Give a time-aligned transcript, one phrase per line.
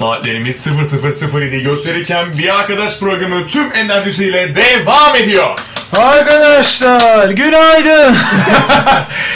[0.00, 5.58] Saatlerimiz 00.07 gösterirken bir arkadaş programı tüm enerjisiyle devam ediyor.
[5.98, 8.16] Arkadaşlar günaydın.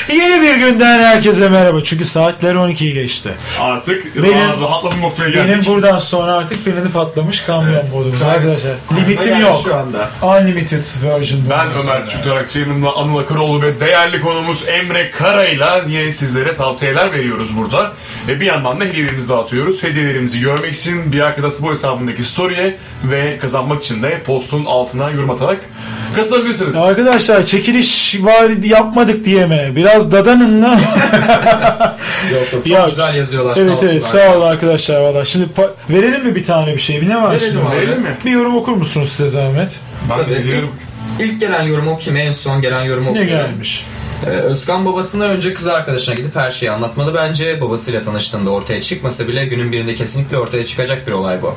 [0.12, 1.84] Yeni bir günden herkese merhaba.
[1.84, 3.30] Çünkü saatler 12'yi geçti.
[3.60, 5.48] Artık Benim- rahat- rahatlama noktaya geldik.
[5.48, 8.72] Benim buradan sonra artık freni patlamış kamyon modumuz arkadaşlar.
[8.96, 9.60] Limitim yok.
[9.64, 10.10] Şu anda.
[10.22, 11.40] Unlimited version.
[11.50, 12.04] Ben Ömer sonra.
[12.04, 17.92] Küçük Tarakçı yanımda Anıl Akaroğlu ve değerli konumuz Emre Kara'yla yine sizlere tavsiyeler veriyoruz burada.
[18.28, 19.82] Ve bir yandan da hediyelerimizi dağıtıyoruz.
[19.82, 25.30] Hediyelerimizi görmek için bir arkadaşı bu hesabındaki story'e ve kazanmak için de postun altına yorum
[25.30, 25.60] atarak
[26.16, 26.76] katılabilirsiniz.
[26.76, 29.72] Arkadaşlar çekiliş var yapmadık diye mi?
[29.76, 30.70] Biraz dadanın la.
[30.70, 30.80] Yok
[32.32, 35.24] yok çok Ya, güzel yazıyorlar evet sağ evet sağ olun arkadaşlar valla.
[35.24, 37.00] Şimdi pa- verelim mi bir tane bir şey?
[37.00, 37.68] Bir ne var Verelim şimdi?
[37.68, 37.76] abi.
[37.76, 38.08] Verelim mi?
[38.24, 39.70] Bir yorum okur musunuz size zahmet?
[40.10, 40.42] Ben Tabii de
[41.20, 43.36] ilk, gelen yorumu okuyayım en son gelen yorumu Ne okuyayım.
[43.50, 43.86] gelmiş?
[44.26, 47.60] Ee, Özkan babasına önce kız arkadaşına gidip her şeyi anlatmalı bence.
[47.60, 51.54] Babasıyla tanıştığında ortaya çıkmasa bile günün birinde kesinlikle ortaya çıkacak bir olay bu.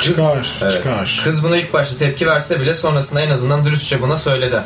[0.00, 1.20] Çıkar, çıkar.
[1.24, 4.56] Kız buna ilk başta tepki verse bile sonrasında en azından dürüstçe buna söyledi.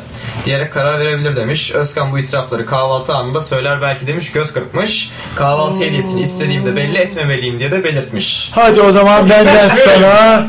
[0.45, 1.71] Diyerek karar verebilir demiş.
[1.71, 5.11] Özkan bu itirafları kahvaltı anında söyler belki demiş göz kırpmış.
[5.35, 8.51] Kahvaltı hediyesini istediğimde belli etmemeliyim diye de belirtmiş.
[8.53, 10.47] Hadi o zaman benden sana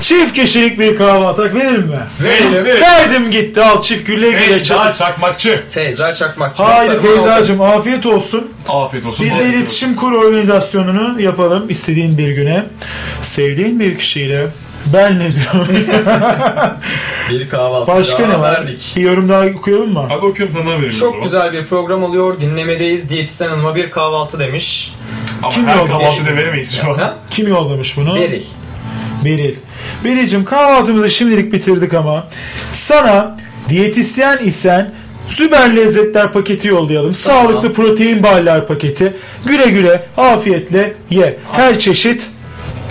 [0.00, 1.98] çift kişilik bir kahvaltı verir mi?
[2.20, 2.82] Verelim, verelim.
[2.82, 4.94] Verdim gitti al çift güle güle Feyza çak.
[4.94, 5.62] Çakmakçı.
[5.70, 6.62] Feyza Çakmakçı.
[6.62, 6.98] Haydi.
[7.00, 8.50] Feyza'cığım afiyet olsun.
[8.68, 9.26] Afiyet olsun.
[9.26, 12.64] Biz de Afiyet iletişim kur organizasyonunu yapalım istediğin bir güne.
[13.22, 14.46] Sevdiğin bir kişiyle
[14.92, 15.68] ben ne diyorum?
[17.30, 18.52] Bir kahvaltı Başka daha ne var?
[18.52, 18.92] verdik.
[18.96, 20.06] Bir yorum daha okuyalım mı?
[20.08, 20.88] Hadi okuyorum sana verelim.
[20.88, 21.12] o zaman.
[21.12, 22.40] Çok güzel bir program oluyor.
[22.40, 23.10] Dinlemedeyiz.
[23.10, 24.94] Diyetisyen hanıma bir kahvaltı demiş.
[25.42, 25.90] Ama Kim her yolladı?
[25.92, 26.98] kahvaltıda veremeyiz şu an.
[26.98, 27.16] Ha?
[27.30, 28.14] Kim yollamış bunu?
[28.14, 28.42] Beril.
[29.24, 29.54] Beril.
[30.04, 32.28] Beril'cim kahvaltımızı şimdilik bitirdik ama
[32.72, 33.36] sana
[33.68, 34.90] diyetisyen isen
[35.28, 37.14] Süper lezzetler paketi yollayalım.
[37.14, 39.16] Sağlıklı protein barlar paketi.
[39.46, 41.36] Güle güle afiyetle ye.
[41.52, 42.26] Her çeşit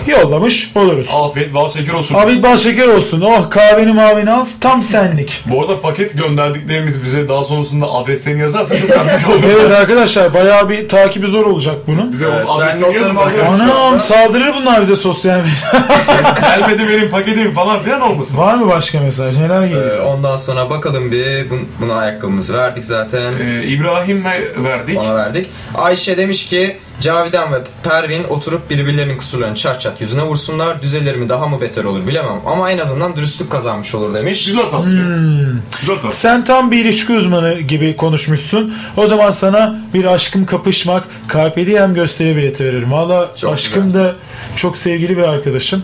[0.08, 1.08] yollamış oluruz.
[1.12, 2.14] Afiyet bal şeker olsun.
[2.14, 3.20] Abi bal şeker olsun.
[3.20, 4.44] Oh kahveni mavini al.
[4.60, 5.42] Tam senlik.
[5.46, 9.42] Bu arada paket gönderdiklerimiz bize daha sonrasında adreslerini yazarsa çok yardımcı olur.
[9.60, 12.12] Evet arkadaşlar bayağı bir takibi zor olacak bunun.
[12.12, 13.16] Bize Evet, adresini yazın.
[13.62, 16.40] Anam saldırır bunlar bize sosyal medyada.
[16.40, 18.38] Gelmedi benim paketim falan filan olmasın.
[18.38, 19.38] Var mı başka mesaj?
[19.38, 20.06] Neler Ee, geliyor?
[20.06, 21.24] ondan sonra bakalım bir.
[21.24, 23.32] Bun- Buna ayakkabımızı verdik zaten.
[23.40, 24.98] Ee, İbrahim'e verdik.
[25.00, 25.46] Ona verdik.
[25.74, 30.82] Ayşe demiş ki Cavidan ve Pervin oturup birbirlerinin kusurlarını çat çat yüzüne vursunlar.
[30.82, 32.40] Düzelir mi daha mı beter olur bilemem.
[32.46, 34.46] Ama en azından dürüstlük kazanmış olur demiş.
[34.46, 35.02] Güzel tavsiye.
[35.02, 35.60] Hmm.
[35.80, 36.12] Güzel tavsiye.
[36.12, 38.74] Sen tam bir ilişki uzmanı gibi konuşmuşsun.
[38.96, 42.92] O zaman sana bir aşkım kapışmak, Carpe Diem gösteri bileti veririm.
[42.92, 44.14] Valla aşkım da
[44.56, 45.82] çok sevgili bir arkadaşım.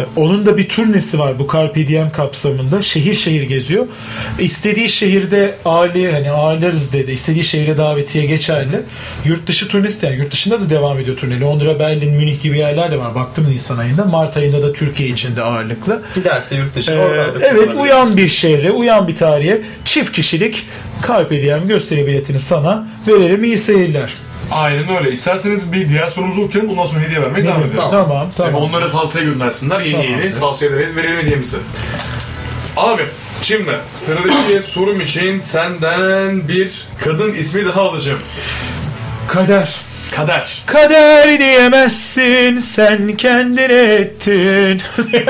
[0.00, 2.82] Ee, Onun da bir turnesi var bu Carpe Diem kapsamında.
[2.82, 3.86] Şehir şehir geziyor.
[4.38, 7.12] İstediği şehirde ağırlığı hani ağırlarız dedi.
[7.12, 8.82] İstediği şehire davetiye geçerli.
[9.24, 11.40] Yurt dışı turnesi yani yurt dışında da devam ediyor turne.
[11.40, 13.14] Londra, Berlin, Münih gibi yerler de var.
[13.14, 14.04] Baktım Nisan ayında.
[14.04, 16.02] Mart ayında da Türkiye içinde ağırlıklı.
[16.14, 16.92] Giderse yurt dışı.
[16.92, 20.66] Ee, evet uyan bir şehre, uyan bir tarihe çift kişilik
[21.08, 23.44] Carpe Diem gösteri biletini sana verelim.
[23.44, 24.12] İyi seyirler.
[24.50, 25.12] Aynen öyle.
[25.12, 26.70] İsterseniz bir diğer sorumuzu okuyalım.
[26.72, 27.76] Ondan sonra hediye vermeye devam edelim.
[27.76, 28.28] Tamam, tamam.
[28.36, 28.54] Tamam.
[28.54, 29.80] Onlara tavsiye göndersinler.
[29.80, 30.20] Yeni Tamam.
[30.22, 31.56] yeni tavsiyeleri verelim hediyemizi.
[32.76, 33.02] Abi
[33.42, 38.20] şimdi sıradaki sorum için senden bir kadın ismi daha alacağım.
[39.28, 39.89] Kader.
[40.16, 40.62] Kader.
[40.66, 44.82] Kader diyemezsin, sen kendin ettin.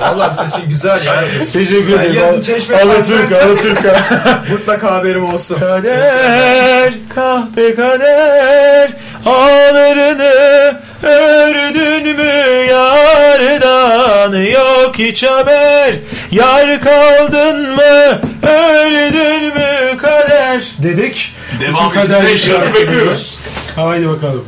[0.00, 1.24] Vallahi sesin güzel ya.
[1.52, 2.14] Teşekkür ederim.
[2.14, 3.36] yazın Çeşme Alaturka.
[3.42, 4.00] Alaturka.
[4.50, 5.60] Mutlaka haberim olsun.
[5.60, 8.90] Kader, kahpe kader,
[9.26, 15.94] ağlarını ördün mü yardan yok hiç haber,
[16.30, 21.34] yar kaldın mı öldün mü kader dedik.
[21.60, 23.39] Devam için kader de bekliyoruz.
[23.86, 24.44] Haydi bakalım.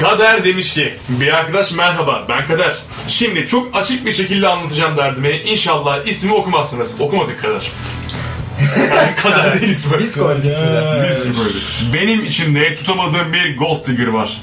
[0.00, 2.74] Kader demiş ki, bir arkadaş merhaba ben Kader.
[3.08, 5.30] Şimdi çok açık bir şekilde anlatacağım derdimi.
[5.30, 7.00] İnşallah ismi okumazsınız.
[7.00, 7.70] Okumadık Kader.
[9.22, 9.98] Kader değil ismi.
[9.98, 11.08] Biz koyduk ismini.
[11.10, 11.62] Biz mi koyduk?
[11.94, 14.40] Benim içimde tutamadığım bir gold digger var.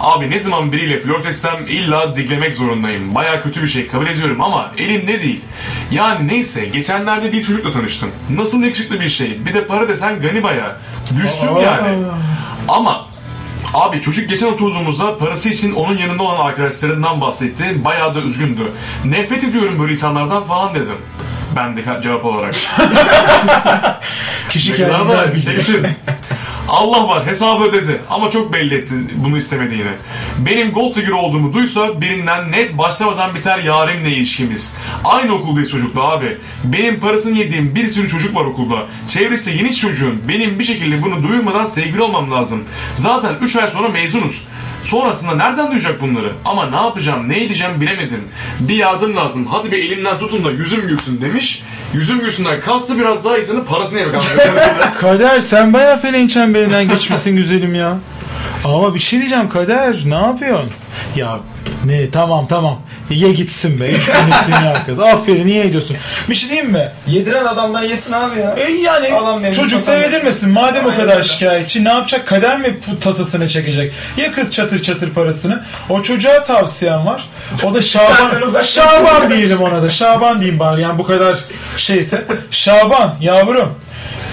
[0.00, 3.14] Abi ne zaman biriyle flört etsem illa diglemek zorundayım.
[3.14, 5.40] Baya kötü bir şey kabul ediyorum ama elimde değil.
[5.90, 8.10] Yani neyse geçenlerde bir çocukla tanıştım.
[8.30, 9.46] Nasıl yakışıklı bir şey.
[9.46, 10.76] Bir de para desen gani baya.
[11.22, 11.98] Düştüm yani.
[12.68, 13.06] Ama
[13.74, 17.84] Abi çocuk geçen oturduğumuzda parası için onun yanında olan arkadaşlarından bahsetti.
[17.84, 18.72] Bayağı da üzgündü.
[19.04, 20.96] Nefret ediyorum böyle insanlardan falan dedim.
[21.56, 22.54] Ben de cevap olarak.
[24.50, 25.66] Kişi kendinden bilir.
[26.68, 29.90] Allah var hesabı ödedi ama çok belli etti bunu istemediğini.
[30.38, 34.76] Benim gold digger olduğumu duysa birinden net başlamadan biter yarimle ilişkimiz.
[35.04, 36.38] Aynı okuldayız çocukla abi.
[36.64, 38.86] Benim parasını yediğim bir sürü çocuk var okulda.
[39.08, 40.22] Çevresi geniş çocuğun.
[40.28, 42.64] Benim bir şekilde bunu duyurmadan sevgili olmam lazım.
[42.94, 44.48] Zaten 3 ay sonra mezunuz.
[44.86, 46.32] Sonrasında nereden duyacak bunları?
[46.44, 48.20] Ama ne yapacağım, ne edeceğim bilemedim.
[48.60, 49.46] Bir yardım lazım.
[49.46, 51.62] Hadi bir elimden tutun da yüzüm gülsün demiş.
[51.94, 54.14] Yüzüm gülsünden kastı biraz daha insanın parasını yemek.
[55.00, 57.98] Kader sen bayağı feleğin çemberinden geçmişsin güzelim ya.
[58.74, 60.70] Ama bir şey diyeceğim Kader ne yapıyorsun?
[61.16, 61.38] Ya
[61.84, 62.78] ne tamam tamam
[63.10, 63.88] ye gitsin be.
[63.88, 65.00] Üç günlük dünya kız.
[65.00, 65.96] Aferin niye ediyorsun?
[66.28, 66.88] Bir şey diyeyim mi?
[67.06, 68.54] Yediren adamdan yesin abi ya.
[68.56, 70.50] E yani memnun, çocuk da satan- yedirmesin.
[70.50, 71.24] Madem o Aynen kadar öyle.
[71.28, 72.26] şikayetçi ne yapacak?
[72.26, 73.92] Kader mi bu tasasını çekecek?
[74.16, 75.62] Ya kız çatır çatır parasını?
[75.90, 77.24] O çocuğa tavsiyem var.
[77.64, 78.62] O da Senden Şaban.
[78.62, 79.90] Şaban diyelim ona da.
[79.90, 80.80] Şaban diyeyim bari.
[80.80, 81.38] Yani bu kadar
[81.76, 82.24] şeyse.
[82.50, 83.74] Şaban yavrum.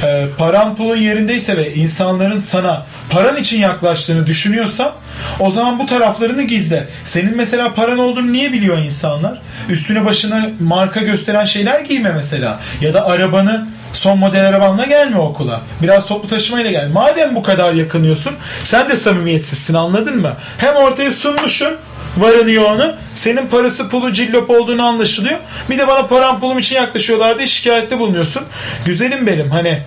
[0.04, 4.92] E, paran pulun yerindeyse ve insanların sana paran için yaklaştığını düşünüyorsan
[5.40, 6.88] o zaman bu taraflarını gizle.
[7.04, 9.42] Senin mesela paran olduğunu niye biliyor insanlar?
[9.70, 12.60] Üstüne başına marka gösteren şeyler giyme mesela.
[12.82, 15.62] Ya da arabanı son model arabanla gelme okula.
[15.82, 16.90] Biraz toplu taşımayla gel.
[16.90, 18.34] Madem bu kadar yakınıyorsun
[18.64, 20.34] sen de samimiyetsizsin anladın mı?
[20.58, 21.78] Hem ortaya sunmuşsun
[22.18, 22.96] varını yoğunu.
[23.16, 25.38] Senin parası pulu cillop olduğunu anlaşılıyor.
[25.70, 28.44] Bir de bana param pulum için yaklaşıyorlar diye şikayette bulunuyorsun.
[28.86, 29.80] Güzelim benim hani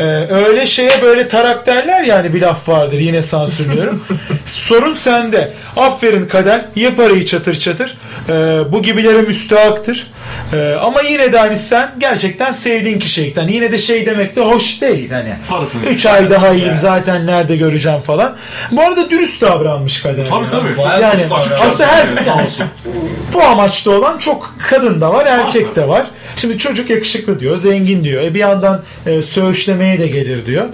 [0.00, 4.04] e, öyle şeye böyle tarak derler yani bir laf vardır yine sansürlüyorum.
[4.46, 5.52] Sorun sende.
[5.76, 6.64] Aferin kader.
[6.76, 7.96] Ye parayı çatır çatır.
[8.28, 8.32] E,
[8.72, 10.06] bu gibilere müstahaktır.
[10.52, 13.48] E, ama yine de hani sen gerçekten sevdiğin kişilikten.
[13.48, 15.34] Yine de şey demek de hoş değil hani.
[15.48, 18.36] Parasını 3 ay daha yiyeyim zaten nerede göreceğim falan.
[18.70, 20.26] Bu arada dürüst davranmış kader.
[20.26, 20.68] Tabii tabii.
[21.02, 21.66] Yani dostlar ya.
[21.66, 22.66] aslında her Yani sağ olsun.
[23.34, 26.06] bu amaçta olan çok kadın da var, erkek de var.
[26.36, 28.22] Şimdi çocuk yakışıklı diyor, zengin diyor.
[28.22, 30.64] E bir yandan e, söğüşlemeye de gelir diyor.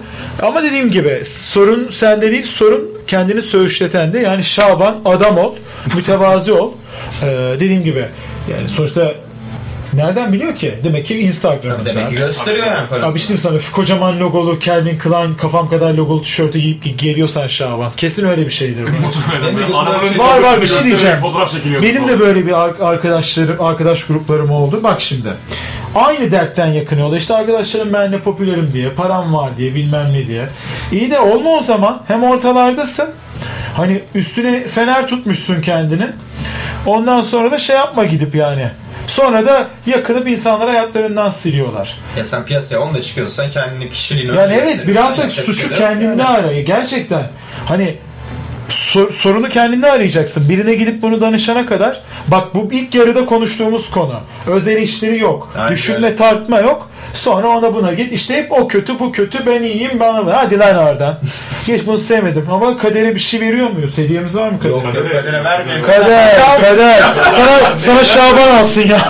[0.41, 4.19] Ama dediğim gibi sorun sende değil, sorun kendini söğüşleten de.
[4.19, 5.55] Yani Şaban adam ol,
[5.95, 6.71] mütevazi ol.
[7.23, 7.27] E,
[7.59, 8.05] dediğim gibi
[8.51, 9.13] yani sonuçta
[9.93, 10.75] nereden biliyor ki?
[10.83, 11.85] Demek ki Instagram'da.
[11.85, 13.11] Demek ki gösteriyor yani parasını.
[13.11, 17.91] Abi işte sana kocaman logolu Calvin Klein kafam kadar logolu tişörtü giyip geliyorsan Şaban.
[17.97, 18.89] Kesin öyle bir şeydir bu.
[20.19, 21.17] Var, var, bir şey diyeceğim.
[21.19, 21.85] Fotoğraf çekiliyordu.
[21.85, 24.79] Benim de böyle bir ar- arkadaşlarım, arkadaş gruplarım oldu.
[24.83, 25.29] Bak şimdi.
[25.95, 27.17] Aynı dertten yakınıyorlar.
[27.17, 30.45] İşte arkadaşlarım ben de popülerim diye, param var diye, bilmem ne diye.
[30.91, 32.01] İyi de olma o zaman.
[32.07, 33.09] Hem ortalardasın.
[33.77, 36.07] Hani üstüne fener tutmuşsun kendini.
[36.85, 38.69] Ondan sonra da şey yapma gidip yani.
[39.07, 41.95] Sonra da yakınıp insanları hayatlarından siliyorlar.
[42.17, 46.23] Ya sen piyasaya onunla çıkıyorsan kendini kişiliğini Yani evet biraz da suçu şey kendinde yani.
[46.23, 46.61] ara.
[46.61, 47.27] Gerçekten.
[47.65, 47.95] Hani
[48.69, 50.49] sor- sorunu kendinde arayacaksın.
[50.49, 54.19] Birine gidip bunu danışana kadar bak bu ilk yarıda konuştuğumuz konu.
[54.47, 55.53] Öz eleştiri yok.
[55.57, 56.89] Aynen Düşünme tartma yok.
[57.13, 58.13] Sonra ona buna git.
[58.13, 60.31] İşte hep o kötü bu kötü ben iyiyim bana bu.
[60.33, 61.19] Hadi lan oradan.
[61.67, 62.45] Geç bunu sevmedim.
[62.51, 63.97] Ama kadere bir şey veriyor muyuz?
[63.97, 64.71] Hediyemiz var mı kadere?
[64.73, 65.85] Yok yok kadere vermiyor.
[65.85, 66.99] Kader, kader.
[67.35, 68.97] Sana, sana Şaban alsın ya.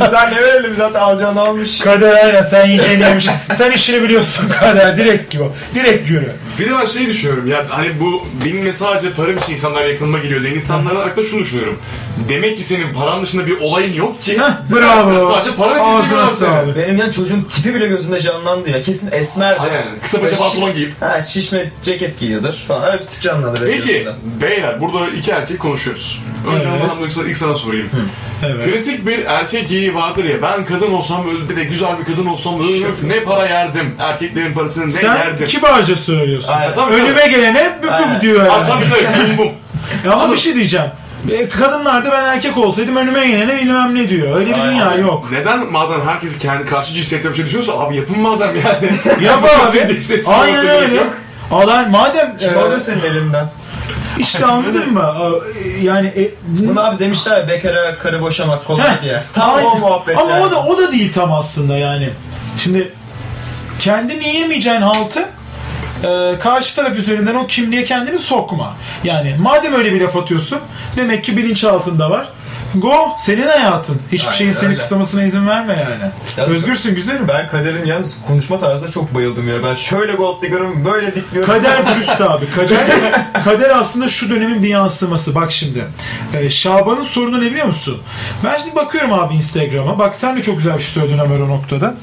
[0.00, 1.78] Bizden ne verelim zaten alacağını almış.
[1.78, 3.26] kader aynen sen yiyeceğini yemiş.
[3.54, 4.96] Sen işini biliyorsun kader.
[4.96, 5.44] Direkt gibi.
[5.74, 6.32] Direkt yürü.
[6.60, 10.42] Bir de ben şey düşünüyorum ya hani bu benimle sadece param için insanlar yakınıma geliyor
[10.42, 11.78] diye insanlara olarak da şunu düşünüyorum.
[12.28, 14.38] Demek ki senin paran dışında bir olayın yok ki.
[14.38, 15.32] Heh, bravo.
[15.32, 16.84] Sadece paran için Ağzına seviyorlar seni.
[16.84, 18.82] Benim yani çocuğun tipi bile gözümde canlandı ya.
[18.82, 19.60] Kesin esmerdir.
[19.60, 19.82] Aynen.
[20.02, 21.02] Kısa paça Böyle pantolon giyip.
[21.02, 22.92] Ha şişme ceket giyiyordur falan.
[22.92, 24.14] Öyle bir tip canlandı benim Peki gözümde.
[24.40, 26.22] beyler burada iki erkek konuşuyoruz.
[26.46, 26.82] Önce Evet.
[26.82, 27.90] ondan ilk, sana sorayım.
[28.46, 28.64] Evet.
[28.64, 32.26] Klasik bir erkek geyiği vardır ya ben kadın olsam böyle bir de güzel bir kadın
[32.26, 33.94] olsam öf, ne para yerdim.
[33.98, 35.46] Erkeklerin parasını ne Sen yerdim.
[35.46, 36.49] kibarca söylüyorsun.
[36.52, 36.72] Aynen.
[36.72, 38.14] Tabii, Önüme gelene büp Aynen.
[38.14, 38.66] büp diyor Abi yani.
[38.66, 39.52] tabii tabii bum bum.
[40.04, 40.86] Ya ama bir şey diyeceğim.
[41.30, 44.36] E, Kadınlarda ben erkek olsaydım önüme gelene bilmem ne diyor.
[44.36, 44.70] Öyle bir Aynen.
[44.70, 45.28] dünya yok.
[45.32, 48.92] Neden madem herkes kendi karşı cinsiyete bir şey düşünüyorsa abi yapın madem yani.
[49.24, 49.98] Yap abi.
[50.40, 51.02] Aynen öyle.
[51.52, 53.46] Alay madem Kim e, alıyor senin elinden?
[54.18, 55.14] işte anladın mı?
[55.64, 59.22] E, Yani e, Bunu abi demişler ya bekara karı boşamak kolay Heh, diye.
[59.32, 59.70] Tam aynen.
[59.70, 60.44] o muhabbet Ama yani.
[60.44, 62.10] o da o da değil tam aslında yani.
[62.62, 62.92] Şimdi
[63.78, 65.24] kendini yiyemeyeceğin haltı
[66.04, 68.74] e, karşı taraf üzerinden o kimliğe kendini sokma.
[69.04, 70.58] Yani madem öyle bir laf atıyorsun
[70.96, 72.28] demek ki bilinç altında var.
[72.74, 74.00] Go senin hayatın.
[74.12, 74.76] Hiçbir Aynen şeyin seni öyle.
[74.76, 76.10] kısıtlamasına izin verme yani.
[76.36, 77.28] Ya- Özgürsün güzelim.
[77.28, 79.64] Ben Kader'in yalnız konuşma tarzına çok bayıldım ya.
[79.64, 81.52] Ben şöyle gold digger'ım böyle dikliyorum.
[81.52, 82.50] Kader dürüst abi.
[82.50, 82.78] Kader,
[83.44, 85.34] kader aslında şu dönemin bir yansıması.
[85.34, 85.84] Bak şimdi.
[86.34, 88.02] Ee, Şaban'ın sorunu ne biliyor musun?
[88.44, 89.98] Ben şimdi bakıyorum abi Instagram'a.
[89.98, 91.94] Bak sen de çok güzel bir şey söyledin Ömer o noktada.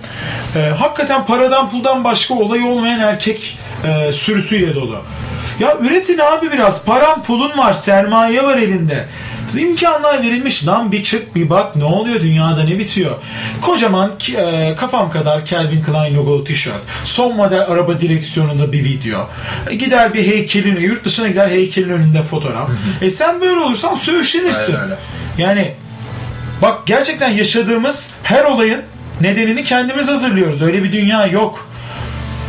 [0.55, 4.99] Ee, hakikaten paradan puldan başka olayı olmayan erkek e, sürüsüyle dolu.
[5.59, 6.85] Ya üretin abi biraz.
[6.85, 7.73] Paran pulun var.
[7.73, 9.05] Sermaye var elinde.
[9.57, 10.67] İmkanlar verilmiş.
[10.67, 13.15] Lan bir çık bir bak ne oluyor dünyada ne bitiyor.
[13.61, 16.81] Kocaman e, kafam kadar Calvin Klein logolu tişört.
[17.03, 19.29] Son model araba direksiyonunda bir video.
[19.69, 22.69] E, Gider bir heykelin, yurt dışına gider heykelin önünde fotoğraf.
[23.01, 24.73] e sen böyle olursan söğüşlenirsin.
[25.37, 25.73] Yani
[26.61, 28.81] bak gerçekten yaşadığımız her olayın
[29.21, 30.61] nedenini kendimiz hazırlıyoruz.
[30.61, 31.66] Öyle bir dünya yok.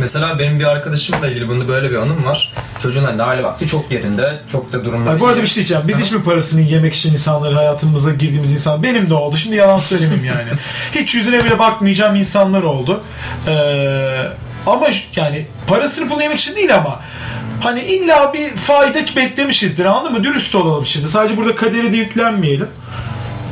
[0.01, 2.53] Mesela benim bir arkadaşımla ilgili bunda böyle bir anım var.
[2.83, 4.41] Çocuğun hani hali vakti çok yerinde.
[4.53, 5.83] Çok da durumda Ay, bu arada bir şey diyeceğim.
[5.89, 9.37] Biz hiç mi parasını yemek için insanları hayatımıza girdiğimiz insan benim de oldu.
[9.37, 10.49] Şimdi yalan söylemeyeyim yani.
[10.95, 13.03] hiç yüzüne bile bakmayacağım insanlar oldu.
[13.49, 14.29] Ee,
[14.67, 17.01] ama yani parasını pul yemek için değil ama
[17.61, 20.25] hani illa bir fayda beklemişizdir anladın mı?
[20.25, 21.09] Dürüst olalım şimdi.
[21.09, 22.69] Sadece burada kaderi de yüklenmeyelim.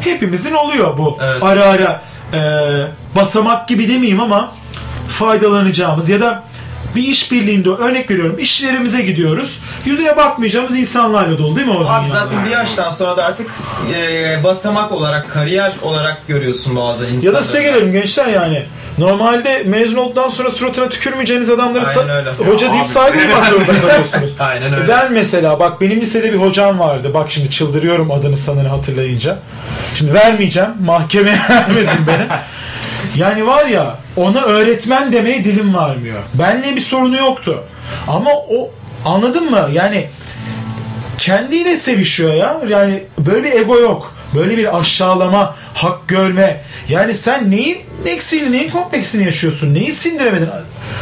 [0.01, 1.19] Hepimizin oluyor bu.
[1.23, 1.43] Evet.
[1.43, 2.03] Ara ara
[2.35, 2.41] e,
[3.17, 4.53] basamak gibi demeyeyim ama
[5.09, 6.43] faydalanacağımız ya da
[6.97, 9.61] bir işbirliğinde örnek veriyorum işlerimize gidiyoruz.
[9.85, 13.47] Yüzüne bakmayacağımız insanlarla dolu değil mi o Abi zaten bir yaştan sonra da artık
[13.95, 17.43] e, basamak olarak, kariyer olarak görüyorsun bazı Ya insanları.
[17.43, 18.65] da size gelelim gençler yani.
[18.99, 24.31] Normalde mezun olduktan sonra suratına tükürmeyeceğiniz adamları sa- hoca deyip saygı duymak zorunda kalıyorsunuz.
[24.39, 24.89] Aynen öyle.
[24.89, 27.11] Ben mesela bak benim lisede bir hocam vardı.
[27.15, 29.39] Bak şimdi çıldırıyorum adını sanını hatırlayınca.
[29.95, 30.71] Şimdi vermeyeceğim.
[30.85, 32.27] Mahkemeye vermesin beni.
[33.17, 36.23] Yani var ya ona öğretmen demeye dilim varmıyor.
[36.35, 37.65] Benle bir sorunu yoktu.
[38.09, 38.71] Ama o
[39.05, 39.69] anladın mı?
[39.73, 40.09] Yani
[41.19, 42.57] kendiyle sevişiyor ya.
[42.69, 44.13] Yani böyle bir ego yok.
[44.35, 46.63] Böyle bir aşağılama, hak görme.
[46.89, 49.75] Yani sen neyin eksiğini, neyin kompleksini yaşıyorsun?
[49.75, 50.49] Neyi sindiremedin?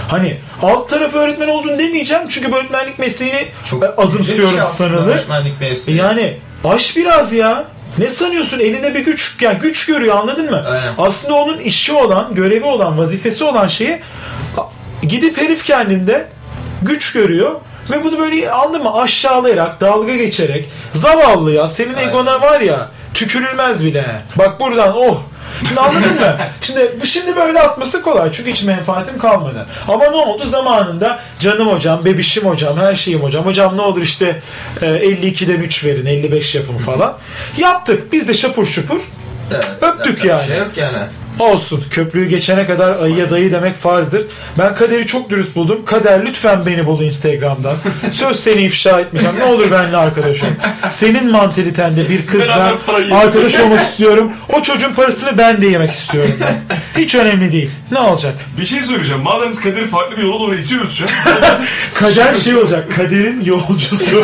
[0.09, 2.25] Hani alt tarafı öğretmen oldun demeyeceğim.
[2.29, 5.15] Çünkü öğretmenlik mesleğini Çok azımsıyorum güzel bir şey sanılır.
[5.15, 5.99] öğretmenlik mesleği.
[5.99, 7.65] Yani aş biraz ya.
[7.99, 8.59] Ne sanıyorsun?
[8.59, 10.65] Elinde bir güç, yani güç görüyor anladın mı?
[10.69, 10.95] Aynen.
[10.99, 14.01] Aslında onun işi olan, görevi olan, vazifesi olan şeyi
[15.03, 16.27] gidip herif kendinde
[16.83, 17.61] güç görüyor
[17.91, 23.85] ve bunu böyle anladın mı aşağılayarak, dalga geçerek zavallı ya senin egona var ya tükürülmez
[23.85, 24.05] bile.
[24.39, 25.21] Bak buradan oh
[25.69, 26.37] Şimdi anladın mı?
[26.61, 29.67] Şimdi şimdi böyle atması kolay çünkü hiç menfaatim kalmadı.
[29.89, 33.47] Ama ne oldu zamanında canım hocam, bebişim hocam, her şeyim hocam.
[33.47, 34.43] Hocam ne olur işte
[34.83, 37.19] e, 52'den 3 verin, 55 yapın falan.
[37.57, 38.13] Yaptık.
[38.13, 39.01] Biz de şapur şupur
[39.53, 40.47] Evet, Öptük yapacak yani.
[40.47, 40.99] Şey yok yani.
[41.39, 41.85] Olsun.
[41.91, 44.23] Köprüyü geçene kadar ayıya dayı demek farzdır.
[44.59, 45.85] Ben Kader'i çok dürüst buldum.
[45.85, 47.77] Kader lütfen beni bul Instagram'dan.
[48.13, 49.39] Söz seni ifşa etmeyeceğim.
[49.39, 50.47] Ne olur benimle arkadaş ol.
[50.91, 52.75] Senin mantalitende bir kızla
[53.13, 54.33] arkadaş olmak istiyorum.
[54.53, 56.33] O çocuğun parasını ben de yemek istiyorum.
[56.41, 56.81] Ben.
[57.03, 57.71] Hiç önemli değil.
[57.93, 58.35] Ne olacak?
[58.61, 59.23] Bir şey söyleyeceğim.
[59.23, 61.11] Madem biz kaderi farklı bir yola doğru itiyoruz şu an.
[61.95, 62.97] Kader şey olacak.
[62.97, 64.23] Kader'in yolcusu.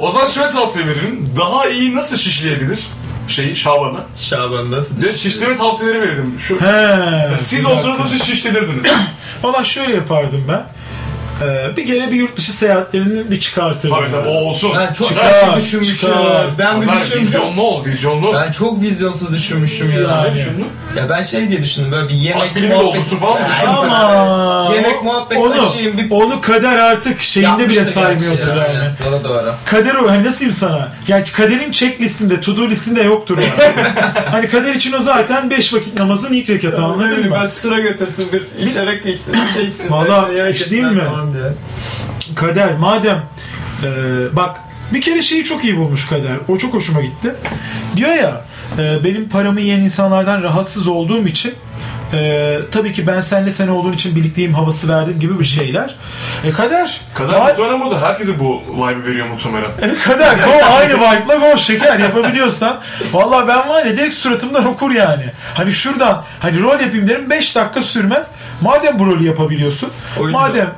[0.00, 1.26] o zaman şöyle tavsiye verelim.
[1.36, 2.78] Daha iyi nasıl şişleyebilir
[3.30, 4.00] şeyi Şaban'ı?
[4.16, 5.02] Şaban nasıl?
[5.02, 6.34] Ve şişleme tavsiyeleri verelim.
[6.40, 7.72] Şu, He, siz güzel.
[7.72, 8.86] olsanız nasıl şişlenirdiniz?
[9.42, 10.66] Valla şöyle yapardım ben.
[11.42, 13.96] Ee, bir kere bir yurt dışı seyahatlerini bir çıkartırdım.
[13.98, 14.72] tabii tabii o olsun.
[14.78, 15.94] Ben çok Çıkar, erken düşünmüşüm.
[15.96, 16.46] çıkar.
[16.58, 17.20] Ben bir düşündüm.
[17.22, 18.34] vizyonlu ol, vizyonlu.
[18.34, 20.00] Ben çok vizyonsuz düşünmüşüm ya.
[20.00, 20.30] Yani.
[20.30, 20.66] Ne düşündün?
[20.96, 23.68] Ya ben şey diye düşündüm böyle bir yemek Klimi doldursun falan mı düşündün?
[23.68, 28.60] Ama Yemek muhabbet onu, taşıyayım, bir- onu kader artık şeyinde bile Yapmıştı gerçi ya, yani.
[28.60, 28.92] aynen.
[29.08, 29.54] O da doğru.
[29.64, 30.88] Kader o hani nasıl diyeyim sana?
[31.08, 33.72] Yani kaderin check listinde, to do listinde yoktur yani.
[34.30, 37.48] hani kader için o zaten 5 vakit namazın ilk rekatı anladın mı?
[37.48, 39.90] sıra götürsün bir içerek geçsin bir şey içsin.
[39.92, 41.10] Valla, iş yesinler değil mi?
[41.34, 41.52] Diye.
[42.34, 43.22] Kader madem
[43.84, 43.88] e,
[44.36, 44.56] bak
[44.94, 46.36] bir kere şeyi çok iyi bulmuş Kader.
[46.48, 47.34] O çok hoşuma gitti.
[47.96, 48.40] Diyor ya
[48.78, 51.54] e, benim paramı yiyen insanlardan rahatsız olduğum için
[52.12, 55.94] e, tabii ki ben senle sen olduğun için birlikteyim havası verdim gibi bir şeyler.
[56.44, 57.00] E Kader.
[57.14, 59.70] Kader ma- muhtemelen burada herkese bu vibe'ı veriyor muhtemelen.
[59.82, 62.80] E, Kader go aynı vibe'la go şeker yapabiliyorsan.
[63.12, 65.32] Vallahi ben var ya direkt suratımdan okur yani.
[65.54, 68.26] Hani şuradan hani rol yapayım derim 5 dakika sürmez.
[68.60, 69.90] Madem bu rolü yapabiliyorsun.
[70.20, 70.32] Oyuncu.
[70.38, 70.70] Madem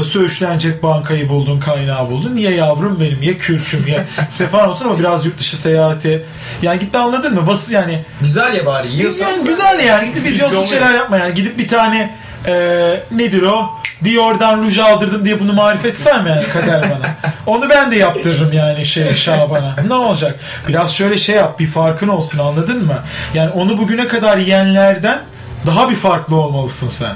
[0.00, 2.36] e, söğüşlenecek bankayı buldun, kaynağı buldun.
[2.36, 3.22] Niye yavrum benim?
[3.22, 4.04] Ye kürküm ye.
[4.28, 6.24] Sefan olsun ama biraz yurt dışı seyahati.
[6.62, 7.46] Yani gitti anladın mı?
[7.46, 9.44] Bası yani Güzel ya bari Vizyon, yiyorsan.
[9.44, 10.08] güzel yani.
[10.08, 11.34] Gidip vizyonsuz şeyler yapma yani.
[11.34, 12.14] Gidip bir tane
[12.46, 12.52] e,
[13.10, 13.70] nedir o?
[14.04, 17.14] Dior'dan ruj aldırdım diye bunu marifet sayma yani kader bana.
[17.46, 19.76] Onu ben de yaptırırım yani şey Şaban'a.
[19.88, 20.38] Ne olacak?
[20.68, 22.98] Biraz şöyle şey yap bir farkın olsun anladın mı?
[23.34, 25.18] Yani onu bugüne kadar yiyenlerden
[25.66, 27.14] daha bir farklı olmalısın sen.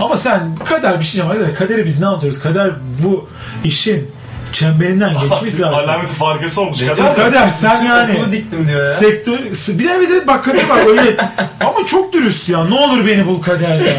[0.00, 1.42] Ama sen kader bir şey diyeceğim.
[1.42, 2.40] Kader, kaderi biz ne anlatıyoruz?
[2.40, 2.70] Kader
[3.04, 3.28] bu
[3.64, 4.10] işin
[4.52, 5.72] çemberinden geçmiş zaten.
[5.72, 6.80] Alameti farkası olmuş.
[6.80, 8.94] Kader kader sen yani Okulu diktim diyor ya.
[8.94, 9.38] sektör
[9.78, 11.16] bir de bir de bak kader bak öyle
[11.60, 13.94] ama çok dürüst ya ne olur beni bul kader ya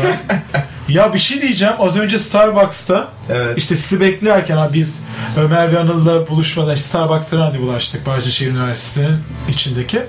[0.91, 1.74] ya bir şey diyeceğim.
[1.79, 3.57] Az önce Starbucks'ta Evet.
[3.57, 5.00] işte sizi beklerken abi biz
[5.38, 9.17] Ömer ve Anıl'la buluşmadan işte Starbucks'ta randevulaştık Bahçeşehir Üniversitesi'nin
[9.50, 10.01] içindeki.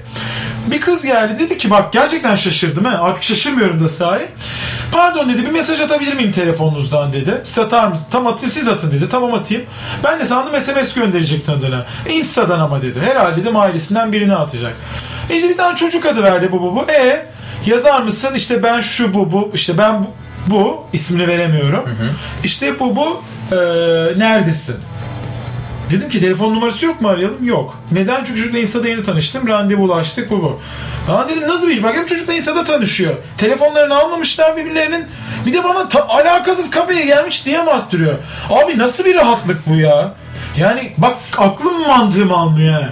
[0.67, 4.23] Bir kız geldi dedi ki bak gerçekten şaşırdım ha artık şaşırmıyorum da sahi.
[4.93, 7.41] Pardon dedi bir mesaj atabilir miyim telefonunuzdan dedi.
[7.43, 8.07] Satar mısın?
[8.11, 9.09] Tam atayım siz atın dedi.
[9.11, 9.63] Tamam atayım.
[10.05, 13.01] Ben de sandım SMS gönderecek tanıdığına Insta'dan ama dedi.
[13.01, 14.73] Herhalde dedim ailesinden birini atacak.
[15.31, 16.91] İşte bir tane çocuk adı verdi bu bu bu.
[16.93, 17.27] E
[17.67, 18.35] yazar mısın?
[18.37, 20.07] İşte ben şu bu bu işte ben bu,
[20.47, 21.85] bu ismini veremiyorum
[22.45, 23.23] işte bu bu
[23.53, 23.57] e,
[24.19, 24.77] neredesin
[25.91, 27.45] Dedim ki telefon numarası yok mu arayalım?
[27.45, 27.79] Yok.
[27.93, 28.25] Neden?
[28.25, 29.49] Çünkü çocukla Insta'da yeni tanıştım.
[29.49, 30.61] Randevulaştık bu bu.
[31.13, 31.83] Aa dedim nasıl bir iş?
[31.83, 33.15] Bak hem çocukla Insta'da tanışıyor.
[33.39, 35.07] Telefonlarını almamışlar birbirlerinin.
[35.47, 38.15] Bir de bana ta- alakasız kafeye gelmiş diye mi attırıyor?
[38.51, 40.15] Abi nasıl bir rahatlık bu ya?
[40.57, 42.83] Yani bak aklım mantığım almıyor.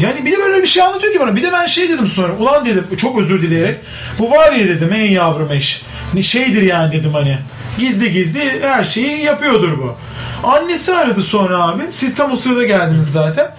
[0.00, 1.36] Yani bir de böyle bir şey anlatıyor ki bana.
[1.36, 2.32] Bir de ben şey dedim sonra.
[2.32, 3.76] Ulan dedim çok özür dileyerek.
[4.18, 5.82] Bu var ya dedim ey yavrum eş.
[6.22, 7.38] Şeydir yani dedim hani.
[7.78, 9.96] Gizli gizli her şeyi yapıyordur bu.
[10.44, 11.82] Annesi aradı sonra abi.
[11.90, 13.50] Siz tam o sırada geldiniz zaten.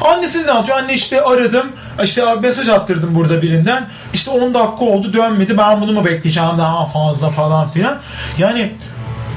[0.00, 0.78] Annesi ne anlatıyor?
[0.78, 1.72] Anne işte aradım.
[2.02, 3.88] İşte abi mesaj attırdım burada birinden.
[4.14, 5.58] İşte 10 dakika oldu dönmedi.
[5.58, 7.98] Ben bunu mu bekleyeceğim daha fazla falan filan.
[8.38, 8.72] Yani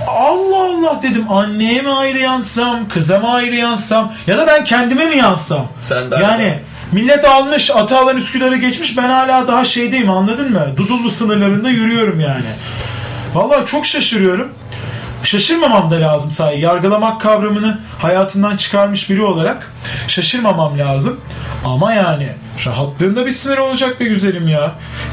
[0.08, 5.06] Allah Allah dedim anneye mi ayrı yansam, kıza mı ayrı yansam ya da ben kendime
[5.06, 5.68] mi yansam?
[5.82, 6.60] Sen de Yani
[6.92, 10.68] millet almış Atalan Üsküdar'ı geçmiş ben hala daha şeydeyim anladın mı?
[10.78, 12.46] Dudullu sınırlarında yürüyorum yani.
[13.34, 14.52] Vallahi çok şaşırıyorum.
[15.24, 16.60] Şaşırmamam da lazım sahi.
[16.60, 19.72] Yargılamak kavramını hayatından çıkarmış biri olarak
[20.08, 21.20] şaşırmamam lazım.
[21.66, 22.30] Ama yani
[22.66, 24.60] rahatlığında bir sınır olacak be güzelim ya.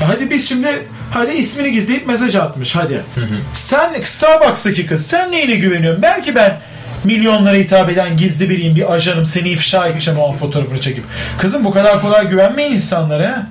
[0.01, 0.69] ya hadi biz şimdi
[1.11, 3.03] hadi ismini gizleyip mesaj atmış hadi.
[3.53, 6.03] Sen Starbucks'taki kız sen neyine güveniyorsun?
[6.03, 6.61] Belki ben
[7.05, 11.05] milyonlara hitap eden gizli biriyim bir ajanım seni ifşa edeceğim o an fotoğrafını çekip.
[11.39, 13.47] Kızım bu kadar kolay güvenmeyin insanlara.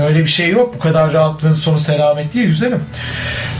[0.00, 0.74] Öyle bir şey yok.
[0.74, 2.84] Bu kadar rahatlığın sonu selamet değil güzelim.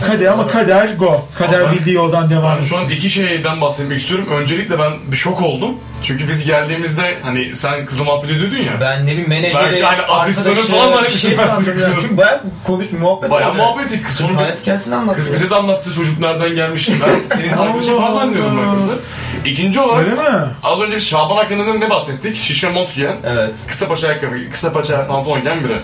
[0.06, 1.26] Kader ama kader go.
[1.38, 4.28] Kader Ama ben- bildiği yoldan devam Yani şu an iki şeyden bahsetmek istiyorum.
[4.32, 5.70] Öncelikle ben bir şok oldum.
[6.02, 8.72] Çünkü biz geldiğimizde hani sen kızla muhabbet ediyordun ya.
[8.80, 11.88] Ben ne bileyim menajeri, Ben yani asistanı falan bir zannetmiştim şey sandım ya.
[12.00, 13.56] Çünkü bayağı konuş muhabbet Bayağı oldu.
[13.58, 14.06] muhabbet ettik.
[14.06, 15.16] Kız, Kız sonra hayat hikayesini anlattı.
[15.18, 16.88] kız bize de anlattı çocuk nereden gelmiş.
[16.90, 18.98] Ben senin arkadaşın falan zannediyordum ben kızı.
[19.44, 20.28] İkinci olarak Öyle mi?
[20.62, 22.36] az önce biz Şaban hakkında ne bahsettik?
[22.36, 23.56] Şişme mont giyen, Evet.
[23.68, 25.76] kısa paça ayakkabı, kısa paça pantolon giyen biri.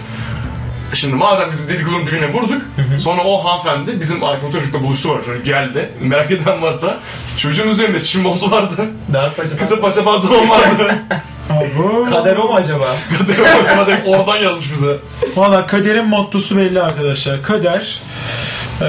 [0.95, 2.63] Şimdi madem biz dedikodunun dibine vurduk,
[2.99, 5.23] sonra o hanımefendi bizim arkamda çocukla buluştu var.
[5.23, 5.89] Çocuk geldi.
[6.01, 6.99] Merak eden varsa
[7.37, 8.87] çocuğun üzerinde montu vardı.
[9.13, 10.95] Daha paça Kısa paça pantolon vardı.
[12.11, 12.97] Kader o mu acaba?
[13.19, 14.97] Kategori başıma direkt oradan yazmış bize.
[15.37, 17.43] Valla kaderin mottosu belli arkadaşlar.
[17.43, 18.01] Kader
[18.81, 18.87] eee,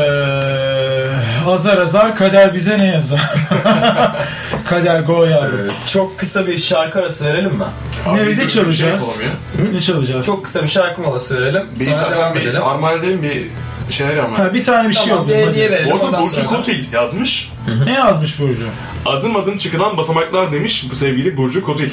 [1.48, 3.34] azar azar kader bize ne yazar?
[4.66, 5.60] kader go yavrum.
[5.64, 5.72] Evet.
[5.88, 7.64] Çok kısa bir şarkı arası verelim mi?
[8.06, 9.18] Abi, Nerede bir çalacağız?
[9.20, 9.28] Şey.
[9.74, 10.26] Ne çalacağız?
[10.26, 11.64] Çok kısa bir şarkı molası verelim.
[11.80, 12.64] Bir Sonra devam bir edelim.
[12.64, 13.48] armağan edelim bir
[13.94, 14.40] şeyler ama.
[14.40, 15.50] Ha, bir tane bir şey Tamam bir alayım.
[15.50, 15.76] hediye hadi.
[15.76, 15.92] verelim.
[16.00, 17.52] Orada Burcu Kotil yazmış.
[17.86, 18.66] Ne yazmış Burcu?
[19.06, 21.90] Adım adım çıkılan basamaklar demiş bu sevgili Burcu Kotil.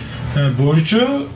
[0.58, 1.26] Burcu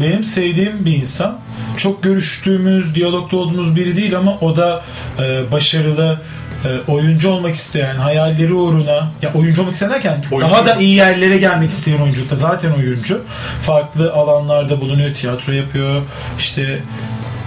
[0.00, 1.38] benim sevdiğim bir insan.
[1.76, 4.82] Çok görüştüğümüz, diyalogda olduğumuz biri değil ama o da
[5.18, 6.20] e, başarılı,
[6.64, 10.52] e, oyuncu olmak isteyen, hayalleri uğruna, ya oyuncu olmak isteyen derken Oyuncu.
[10.54, 13.24] daha da iyi yerlere gelmek isteyen oyunculukta zaten oyuncu.
[13.62, 16.02] Farklı alanlarda bulunuyor, tiyatro yapıyor,
[16.38, 16.78] işte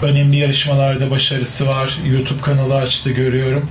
[0.01, 1.97] önemli yarışmalarda başarısı var.
[2.11, 3.69] YouTube kanalı açtı görüyorum.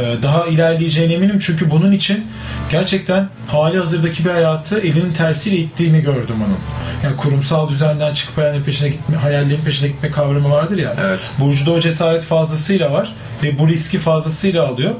[0.00, 2.26] Ee, Daha ilerleyeceğine eminim çünkü bunun için
[2.70, 6.58] gerçekten hali hazırdaki bir hayatı elinin tersiyle ittiğini gördüm onun.
[7.04, 10.94] Yani kurumsal düzenden çıkıp hayallerin peşine gitme, hayallerin peşine gitme kavramı vardır ya.
[11.06, 11.20] Evet.
[11.38, 14.94] Burcu'da o cesaret fazlasıyla var ve bu riski fazlasıyla alıyor.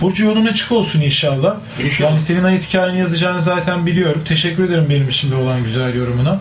[0.00, 1.54] Burcu yolun açık olsun inşallah.
[1.84, 2.10] İnşallah.
[2.10, 4.22] Yani senin hayat hikayeni yazacağını zaten biliyorum.
[4.28, 6.38] Teşekkür ederim benim içimde olan güzel yorumuna.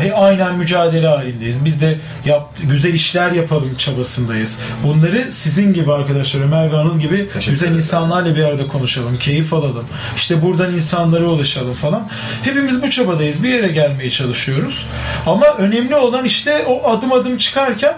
[0.00, 1.64] He- aynen mücadele halindeyiz.
[1.64, 4.58] Biz de yaptı, güzel işler yapalım çabasındayız.
[4.84, 7.76] Bunları sizin gibi arkadaşlar Ömer ve Anıl gibi Teşekkür güzel ederim.
[7.76, 9.84] insanlarla bir arada konuşalım, keyif alalım.
[10.16, 12.08] İşte buradan insanlara ulaşalım falan.
[12.42, 13.42] Hepimiz bu çabadayız.
[13.42, 14.86] Bir yere gelmeye çalışıyoruz.
[15.26, 17.94] Ama önemli olan işte o adım adım çıkarken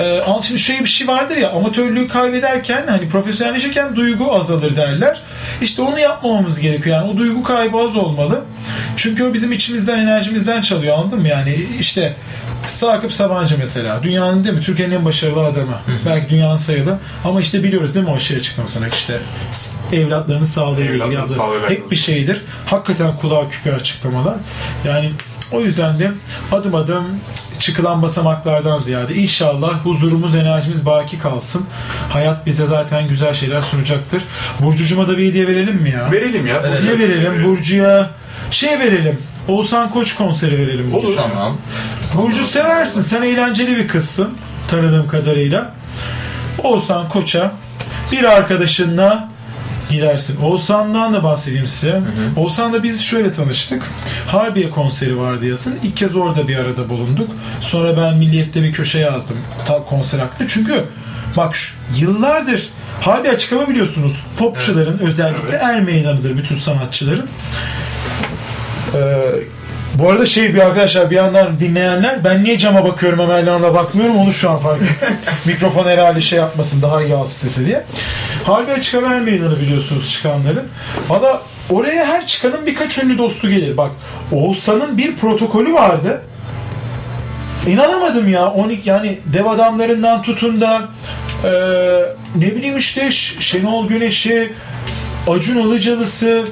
[0.00, 5.22] ee, ama şimdi şöyle bir şey vardır ya amatörlüğü kaybederken hani profesyonelleşirken duygu azalır derler.
[5.62, 6.96] İşte onu yapmamamız gerekiyor.
[6.96, 8.44] Yani o duygu kaybı az olmalı.
[8.96, 11.28] Çünkü o bizim içimizden enerjimizden çalıyor anladın mı?
[11.28, 12.16] Yani işte
[12.66, 14.02] Sakıp Sabancı mesela.
[14.02, 14.60] Dünyanın değil mi?
[14.60, 15.80] Türkiye'nin en başarılı adamı.
[16.06, 16.98] Belki dünyanın sayılı.
[17.24, 19.18] Ama işte biliyoruz değil mi o şey açıklamasına işte
[19.92, 20.94] evlatlarını sağlayabilir.
[20.94, 21.70] Evlatlarını sağlayabilir.
[21.70, 22.42] Hep bir şeydir.
[22.66, 24.34] Hakikaten kulağa küpe açıklamalar.
[24.84, 25.12] Yani
[25.52, 26.12] o yüzden de
[26.52, 27.04] adım adım
[27.58, 31.66] çıkılan basamaklardan ziyade inşallah huzurumuz, enerjimiz baki kalsın.
[32.12, 34.22] Hayat bize zaten güzel şeyler sunacaktır.
[34.60, 36.12] Burcucuma da bir hediye verelim mi ya?
[36.12, 36.62] Verelim ya.
[36.62, 36.86] Verelim.
[36.86, 37.44] ne verelim?
[37.44, 38.10] Burcu'ya
[38.50, 39.18] şey verelim.
[39.48, 40.94] Oğuzhan Koç konseri verelim.
[40.94, 41.16] Olur.
[41.16, 41.56] Tamam.
[42.14, 43.00] Burcu seversin.
[43.00, 44.38] Sen eğlenceli bir kızsın.
[44.68, 45.74] Tanıdığım kadarıyla.
[46.62, 47.52] Oğuzhan Koç'a
[48.12, 49.28] bir arkadaşınla
[49.90, 50.42] gidersin.
[50.42, 52.02] Oğuzhan'dan da bahsedeyim size.
[52.36, 53.82] Oğuzhan'la biz şöyle tanıştık.
[54.26, 55.78] Harbiye konseri vardı yazın.
[55.82, 57.30] İlk kez orada bir arada bulunduk.
[57.60, 59.36] Sonra ben Milliyet'te bir köşe yazdım.
[59.66, 60.48] Ta konser hakkında.
[60.48, 60.84] Çünkü
[61.36, 64.24] bak şu, yıllardır Harbiye açık hava biliyorsunuz.
[64.38, 65.62] Popçuların özellikle Evet.
[65.62, 67.28] er meydanıdır bütün sanatçıların.
[68.94, 69.18] Ee,
[69.94, 74.16] bu arada şey bir arkadaşlar bir yandan dinleyenler ben niye cama bakıyorum hemen yanına bakmıyorum
[74.16, 75.16] onu şu an fark ettim.
[75.46, 77.84] Mikrofon herhalde şey yapmasın daha iyi alsın sesi diye.
[78.44, 80.68] Harbi açık haber meydanı biliyorsunuz çıkanların.
[81.08, 83.76] Valla oraya her çıkanın birkaç ünlü dostu gelir.
[83.76, 83.90] Bak
[84.32, 86.22] Oğuzhan'ın bir protokolü vardı.
[87.66, 88.46] İnanamadım ya.
[88.46, 90.88] 12 yani dev adamlarından tutun da
[91.44, 91.50] e,
[92.36, 94.52] ne bileyim işte Şenol Güneş'i,
[95.28, 96.44] Acun Ilıcalısı,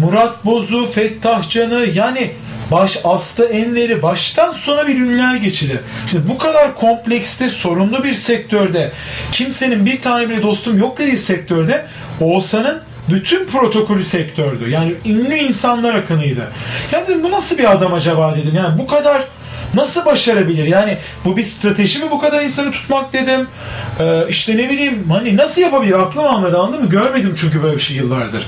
[0.00, 2.30] Murat Boz'u, Fettah Can'ı yani
[2.70, 5.80] baş Aslı Enver'i baştan sona bir ünlüler geçidi.
[6.10, 8.92] Şimdi bu kadar komplekste sorunlu bir sektörde
[9.32, 11.86] kimsenin bir tane bile dostum yok dediği sektörde
[12.20, 14.70] Oğuzhan'ın bütün protokolü sektördü.
[14.70, 16.52] Yani ünlü insanlar akınıydı.
[16.92, 18.54] Ya dedim bu nasıl bir adam acaba dedim.
[18.56, 19.24] Yani bu kadar
[19.74, 20.64] Nasıl başarabilir?
[20.64, 23.46] Yani bu bir strateji mi bu kadar insanı tutmak dedim.
[24.00, 25.92] Ee, işte ne bileyim hani nasıl yapabilir?
[25.92, 26.90] Aklım almadı anladın mı?
[26.90, 28.46] Görmedim çünkü böyle bir şey yıllardır.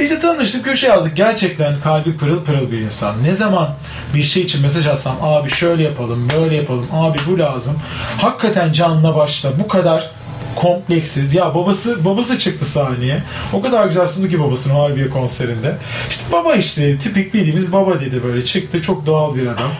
[0.00, 1.16] İşte tanıştık köşe yazdık.
[1.16, 3.22] Gerçekten kalbi pırıl pırıl bir insan.
[3.24, 3.74] Ne zaman
[4.14, 7.78] bir şey için mesaj atsam abi şöyle yapalım, böyle yapalım, abi bu lazım.
[8.20, 10.10] Hakikaten canla başla bu kadar
[10.56, 11.34] kompleksiz.
[11.34, 13.22] Ya babası babası çıktı sahneye.
[13.52, 15.76] O kadar güzel sundu ki babasını Harbiye konserinde.
[16.10, 18.82] İşte baba işte tipik bildiğimiz baba dedi böyle çıktı.
[18.82, 19.70] Çok doğal bir adam.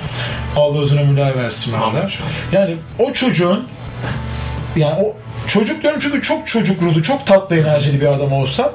[0.57, 1.73] Allah uzun ömürler versin.
[2.53, 3.67] Yani o çocuğun
[4.77, 8.73] yani o çocuk diyorum çünkü çok çocuk ruhlu, çok tatlı enerjili bir adam olsa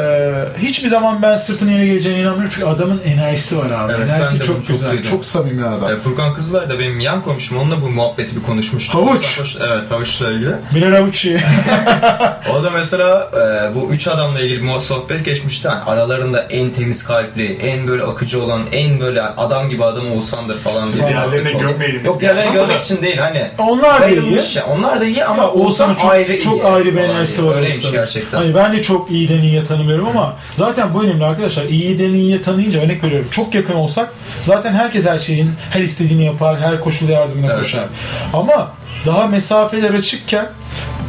[0.00, 3.92] e, hiçbir zaman ben sırtının yere geleceğine inanmıyorum çünkü adamın enerjisi var abi.
[3.96, 5.10] Evet, enerjisi ben de çok bunu çok güzel, duydum.
[5.10, 5.92] çok samimi adam.
[5.92, 7.58] E, Furkan Kızılay da benim yan komşum.
[7.58, 8.94] Onunla bu muhabbeti bir konuşmuştuk.
[8.94, 9.40] Havuç.
[9.40, 10.50] Hoş- Evet havuçla ilgili.
[10.74, 11.40] Bilal Avuçi.
[12.60, 15.68] O da mesela e, bu üç adamla ilgili bir sohbet geçmişti.
[15.68, 20.58] Yani aralarında en temiz kalpli, en böyle akıcı olan, en böyle adam gibi adam Oğuzhan'dır
[20.58, 21.06] falan diye.
[21.06, 21.62] Diğerlerini muhabbet oldu.
[21.62, 23.50] gömmeyelim biz Yok diğerlerini görmek için değil hani.
[23.58, 24.22] Onlar da iyi.
[24.22, 24.66] Bayılmış ya.
[24.66, 26.38] Onlar da iyi ama Ya Oğuzhan çok, ayrı iyi.
[26.40, 27.50] çok ayrı bir falan enerjisi diye.
[27.50, 27.56] var.
[27.56, 27.94] Öyleymiş Oğuzhan'ın.
[28.04, 28.38] gerçekten.
[28.38, 31.64] Hani ben de çok iyiden iyiye tanımıyorum ama zaten bu önemli arkadaşlar.
[31.64, 33.28] İyiden iyiye tanıyınca örnek veriyorum.
[33.30, 37.62] Çok yakın olsak zaten herkes her şeyin her istediğini yapar, her koşulda yardımına Evet.
[37.62, 37.84] koşar.
[38.32, 38.72] Ama
[39.06, 40.48] daha mesafeler açıkken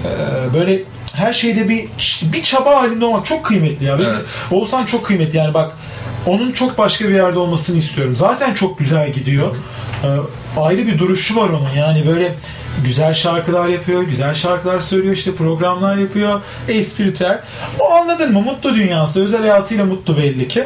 [0.06, 0.84] e, böyle
[1.16, 1.90] her şeyde bir
[2.24, 3.98] bir çaba halinde olmak çok kıymetli ya.
[4.02, 4.40] Evet.
[4.52, 5.74] Oğuzhan çok kıymetli yani bak
[6.26, 8.16] onun çok başka bir yerde olmasını istiyorum.
[8.16, 9.56] Zaten çok güzel gidiyor.
[10.04, 10.08] Ee,
[10.60, 11.70] ayrı bir duruşu var onun.
[11.78, 12.34] Yani böyle
[12.86, 17.42] güzel şarkılar yapıyor, güzel şarkılar söylüyor, işte programlar yapıyor, espritüel.
[17.80, 18.42] O anladın mı?
[18.42, 20.64] Mutlu dünyası, özel hayatıyla mutlu belli ki.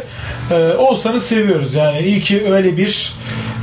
[0.51, 1.99] Ee, Oğuzhan'ı seviyoruz yani.
[1.99, 3.13] İyi ki öyle bir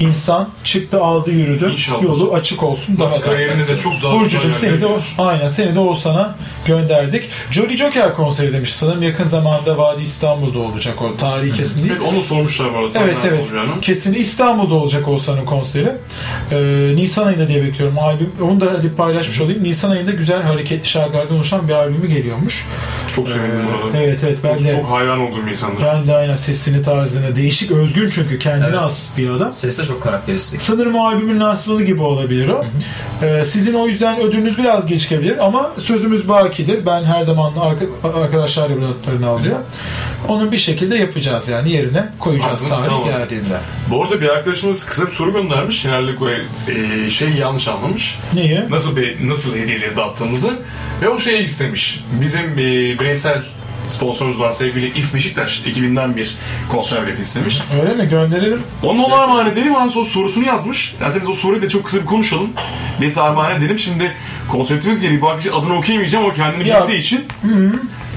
[0.03, 1.71] insan çıktı, aldı, yürüdü.
[1.73, 2.03] İnşallah.
[2.03, 2.97] Yolu açık olsun.
[3.01, 3.21] Daha da.
[3.21, 6.35] Kariyerinde de çok daha Burcucuğum seni de yerlere aynen seni de Oğuzhan'a
[6.67, 7.29] gönderdik.
[7.51, 11.93] Jolly Joker konseri demiş sanırım yakın zamanda Vadi İstanbul'da olacak o tarihi kesin değil.
[11.93, 12.99] Evet onu sormuşlar bu arada.
[13.01, 13.47] Evet Nerede evet.
[13.47, 13.81] olacağını.
[13.81, 15.93] Kesin İstanbul'da olacak Oğuzhan'ın konseri.
[16.53, 18.33] Ee, Nisan ayında diye bekliyorum albüm.
[18.43, 19.65] Onu da hadi paylaşmış olayım.
[19.65, 22.67] Nisan ayında güzel hareketli şarkılardan oluşan bir albümü geliyormuş.
[23.17, 23.99] Çok sevindim Ee, bu arada.
[23.99, 25.83] Evet evet ben Çok, de çok hayran olduğum bir insandır.
[25.85, 28.79] ben de aynen sesini tarzını değişik özgün çünkü kendine Evet.
[28.79, 29.53] az bir adam.
[29.53, 30.63] Ses de çok karakteristik.
[30.63, 32.65] Sanırım o albümün lansmanı gibi olabilir o.
[33.23, 36.87] Ee, sizin o yüzden ödülünüz biraz gecikebilir ama sözümüz bakidir.
[36.87, 37.85] Ben her zaman arka,
[38.23, 39.59] arkadaşlar evlatlarını alıyor.
[40.29, 43.21] Onun bir şekilde yapacağız yani yerine koyacağız Aklınız tarih kalmasın.
[43.21, 43.57] geldiğinde.
[43.91, 45.83] Bu arada bir arkadaşımız kısa bir soru göndermiş.
[45.83, 48.19] Genellikle e, şey yanlış anlamış.
[48.35, 48.61] Neyi?
[48.71, 50.51] Nasıl be- nasıl hediyeleri dağıttığımızı
[51.03, 52.01] ve o şeyi istemiş.
[52.21, 53.43] Bizim e, bireysel
[53.89, 56.37] sponsorumuz olan sevgili İF Beşiktaş 2000'den bir
[56.69, 57.59] konser bileti istemiş.
[57.83, 58.09] Öyle mi?
[58.09, 58.63] Gönderelim.
[58.83, 59.75] Onun ona armağan edelim.
[59.75, 60.95] Ondan sonra sorusunu yazmış.
[61.01, 62.51] Derseniz o soruyu da çok kısa bir konuşalım.
[63.01, 63.79] Bileti armağan edelim.
[63.79, 64.13] Şimdi
[64.49, 66.25] konseptimiz gereği bu arkadaşın adını okuyamayacağım.
[66.25, 66.83] O kendini Ya.
[66.83, 67.25] bildiği için.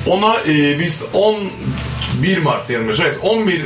[0.07, 3.65] Ona e, biz 11 Mart yanılmıyorsa evet 11 e,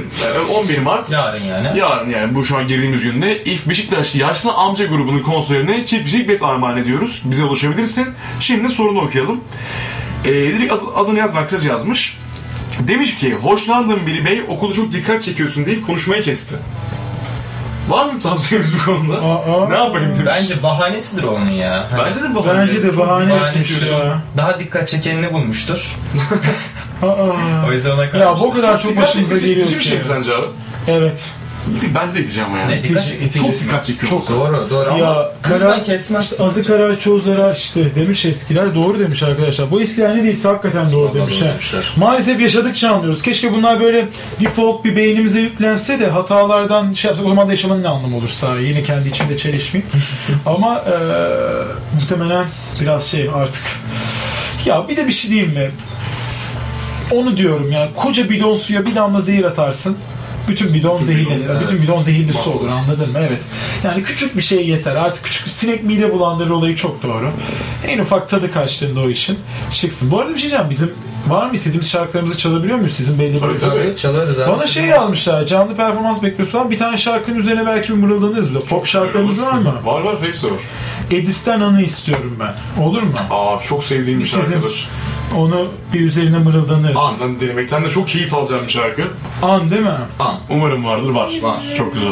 [0.53, 1.79] 11 Mart Yarın yani.
[1.79, 6.27] Yarın yani bu şu an girdiğimiz günde İF Beşiktaş Yaşlı Amca grubunun konserine çift kişilik
[6.27, 7.21] bilet armağan ediyoruz.
[7.25, 8.07] Bize ulaşabilirsin.
[8.39, 9.41] Şimdi sorunu okuyalım.
[10.25, 12.17] Ee, direkt ad- adını yazmak kısaca yazmış.
[12.79, 16.55] Demiş ki hoşlandığım biri bey okulda çok dikkat çekiyorsun deyip konuşmayı kesti.
[17.89, 19.21] Var mı tavsiyemiz bu konuda?
[19.21, 19.69] Aa.
[19.69, 20.25] ne yapayım demiş.
[20.25, 21.88] Bence bahanesidir onun ya.
[21.91, 22.60] Hani Bence de bahane.
[22.62, 24.21] Bence de bahane bahanesi yapmış ya.
[24.38, 25.95] Daha dikkat çekenini bulmuştur.
[27.03, 27.67] Aa.
[27.67, 30.45] O yüzden ona Ya bu kadar çok Dikkat başımıza geliyor bir şey mi sence abi?
[30.88, 31.29] Evet.
[31.95, 32.71] Bence de ama yani.
[32.71, 33.43] Ne, dikkat İtici, itici.
[33.43, 34.10] Çok dikkat çekiyor.
[34.10, 34.29] Çok.
[34.29, 36.45] Doğru doğru ama Ya yüzden karar kesmezsin.
[36.45, 39.71] azı karar çoğu zarar işte demiş eskiler doğru demiş arkadaşlar.
[39.71, 41.39] Bu eskiler ne değilse hakikaten doğru Vallahi demiş.
[41.41, 41.51] doğru ha.
[41.53, 41.93] demişler.
[41.97, 43.21] Maalesef yaşadıkça anlıyoruz.
[43.21, 44.08] Keşke bunlar böyle
[44.41, 48.60] default bir beynimize yüklense de hatalardan şey yapsak o zaman da yaşamanın ne anlamı olursa
[48.60, 49.91] yine kendi içimde çelişmeyeyim.
[50.45, 50.95] Ama e,
[51.95, 52.45] muhtemelen
[52.82, 53.63] biraz şey artık
[54.65, 55.71] ya bir de bir şey diyeyim mi?
[57.12, 59.97] Onu diyorum yani koca bidon suya bir damla zehir atarsın.
[60.49, 61.49] Bütün bidon zehirlenir.
[61.49, 61.62] evet.
[61.62, 63.19] Bütün bidon zehirli su olur anladın mı?
[63.27, 63.41] Evet.
[63.83, 64.95] Yani küçük bir şey yeter.
[64.95, 67.31] Artık küçük bir sinek mide bulandırır olayı çok doğru.
[67.88, 69.39] En ufak tadı kaçtığında o işin
[69.73, 70.12] çıksın.
[70.12, 70.69] Bu arada bir şey diyeceğim.
[70.69, 70.91] Bizim
[71.27, 73.95] var mı istediğimiz şarkılarımızı çalabiliyor muyuz sizin belli Tabii, bir tabii.
[73.97, 74.51] Çalarız abi.
[74.51, 75.45] Bana şey yazmışlar.
[75.45, 76.71] Canlı performans bekliyorsun falan.
[76.71, 78.59] Bir tane şarkının üzerine belki bir mırıldanırız bile.
[78.59, 79.73] Pop şarkılarımız var mı?
[79.83, 80.59] Var var hepsi var.
[81.12, 82.83] Edis'ten anı istiyorum ben.
[82.83, 83.13] Olur mu?
[83.29, 84.89] Aa çok sevdiğim bir Sizin- şarkıdır.
[85.37, 86.97] Onu bir üzerine mırıldanırız.
[86.97, 89.01] Andan dinlemekten de çok keyif alacağım bir şarkı.
[89.41, 89.89] An değil mi?
[90.19, 90.35] An.
[90.49, 91.09] Umarım vardır.
[91.09, 91.31] Var.
[91.41, 91.59] Var.
[91.77, 92.11] Çok güzel.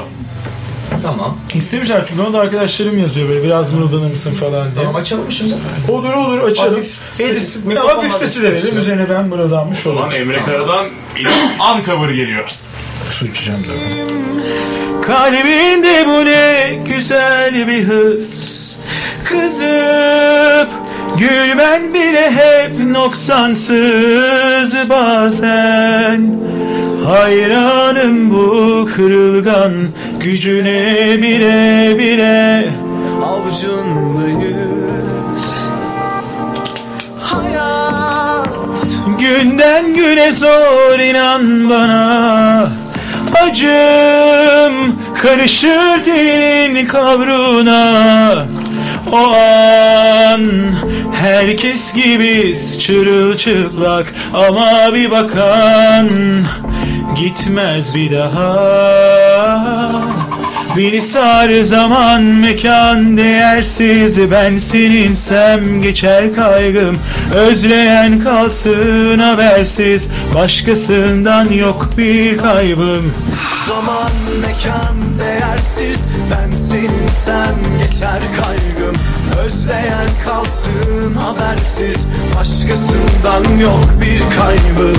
[1.04, 1.38] Tamam.
[1.54, 4.76] İstemişler çünkü onu da arkadaşlarım yazıyor böyle biraz mırıldanır mısın falan diye.
[4.76, 5.54] Tamam açalım mı şimdi?
[5.90, 6.74] Olur olur açalım.
[6.76, 10.22] Hafif ses- Edis, mikrofonlar hafif sesi de verelim üzerine ben mırıldanmış O zaman olurum.
[10.22, 10.86] Emre Kara'dan
[11.60, 12.50] an cover geliyor.
[13.12, 14.08] Su içeceğim zaten.
[15.02, 18.58] Kalbinde bu ne güzel bir hız
[19.26, 20.70] Kızıp
[21.20, 26.40] gülmen bile hep noksansız bazen.
[27.08, 29.74] Hayranım bu kırılgan
[30.20, 32.70] gücüne bile bile.
[33.24, 34.68] Avucundayız
[37.22, 38.88] Hayat.
[39.20, 42.70] Günden güne zor inan bana.
[43.44, 48.46] Acım karışır dilin kavruna
[49.12, 50.42] O an
[51.14, 56.10] herkes gibiyiz çırılçıplak Ama bir bakan
[57.16, 59.48] gitmez bir daha.
[60.78, 67.00] Beni sar zaman mekan değersiz Ben seninsem geçer kaygım.
[67.36, 73.14] Özleyen kalsın habersiz Başkasından yok bir kaybım.
[73.68, 78.96] Zaman mekan değersiz Ben seninsem geçer kaygım.
[79.46, 82.06] Özleyen kalsın habersiz.
[82.36, 84.98] Başkasından yok bir kaybım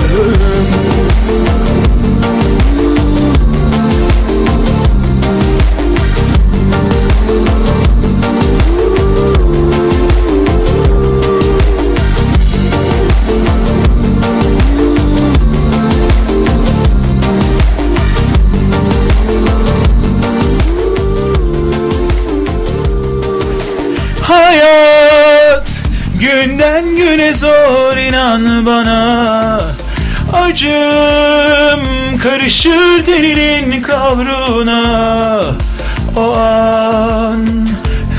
[32.39, 35.41] karışır delinin kavruna.
[36.17, 37.47] O an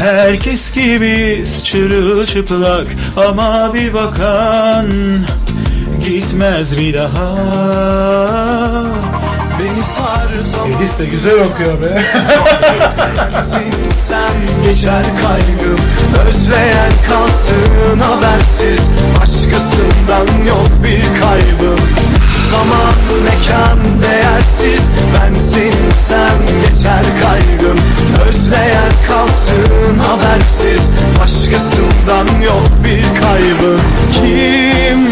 [0.03, 4.87] herkes gibiyiz çırılçıplak Ama bir bakan
[6.05, 7.37] gitmez bir daha.
[9.59, 10.31] Beni sar
[10.77, 12.03] Edis de güzel okuyor be.
[13.33, 15.81] Seninsem geçer kaygım
[16.29, 18.91] Özleyen kalsın habersiz.
[19.21, 22.00] Başkasından yok bir kaybım
[22.51, 24.81] Zaman mekan değersiz.
[25.15, 27.79] Ben seninsem geçer kaygım
[28.29, 30.81] Özleyen kalsın habersiz.
[31.23, 33.81] Başkasından yok bir kaybım
[34.13, 35.11] Kim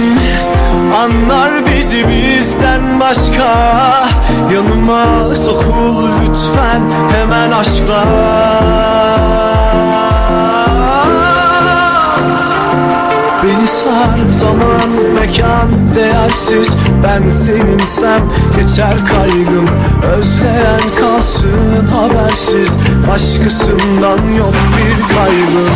[0.95, 4.09] Anlar bizi bizden başka?
[4.55, 8.05] Yanıma sokul lütfen hemen aşkla
[13.69, 16.69] sar zaman mekan değersiz.
[17.05, 18.23] Ben seninsem
[18.57, 19.69] geçer kaygım
[20.17, 22.79] Özleyen kalsın habersiz.
[23.09, 25.73] Başkasından yok bir kaybım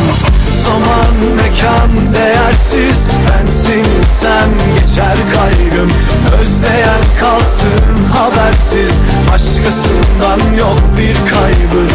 [0.54, 3.08] Zaman mekan değersiz.
[3.28, 4.50] Ben seninsem
[4.80, 5.90] geçer kaygım
[6.40, 8.92] Özleyen kalsın habersiz.
[9.32, 11.88] Başkasından yok bir kaybım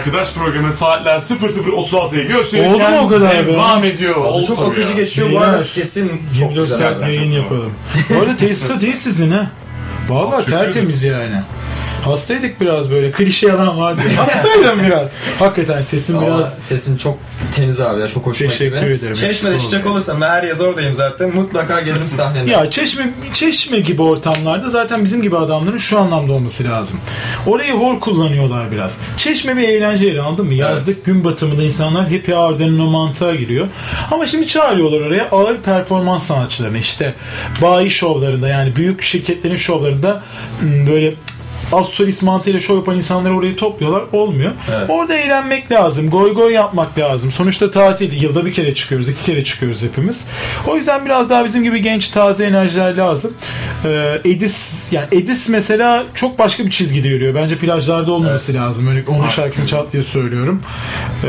[0.00, 3.52] arkadaş programı saatler 00.36'yı gösterirken Oldu mu o kadar be?
[3.52, 4.14] devam ediyor.
[4.16, 4.96] Oldu Çok tabii akıcı ya.
[4.96, 6.78] geçiyor bu Beyler, arada sesin çok 24 güzel.
[6.94, 7.72] saat yayın yapalım.
[8.10, 9.50] Bu arada tesisat iyi sizin ha.
[10.08, 11.34] Valla Teşekkür tertemiz yani.
[12.04, 13.10] Hastaydık biraz böyle.
[13.12, 14.00] Klişe yalan vardı.
[14.16, 15.08] Hastaydım biraz.
[15.38, 17.18] Hakikaten sesim Ama biraz sesin çok
[17.56, 18.92] temiz abi ya çok hoşuma Teşekkür gitti.
[18.92, 19.14] ederim.
[19.14, 22.50] Çeşme'de çıkacak olursam her yaz oradayım zaten mutlaka gelirim sahnene.
[22.50, 27.00] Ya çeşme çeşme gibi ortamlarda zaten bizim gibi adamların şu anlamda olması lazım.
[27.46, 28.98] Orayı hor kullanıyorlar biraz.
[29.16, 30.54] Çeşme bir eğlence yeri anladın mı?
[30.54, 33.66] Yazlık gün batımında insanlar happy hour'dan o mantığa giriyor.
[34.10, 37.14] Ama şimdi çağırıyorlar oraya ağır performans sanatçılarını işte
[37.62, 40.22] bayi şovlarında yani büyük şirketlerin şovlarında
[40.62, 41.14] böyle
[41.72, 44.02] asosyalist mantığıyla şov yapan insanları oraya topluyorlar.
[44.12, 44.52] Olmuyor.
[44.76, 44.90] Evet.
[44.90, 46.10] Orada eğlenmek lazım.
[46.10, 47.32] Goy goy yapmak lazım.
[47.32, 48.22] Sonuçta tatil.
[48.22, 49.08] Yılda bir kere çıkıyoruz.
[49.08, 50.20] iki kere çıkıyoruz hepimiz.
[50.66, 53.32] O yüzden biraz daha bizim gibi genç taze enerjiler lazım.
[53.84, 57.34] Ee, Edis yani Edis mesela çok başka bir çizgide yürüyor.
[57.34, 58.60] Bence plajlarda olmaması Evet.
[58.60, 58.88] lazım.
[58.88, 60.62] Öyle onun şarkısını çat diye söylüyorum.
[61.24, 61.28] Ee,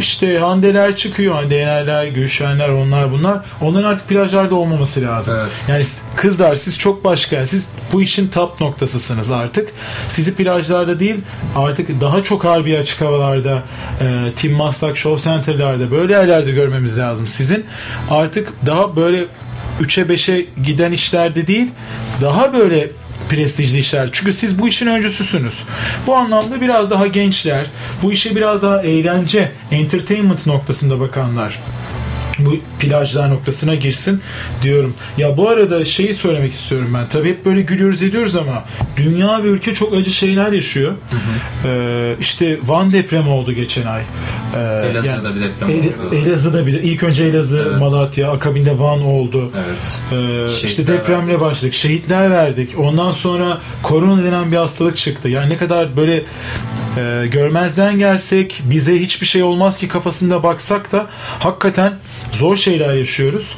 [0.00, 1.34] işte Handeler çıkıyor.
[1.34, 3.38] Hande Yenerler, Gülşenler onlar bunlar.
[3.60, 5.34] Onların artık plajlarda olmaması lazım.
[5.40, 5.50] Evet.
[5.68, 5.84] Yani
[6.16, 7.46] kızlar siz çok başka.
[7.46, 9.68] Siz bu işin top noktasısınız artık.
[10.08, 11.16] Sizi plajlarda değil
[11.56, 13.62] artık daha çok harbi açık havalarda
[14.00, 17.28] e, Tim Maslak Show Center'larda böyle yerlerde görmemiz lazım.
[17.28, 17.64] Sizin
[18.10, 19.24] artık daha böyle
[19.80, 21.70] 3'e 5'e giden işlerde değil
[22.20, 22.90] daha böyle
[23.28, 24.08] prestijli işler.
[24.12, 25.62] Çünkü siz bu işin öncüsüsünüz.
[26.06, 27.66] Bu anlamda biraz daha gençler,
[28.02, 31.58] bu işe biraz daha eğlence, entertainment noktasında bakanlar
[32.38, 34.20] bu plajlar noktasına girsin
[34.62, 34.94] diyorum.
[35.18, 37.08] Ya bu arada şeyi söylemek istiyorum ben.
[37.08, 38.64] Tabii hep böyle gülüyoruz ediyoruz ama
[38.96, 40.92] dünya ve ülke çok acı şeyler yaşıyor.
[41.64, 44.02] Ee, işte Van depremi oldu geçen ay.
[44.56, 46.14] Ee, Elazığ'da bir deprem El- oldu.
[46.28, 47.78] Elazığ'da bir ilk önce Elazığ, Evet.
[47.80, 49.50] Malatya, akabinde Van oldu.
[49.56, 50.00] Evet.
[50.12, 51.74] Ee, işte Şehitler depremle başladık.
[51.74, 52.78] Şehitler verdik.
[52.78, 55.28] Ondan sonra korona denen bir hastalık çıktı.
[55.28, 56.22] Yani ne kadar böyle
[56.96, 61.06] e, görmezden gelsek bize hiçbir şey olmaz ki kafasında baksak da
[61.38, 61.92] hakikaten
[62.32, 63.56] zor şeyler yaşıyoruz.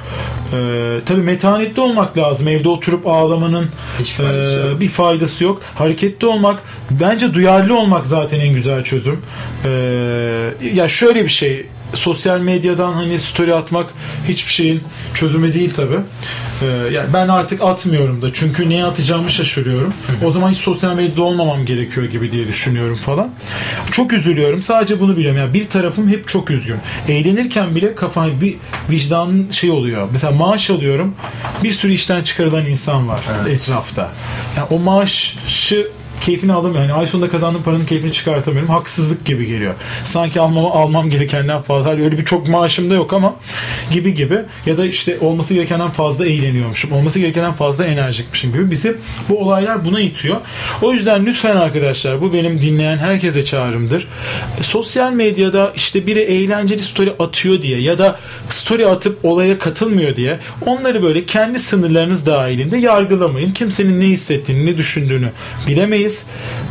[0.53, 2.49] Ee, tabii metanetli olmak lazım.
[2.49, 3.69] Evde oturup ağlamanın
[4.17, 5.63] faydası e, bir faydası yok.
[5.75, 9.23] Hareketli olmak, bence duyarlı olmak zaten en güzel çözüm.
[9.65, 9.71] Ee,
[10.75, 13.91] ya şöyle bir şey, sosyal medyadan hani story atmak
[14.29, 14.83] hiçbir şeyin
[15.15, 15.95] çözümü değil tabi.
[16.95, 19.95] yani ben artık atmıyorum da çünkü neye atacağımı şaşırıyorum.
[20.25, 23.31] O zaman hiç sosyal medyada olmamam gerekiyor gibi diye düşünüyorum falan.
[23.91, 24.63] Çok üzülüyorum.
[24.63, 25.39] Sadece bunu biliyorum.
[25.41, 26.77] Yani bir tarafım hep çok üzgün.
[27.09, 28.57] Eğlenirken bile kafam vi-
[28.91, 30.09] vicdanın şey oluyor.
[30.13, 31.15] Mesela maaş alıyorum.
[31.63, 34.11] Bir sürü işten çıkarılan insan var etrafta.
[34.57, 35.87] Yani o maaşı
[36.21, 36.89] keyfini alamıyorum.
[36.89, 38.71] Yani ay sonunda kazandığım paranın keyfini çıkartamıyorum.
[38.71, 39.75] Haksızlık gibi geliyor.
[40.05, 41.91] Sanki almam, almam gerekenden fazla.
[41.91, 43.35] Hani Öyle bir çok maaşım da yok ama
[43.91, 44.39] gibi gibi.
[44.67, 46.93] Ya da işte olması gerekenden fazla eğleniyormuşum.
[46.93, 48.71] Olması gerekenden fazla enerjikmişim gibi.
[48.71, 48.97] Bizi
[49.29, 50.37] bu olaylar buna itiyor.
[50.83, 54.09] O yüzden lütfen arkadaşlar bu benim dinleyen herkese çağrımdır.
[54.61, 58.19] Sosyal medyada işte biri eğlenceli story atıyor diye ya da
[58.51, 63.51] story atıp olaya katılmıyor diye onları böyle kendi sınırlarınız dahilinde yargılamayın.
[63.51, 65.31] Kimsenin ne hissettiğini, ne düşündüğünü
[65.67, 66.04] bilemeyiz.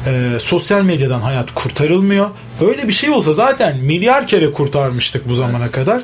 [0.07, 2.29] E, sosyal medyadan hayat kurtarılmıyor.
[2.61, 6.01] Öyle bir şey olsa zaten milyar kere kurtarmıştık bu zamana kadar.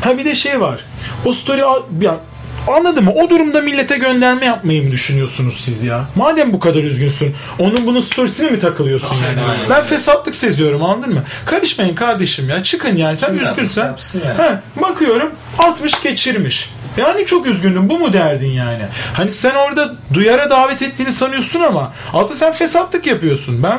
[0.00, 0.80] Ha bir de şey var.
[1.24, 1.62] O story
[2.00, 2.20] ya
[2.68, 3.12] Anladın mı?
[3.14, 6.04] O durumda millete gönderme yapmayı mı düşünüyorsunuz siz ya?
[6.14, 9.40] Madem bu kadar üzgünsün, onun bunun storiesine mi takılıyorsun yani?
[9.40, 9.70] aynen.
[9.70, 11.22] Ben fesatlık seziyorum anladın mı?
[11.44, 12.62] Karışmayın kardeşim ya.
[12.64, 13.16] Çıkın yani.
[13.16, 13.96] Sen Kim üzgünsen.
[14.36, 16.70] He, bakıyorum 60 geçirmiş.
[16.96, 17.88] Yani çok üzgündüm.
[17.88, 18.82] Bu mu derdin yani?
[19.14, 23.62] Hani sen orada duyara davet ettiğini sanıyorsun ama aslında sen fesatlık yapıyorsun.
[23.62, 23.78] Ben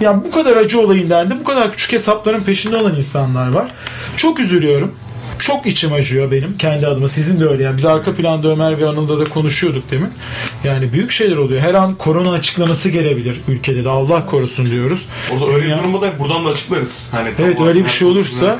[0.00, 1.34] ya bu kadar acı olayın derdi.
[1.40, 3.68] Bu kadar küçük hesapların peşinde olan insanlar var.
[4.16, 4.94] Çok üzülüyorum.
[5.38, 7.08] Çok içim acıyor benim kendi adıma.
[7.08, 7.62] Sizin de öyle.
[7.62, 10.10] Yani biz arka planda Ömer ve Anıl'da da konuşuyorduk demin.
[10.64, 11.60] Yani büyük şeyler oluyor.
[11.60, 13.88] Her an korona açıklaması gelebilir ülkede de.
[13.88, 15.06] Allah korusun diyoruz.
[15.36, 17.08] O da öyle bir durumda da buradan da açıklarız.
[17.12, 18.58] Hani Evet, öyle bir şey olursa-.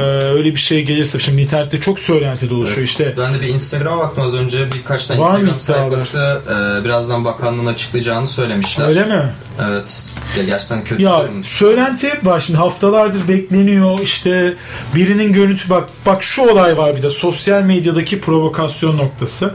[0.00, 2.88] Ee, öyle bir şey gelirse şimdi internette çok söylenti dolaşıyor Evet.
[2.88, 3.14] işte.
[3.18, 7.66] Ben de bir Instagram'a baktım az önce birkaç tane Var Instagram sayfası e, birazdan bakanlığın
[7.66, 8.88] açıklayacağını söylemişler.
[8.88, 9.32] Öyle mi?
[9.68, 10.12] Evet.
[10.38, 11.44] Ya gerçekten kötü Ya durum.
[11.44, 14.54] söylenti hep var şimdi haftalardır bekleniyor işte
[14.94, 19.54] birinin görüntü bak bak şu olay var bir de sosyal medyadaki provokasyon noktası.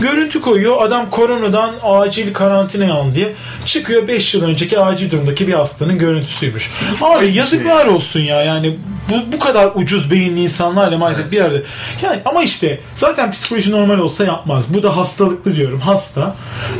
[0.00, 3.34] Görüntü koyuyor adam koronadan acil karantinaya alın diye
[3.66, 6.70] çıkıyor 5 yıl önceki acil durumdaki bir hastanın görüntüsüymüş.
[7.02, 11.32] Abi ayıp bir yazıklar olsun ya yani bu, bu kadar ucuz beyinli insanlarla maalesef Evet.
[11.32, 11.62] bir yerde
[12.02, 14.74] yani ama işte zaten psikoloji normal olsa yapmaz.
[14.74, 16.34] Bu da hastalıklı diyorum hasta.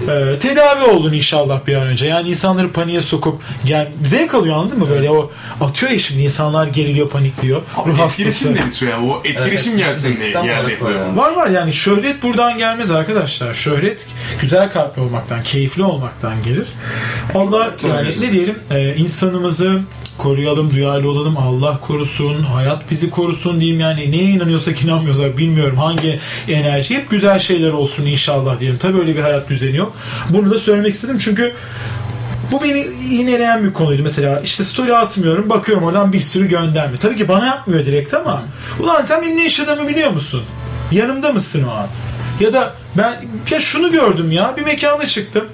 [0.08, 2.06] Ee, tedavi olun inşallah bir an önce.
[2.06, 5.30] Yani insanları paniğe sokup gel zevk alıyor anladın mı böyle o
[5.60, 7.62] atıyor ya şimdi insanlar geriliyor panikliyor.
[7.76, 8.86] Abi Ruh etkileşim hastası.
[8.86, 9.10] de yani.
[9.10, 10.44] O etkileşim Evet, gelsin diye o
[10.90, 11.16] yani.
[11.16, 13.54] Var var yani şöhret buradan gelmez arkadaşlar.
[13.54, 14.06] Şöhret
[14.40, 16.68] güzel kalpli olmaktan, keyifli olmaktan gelir.
[17.34, 19.80] Allah yani ne diyelim e, insanımızı
[20.22, 21.36] koruyalım, duyarlı olalım.
[21.36, 24.10] Allah korusun, hayat bizi korusun diyeyim yani.
[24.10, 26.96] Neye inanıyorsak inanmıyorsak bilmiyorum hangi enerji.
[26.96, 28.78] Hep güzel şeyler olsun inşallah diyelim.
[28.78, 29.96] Tabii öyle bir hayat düzeni yok.
[30.30, 31.52] Bunu da söylemek istedim çünkü
[32.52, 34.02] bu beni iğneleyen bir konuydu.
[34.02, 35.50] Mesela işte story atmıyorum.
[35.50, 36.96] Bakıyorum oradan bir sürü gönderme.
[36.96, 38.42] Tabii ki bana yapmıyor direkt ama
[38.80, 40.42] ulan sen benim ne yaşadığımı biliyor musun?
[40.92, 41.86] Yanımda mısın o an?
[42.40, 45.44] Ya da ben ya şunu gördüm ya bir mekana çıktım.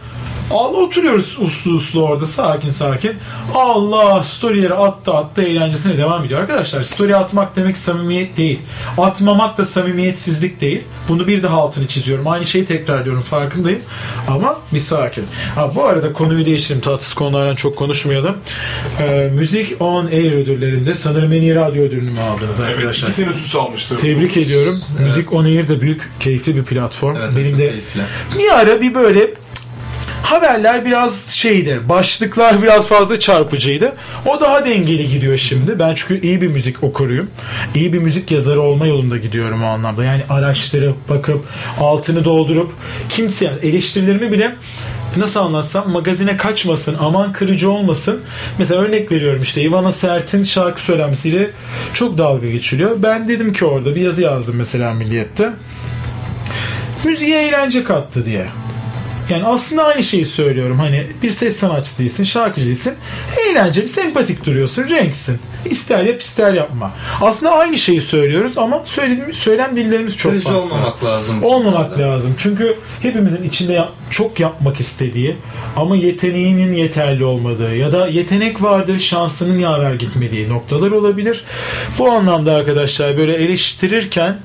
[0.50, 3.12] Allah oturuyoruz uslu uslu orada sakin sakin.
[3.54, 6.40] Allah storyleri attı attı eğlencesine devam ediyor.
[6.40, 8.61] Arkadaşlar story atmak demek samimiyet değil.
[8.99, 10.82] Atmamak da samimiyetsizlik değil.
[11.09, 12.28] Bunu bir daha altını çiziyorum.
[12.28, 13.80] Aynı şeyi tekrarlıyorum farkındayım.
[14.28, 15.24] Ama bir sakin.
[15.55, 16.82] Ha, bu arada konuyu değiştirelim.
[16.82, 18.36] Tatsız konulardan çok konuşmayalım.
[19.01, 23.09] Ee, müzik on Air ödüllerinde sanırım en iyi radyo ödülünü mü aldınız Evet, arkadaşlar?
[23.09, 23.97] iki sene üste almıştı.
[23.97, 24.80] Tebrik ediyorum.
[25.03, 27.16] Müzik On Air de büyük, keyifli bir platform.
[27.16, 28.01] Evet, Benim de keyifli.
[28.38, 29.30] bir ara bir böyle
[30.27, 31.81] haberler biraz şeydi.
[31.89, 33.93] Başlıklar biraz fazla çarpıcıydı.
[34.27, 35.79] O daha dengeli gidiyor şimdi.
[35.79, 37.31] Ben çünkü iyi bir müzik okuruyum.
[37.74, 40.05] İyi bir müzik yazarı olma yolunda gidiyorum o anlamda.
[40.05, 41.45] Yani araştırıp, bakıp,
[41.81, 42.72] altını doldurup
[43.09, 44.57] kimse yani eleştirilerimi bile
[45.16, 48.20] nasıl anlatsam magazine kaçmasın, aman kırıcı olmasın.
[48.59, 51.51] Mesela örnek veriyorum işte Ivana Sert'in şarkı söylemesiyle
[51.95, 53.03] çok dalga geçiliyor.
[53.03, 55.51] Ben dedim ki orada bir yazı yazdım mesela Milliyet'te.
[57.05, 58.47] Müziğe eğlence kattı diye.
[59.31, 60.79] Yani aslında aynı şeyi söylüyorum.
[60.79, 62.95] Hani bir ses sanatçısı değilsin, şarkıcı değilsin.
[63.51, 65.39] Eğlenceli, sempatik duruyorsun, renksin.
[65.64, 66.91] İster yap, ister yapma.
[67.20, 70.61] Aslında aynı şeyi söylüyoruz ama söylediğimiz, söylem dillerimiz çok Kırıcı farklı.
[70.62, 71.43] olmamak lazım.
[71.45, 72.35] Olmamak lazım.
[72.39, 75.37] Çünkü hepimizin içinde yap- çok yapmak istediği
[75.77, 81.45] ama yeteneğinin yeterli olmadığı ya da yetenek vardır şansının yaver gitmediği noktalar olabilir.
[81.99, 84.37] Bu anlamda arkadaşlar böyle eleştirirken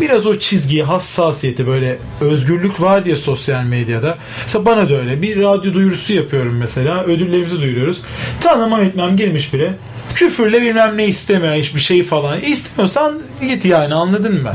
[0.00, 4.18] biraz o çizgiyi, hassasiyeti böyle özgürlük var diye sosyal medyada.
[4.42, 5.22] Mesela bana da öyle.
[5.22, 7.04] Bir radyo duyurusu yapıyorum mesela.
[7.04, 8.00] Ödüllerimizi duyuruyoruz.
[8.40, 9.70] Tanımam etmem girmiş biri.
[10.14, 12.40] Küfürle bilmem ne istemiyor hiçbir şey falan.
[12.42, 14.52] E, İstemiyorsan git yani anladın mı?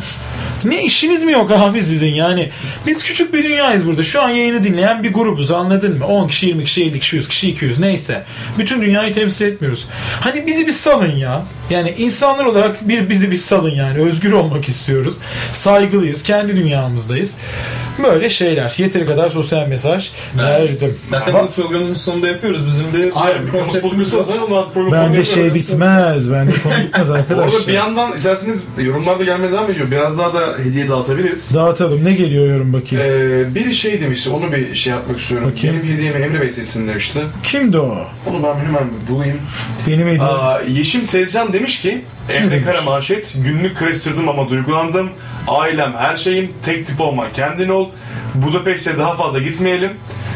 [0.65, 2.49] Ne işiniz mi yok abi sizin yani?
[2.87, 4.03] Biz küçük bir dünyayız burada.
[4.03, 6.05] Şu an yayını dinleyen bir grubuz anladın mı?
[6.05, 8.23] 10 kişi, 20 kişi, 50 kişi, 100 kişi, 200 neyse.
[8.59, 9.87] Bütün dünyayı temsil etmiyoruz.
[10.19, 11.45] Hani bizi bir salın ya.
[11.71, 13.97] Yani insanlar olarak bir bizi bir salın yani.
[13.97, 15.17] Özgür olmak istiyoruz.
[15.51, 16.23] Saygılıyız.
[16.23, 17.35] Kendi dünyamızdayız.
[18.03, 18.73] Böyle şeyler.
[18.77, 20.97] Yeteri kadar sosyal mesaj verdim.
[21.07, 22.67] Zaten Ama bunu programımızın sonunda yapıyoruz.
[22.67, 23.51] Bizim bir Hayır, bir
[23.81, 24.65] politikası var.
[24.91, 26.31] Ben de şey bitmez.
[26.31, 27.67] Ben de konu bitmez Bu arkadaşlar.
[27.67, 29.91] bir yandan isterseniz yorumlar da gelmeye devam ediyor.
[29.91, 31.53] Biraz daha da hediye dağıtabiliriz.
[31.53, 32.05] Dağıtalım.
[32.05, 33.05] Ne geliyor yorum bakayım.
[33.07, 35.51] Ee, biri şey demişti, onu bir şey yapmak istiyorum.
[35.55, 35.75] Bakayım.
[35.83, 37.19] Benim hediyemi Emre Bey seçsin demişti.
[37.43, 37.97] Kimdi o?
[38.29, 39.37] Onu ben hemen bulayım.
[39.87, 40.21] Benim hediyem.
[40.25, 42.65] Aa, Yeşim Tezcan demiş ki Evde demiş?
[42.65, 45.09] kara manşet, günlük karıştırdım ama duygulandım.
[45.47, 47.89] Ailem her şeyim, tek tip olma kendin ol.
[48.35, 49.91] Budapeşte daha fazla gitmeyelim.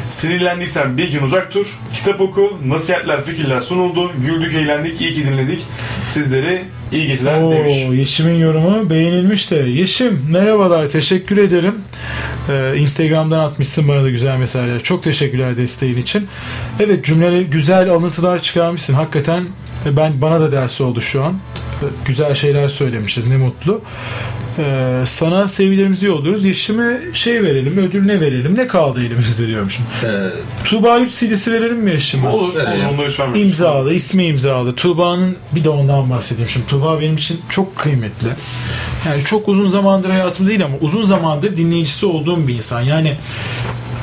[0.09, 1.79] Sinirlendiysen bir gün uzak dur.
[1.93, 4.11] Kitap oku, nasihatler, fikirler sunuldu.
[4.25, 5.61] Güldük, eğlendik, iyi ki dinledik.
[6.07, 6.61] Sizleri
[6.91, 7.73] iyi geceler Oo, demiş.
[7.91, 9.55] Yeşim'in yorumu beğenilmiş de.
[9.55, 11.75] Yeşim merhabalar teşekkür ederim.
[12.49, 14.79] Ee, Instagram'dan atmışsın bana da güzel mesajlar.
[14.79, 16.27] Çok teşekkürler desteğin için.
[16.79, 18.93] Evet cümleleri güzel alıntılar çıkarmışsın.
[18.93, 19.43] Hakikaten
[19.85, 21.33] e, ben bana da ders oldu şu an.
[21.33, 23.81] E, Güzel şeyler söylemişiz ne mutlu.
[24.59, 26.45] Ee, sana sevgilerimizi yolluyoruz.
[26.45, 29.85] Yeşim'e şey verelim, ödül ne verelim, ne kaldı elimizde diyormuşum.
[30.03, 30.07] Ee,
[30.63, 32.27] Tuğba 3 CD'si verelim mi Yeşim'e?
[32.29, 32.87] Olur, Verelim.
[32.87, 33.19] onları hiç.
[33.41, 34.75] İmzalı, ismi imzalı.
[34.75, 36.67] Tuğba'nın bir de ondan bahsedeyim şimdi.
[36.67, 38.27] Tuğba benim için çok kıymetli.
[39.05, 42.81] Yani çok uzun zamandır hayatım değil ama uzun zamandır dinleyicisi olduğum bir insan.
[42.81, 43.13] Yani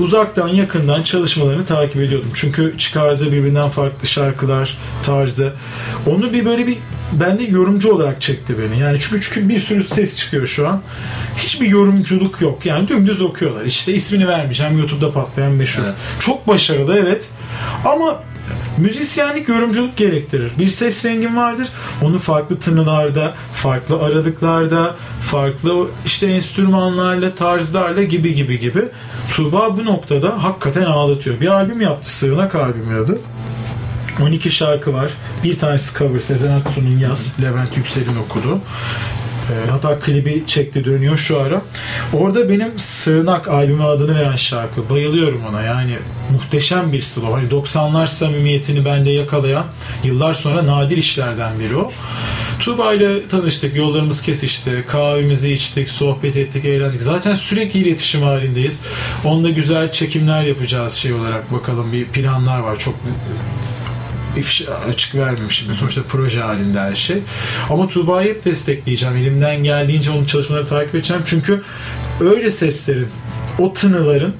[0.00, 2.30] uzaktan yakından çalışmalarını takip ediyordum.
[2.34, 5.52] Çünkü çıkardığı birbirinden farklı şarkılar, tarzı.
[6.06, 6.78] Onu bir böyle bir
[7.12, 8.80] bende yorumcu olarak çekti beni.
[8.80, 10.82] Yani çünkü, çünkü bir sürü ses çıkıyor şu an.
[11.36, 12.66] Hiçbir yorumculuk yok.
[12.66, 13.64] Yani dümdüz okuyorlar.
[13.64, 14.78] İşte ismini vermeyeceğim.
[14.78, 15.82] YouTube'da patlayan meşhur.
[15.84, 15.94] Evet.
[16.20, 17.28] Çok başarılı evet.
[17.84, 18.22] Ama
[18.78, 20.52] müzisyenlik yorumculuk gerektirir.
[20.58, 21.68] Bir ses rengin vardır.
[22.02, 28.84] Onu farklı tınılarda, farklı aralıklarda, farklı işte enstrümanlarla, tarzlarla gibi gibi gibi.
[29.30, 31.40] Tuğba bu noktada hakikaten ağlatıyor.
[31.40, 32.10] Bir albüm yaptı.
[32.10, 33.18] Sığınak albümü adı.
[34.22, 35.10] 12 şarkı var.
[35.44, 38.60] Bir tanesi cover Sezen Aksu'nun Yaz, Levent Yüksel'in okudu.
[39.50, 41.62] Ee, hatta klibi çekti dönüyor şu ara.
[42.12, 44.90] Orada benim Sığınak albümü adını veren şarkı.
[44.90, 45.96] Bayılıyorum ona yani
[46.32, 47.32] muhteşem bir slow.
[47.32, 49.64] Hani 90'lar samimiyetini bende yakalayan
[50.04, 51.92] yıllar sonra nadir işlerden biri o.
[52.60, 57.02] Tuğba ile tanıştık, yollarımız kesişti, kahvemizi içtik, sohbet ettik, eğlendik.
[57.02, 58.80] Zaten sürekli iletişim halindeyiz.
[59.24, 62.78] Onunla güzel çekimler yapacağız şey olarak bakalım bir planlar var.
[62.78, 62.94] Çok
[64.88, 65.74] açık vermeyeyim şimdi.
[65.74, 67.18] Sonuçta proje halinde her şey.
[67.70, 69.16] Ama Tuğba'yı hep destekleyeceğim.
[69.16, 71.22] Elimden geldiğince onun çalışmaları takip edeceğim.
[71.26, 71.62] Çünkü
[72.20, 73.08] öyle seslerin,
[73.58, 74.34] o tınıların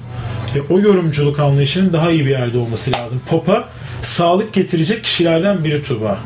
[0.55, 3.21] ve o yorumculuk anlayışının daha iyi bir yerde olması lazım.
[3.29, 3.69] Pop'a
[4.01, 6.19] sağlık getirecek kişilerden biri Tuğba.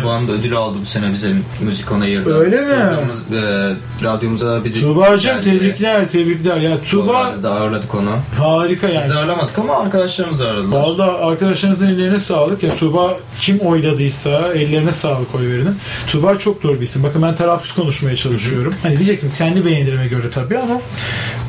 [0.00, 2.34] Tuğba'nın da ödülü aldı bu sene bize müzik ona ayırdı.
[2.38, 2.66] Öyle mi?
[2.74, 3.74] Programımız, e,
[4.04, 5.44] radyomuza bir Tuğba'cığım geldi.
[5.58, 6.56] tebrikler tebrikler.
[6.56, 8.10] Ya Tuğba'da da ağırladık onu.
[8.38, 9.02] harika yani.
[9.04, 10.80] Biz ağırlamadık ama arkadaşlarımız ağırladılar.
[10.80, 12.62] Valla arkadaşlarınızın ellerine sağlık.
[12.62, 15.76] Ya Tuğba kim oyladıysa ellerine sağlık oy verinin.
[16.08, 17.02] Tuğba çok doğru bir isim.
[17.02, 18.74] Bakın ben tarafsız konuşmaya çalışıyorum.
[18.82, 20.74] Hani diyeceksiniz kendi beğenilerime göre tabii ama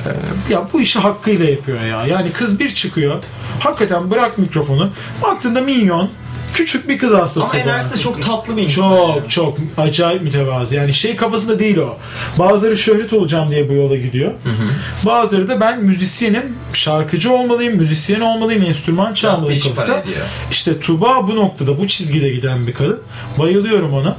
[0.05, 0.09] e,
[0.53, 2.07] ya bu işi hakkıyla yapıyor ya.
[2.07, 3.15] Yani kız bir çıkıyor.
[3.59, 4.89] Hakikaten bırak mikrofonu.
[5.23, 6.09] Baktığında minyon
[6.55, 7.45] küçük bir kız aslında.
[7.45, 8.89] Ama enerjisi de çok tatlı bir insan.
[8.89, 10.75] Çok çok acayip mütevazı.
[10.75, 11.97] Yani şey kafasında değil o.
[12.39, 14.31] Bazıları şöhret olacağım diye bu yola gidiyor.
[15.05, 20.03] Bazıları da ben müzisyenim, şarkıcı olmalıyım, müzisyen olmalıyım, enstrüman çalmalıyım kafasında.
[20.51, 23.01] İşte Tuba bu noktada, bu çizgide giden bir kadın.
[23.37, 24.17] Bayılıyorum ona.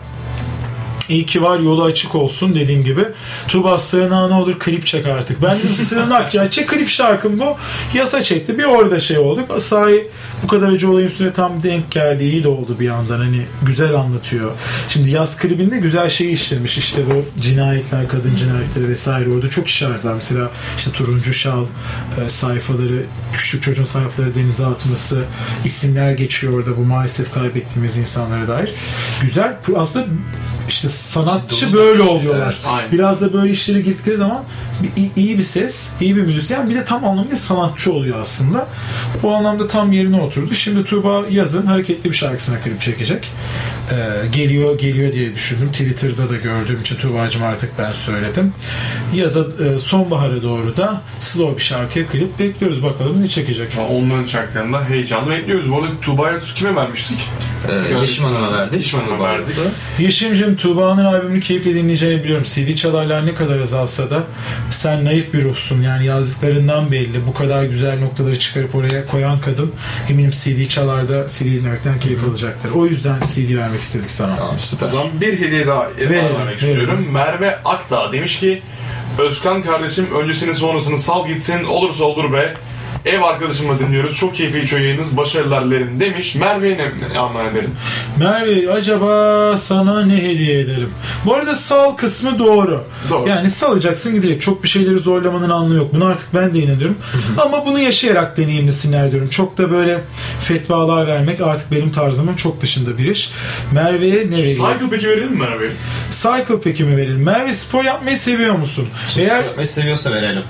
[1.09, 3.05] İyi ki var yolu açık olsun dediğim gibi.
[3.49, 5.43] Tuba sığınağı ne olur klip çek artık.
[5.43, 7.57] Ben de sığınak ya çek klip şarkım bu.
[7.95, 8.59] Yasa çekti.
[8.59, 9.63] Bir orada şey olduk.
[9.63, 10.09] Sahi
[10.43, 12.25] bu kadar acı olayın üstüne tam denk geldi.
[12.25, 13.19] İyi de oldu bir yandan.
[13.19, 14.51] Hani güzel anlatıyor.
[14.89, 16.79] Şimdi yaz klibinde güzel şeyi işlemiş.
[16.79, 19.31] İşte bu cinayetler, kadın cinayetleri vesaire.
[19.31, 20.15] Orada çok işaret var.
[20.15, 21.65] Mesela işte turuncu şal
[22.25, 23.03] e, sayfaları,
[23.33, 25.23] küçük çocuğun sayfaları denize atması,
[25.65, 28.71] isimler geçiyor orada bu maalesef kaybettiğimiz insanlara dair.
[29.23, 29.57] Güzel.
[29.77, 30.07] Aslında
[30.69, 32.53] işte sanatçı böyle oluyorlar.
[32.53, 32.69] Evet.
[32.71, 32.93] Aynen.
[32.93, 34.45] Biraz da böyle işlere girdikleri zaman
[34.83, 38.69] bir, iyi- bir ses, iyi bir müzisyen bir de tam anlamıyla sanatçı oluyor aslında.
[39.23, 40.55] Bu anlamda tam yerine oturdu.
[40.55, 43.31] Şimdi Tuğba yazın hareketli bir şarkısına klip çekecek.
[43.93, 45.69] Ee, geliyor geliyor diye düşündüm.
[45.73, 48.53] Twitter'da da gördüğüm için Tuğba'cığım artık ben söyledim.
[49.15, 52.83] Yaza e, sonbahara doğru da slow bir şarkıya klip bekliyoruz.
[52.83, 53.69] Bakalım ne çekecek.
[53.91, 55.71] Onların şarkılarında heyecanla bekliyoruz.
[55.71, 57.19] Bu arada Tuba'ya kime vermiştik?
[57.69, 58.77] Ee, Yeşim Hanım'a verdik.
[58.79, 59.59] Yeşim Hanım'a verdik.
[59.59, 59.69] oldu.
[60.57, 62.45] Yeşim'cim Tuğba'nın albümünü keyifle dinleyeceğini biliyorum.
[62.45, 64.23] CD çalarlar ne kadar azalsa da
[64.71, 65.83] sen naif bir ruhsun.
[65.83, 67.27] Yani yazdıklarından belli.
[67.27, 69.73] Bu kadar güzel noktaları çıkarıp oraya koyan kadın
[70.11, 72.71] eminim CD çalarda CD dinlemekten keyif alacaktır.
[72.75, 74.37] O yüzden CD vermek istedik sana.
[74.37, 74.87] Tamam süper.
[74.87, 76.57] O zaman bir hediye daha Verelim, vermek verelim.
[76.57, 77.07] istiyorum.
[77.13, 78.63] Merve Akdağ demiş ki
[79.19, 82.55] Özkan kardeşim öncesini sonrasını sal gitsin olursa olur be.
[83.07, 84.15] Ev arkadaşımla dinliyoruz.
[84.15, 85.17] Çok keyifli geçiyor yayınız.
[85.17, 86.35] Başarılar dilerim demiş.
[86.35, 87.71] Merve'ye ne, aman ederim.
[88.19, 90.91] Merve acaba sana ne hediye edelim?
[91.25, 92.85] Bu arada sal kısmı doğru.
[93.11, 93.29] Doğru.
[93.29, 94.43] Yani salacaksın gidecek.
[94.43, 95.95] Çok bir şeyleri zorlamanın anlamı yok.
[95.95, 96.97] Bunu artık ben de inanıyorum.
[97.39, 99.29] Ama bunu yaşayarak deneyimlesinler diyorum.
[99.29, 100.01] Çok da böyle
[100.41, 103.31] fetvalar vermek artık benim tarzımın çok dışında bir iş.
[103.73, 104.57] Merve'ye ne vereyim?
[104.57, 105.71] Cycle peki verelim mi Merve'ye?
[106.11, 107.23] Cycle peki mi verelim?
[107.23, 108.89] Merve spor yapmayı seviyor musun?
[109.19, 110.43] Eğer Eğer seviyorsa verelim.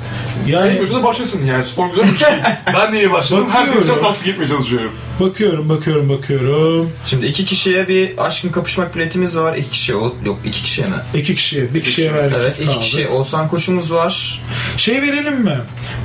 [0.46, 1.64] yani Sevmiyorsa da başlasın yani.
[1.64, 2.28] Spor güzel bir şey.
[2.74, 3.44] ben de iyi başladım.
[3.48, 3.72] Bakıyorum.
[3.72, 4.92] Herkese tasdik etmeye çalışıyorum.
[5.20, 6.92] bakıyorum bakıyorum bakıyorum.
[7.04, 9.56] Şimdi iki kişiye bir aşkın kapışmak biletimiz var.
[9.56, 10.94] İki kişiye o yok iki kişiye mi?
[11.14, 12.36] İki kişiye, bir kişiye verdik.
[12.40, 12.80] Evet iki kaldı.
[12.80, 13.08] kişi.
[13.08, 14.42] Oğuzhan koçumuz var.
[14.76, 15.58] Şey verelim mi?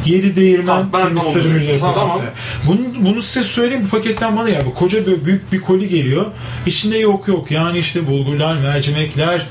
[0.05, 1.81] 7 değirmen Ha, ben tamam takımıyla diyecektim.
[1.81, 1.99] paketi.
[1.99, 2.21] Tamam.
[2.67, 4.65] Bunu, bunu size söyleyeyim bu paketten bana ya.
[4.65, 6.25] Bu koca böyle büyük bir koli geliyor.
[6.65, 7.51] İçinde yok yok.
[7.51, 9.47] Yani işte bulgurlar, mercimekler,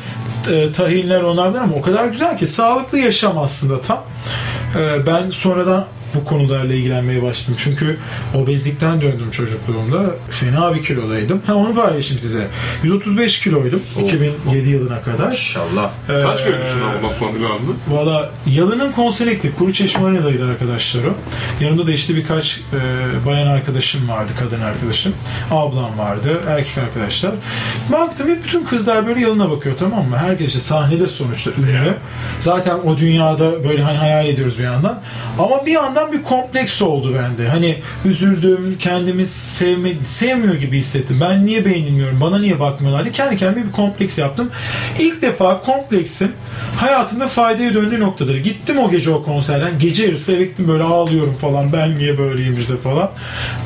[0.76, 4.04] tahinler onlar bunlar ama o kadar güzel ki sağlıklı yaşam aslında tam.
[4.78, 7.54] E, ben sonradan bu konularla ilgilenmeye başladım.
[7.58, 7.96] Çünkü
[8.34, 10.00] obezlikten döndüm çocukluğumda.
[10.30, 11.42] Fena bir kilodaydım.
[11.46, 12.46] Ha onu paylaşayım size.
[12.82, 15.26] 135 kiloydum 2007 yılına kadar.
[15.26, 15.90] Maşallah.
[16.06, 17.72] Kaç Ee, kere düşündün ondan sonra bir anda?
[17.88, 19.52] Valla yalının konselikti.
[19.58, 21.14] Kuru Çeşme'deydi arkadaşlar o.
[21.64, 25.12] Yanımda da işte birkaç e, bayan arkadaşım vardı, kadın arkadaşım.
[25.50, 27.32] Ablam vardı, erkek arkadaşlar.
[27.92, 30.16] Baktım hep bütün kızlar böyle yalına bakıyor tamam mı?
[30.16, 31.94] Herkes işte sahnede sonuçta ünlü.
[32.40, 35.00] Zaten o dünyada böyle hani hayal ediyoruz bir yandan.
[35.38, 37.48] Ama bir yandan bir kompleks oldu bende.
[37.48, 41.18] Hani üzüldüm, kendimi sevme, sevmiyor gibi hissettim.
[41.20, 44.50] Ben niye beğenilmiyorum, bana niye bakmıyorlar diye kendi kendime bir kompleks yaptım.
[44.98, 46.32] İlk defa kompleksin
[46.76, 48.36] hayatımda faydaya döndüğü noktadır.
[48.36, 49.78] Gittim o gece o konserden.
[49.78, 51.72] Gece yarısı eve gittim böyle ağlıyorum falan.
[51.72, 53.10] Ben niye böyleyim işte falan.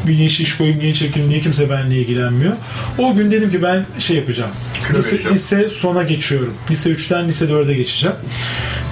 [0.07, 2.53] Bir niye şiş koyayım, niye çekeyim, niye kimse benimle ilgilenmiyor.
[2.99, 4.51] O gün dedim ki ben şey yapacağım.
[4.89, 5.35] Kilo Lise, vereceğim.
[5.37, 6.55] lise sona geçiyorum.
[6.71, 8.17] Lise 3'ten lise 4'e geçeceğim.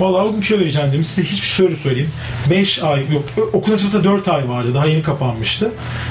[0.00, 1.04] Vallahi o gün kilo vereceğim dedim.
[1.04, 2.10] Size hiçbir şöyle söyleyeyim.
[2.50, 3.24] 5 ay yok.
[3.52, 4.74] Okul açılsa 4 ay vardı.
[4.74, 5.70] Daha yeni kapanmıştı.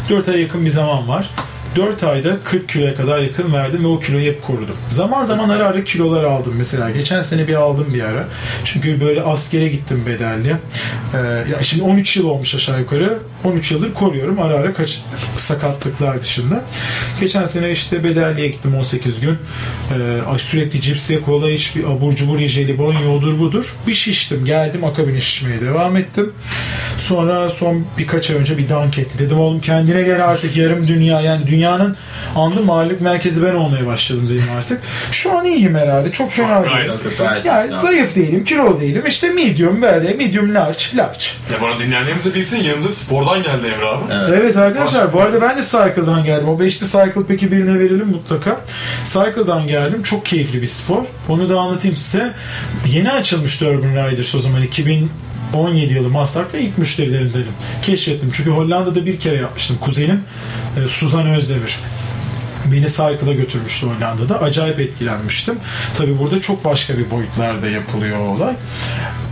[0.10, 1.30] 4 ay yakın bir zaman var.
[1.76, 4.76] 4 ayda 40 kiloya kadar yakın verdim ve o kiloyu hep korudum.
[4.90, 6.92] Zaman zaman ara ara kilolar aldım mesela.
[6.92, 8.28] Geçen sene bir aldım bir ara.
[8.66, 10.56] Çünkü böyle askere gittim bedelli.
[11.14, 11.18] Ee,
[11.52, 13.20] ya şimdi 13 yıl olmuş aşağı yukarı.
[13.44, 14.42] 13 yıldır koruyorum.
[14.42, 15.02] Ara ara kaç
[15.38, 16.64] sakatlıklar dışında.
[17.20, 19.38] Geçen sene işte bedelliye gittim 18 gün.
[19.92, 23.76] Ee, sürekli cipse, kola iç, bir abur cubur ye, jelibon yodur budur.
[23.88, 24.46] Bir şiştim.
[24.46, 26.34] Geldim akabine şişmeye devam ettim.
[26.98, 29.20] Sonra son birkaç ay önce bir dank etti.
[29.20, 31.96] Dedim oğlum kendine gel artık yarım dünya yani dünya dünyanın
[32.36, 34.82] anlı mahallelik merkezi ben olmaya başladım dedim artık.
[35.12, 36.12] Şu an iyiyim herhalde.
[36.12, 36.94] Çok fena değilim.
[37.46, 39.04] Yani zayıf değilim, kilo değilim.
[39.08, 41.26] İşte medium böyle, medium large, large.
[41.54, 44.04] Ya bana dinleyenlerimiz de bilsin yanımıza spordan geldi Emre abi.
[44.36, 46.50] Evet arkadaşlar bu arada ben de Cycle'dan geldim.
[46.50, 48.62] O beşli Cycle peki birine verelim mutlaka.
[49.06, 50.04] Cycle'dan geldim.
[50.04, 51.04] Çok keyifli bir spor.
[51.30, 52.34] Onu da anlatayım size.
[52.88, 54.62] Yeni açılmıştı Urban Riders o zaman
[55.52, 57.54] 2017 yılı Maslak'ta ilk müşterilerindenim.
[57.82, 58.32] Keşfettim.
[58.34, 59.78] Çünkü Hollanda'da bir kere yapmıştım.
[59.82, 60.24] Kuzenim
[60.78, 61.80] e, Suzan Özdemir.
[62.66, 64.42] Beni Cycle'a götürmüştü Hollanda'da.
[64.42, 65.60] Acayip etkilenmiştim.
[65.98, 68.54] Tabi burada çok başka bir boyutlarda yapılıyor o olay.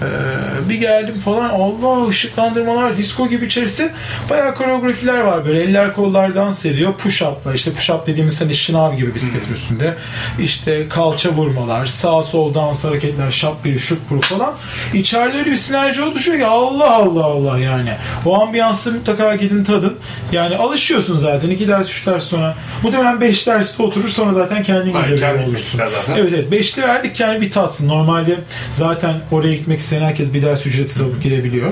[0.02, 3.92] Ee, bir geldim falan Allah ışıklandırmalar disco gibi içerisi.
[4.30, 5.64] Bayağı koreografiler var böyle.
[5.64, 6.94] Eller kollar dans ediyor.
[6.94, 9.96] Push up'la işte push up dediğimiz hani şınav gibi bisikletin üstünde.
[10.40, 14.54] İşte kalça vurmalar sağ sol dans hareketler şap bir şut bu falan.
[14.94, 17.94] İçeride öyle bir sinerji oluşuyor ki Allah Allah Allah yani.
[18.26, 19.98] O ambiyansı mutlaka gidin tadın.
[20.32, 22.56] Yani alışıyorsun zaten iki ders üç ders sonra.
[22.84, 25.82] Muhtemelen beş derste oturur sonra zaten kendin kendin olursun
[26.18, 28.36] evet evet beşli verdik yani bir tatsın normalde
[28.72, 31.72] zaten oraya gitmek isteyen herkes bir ders ücretsiz alıp girebiliyor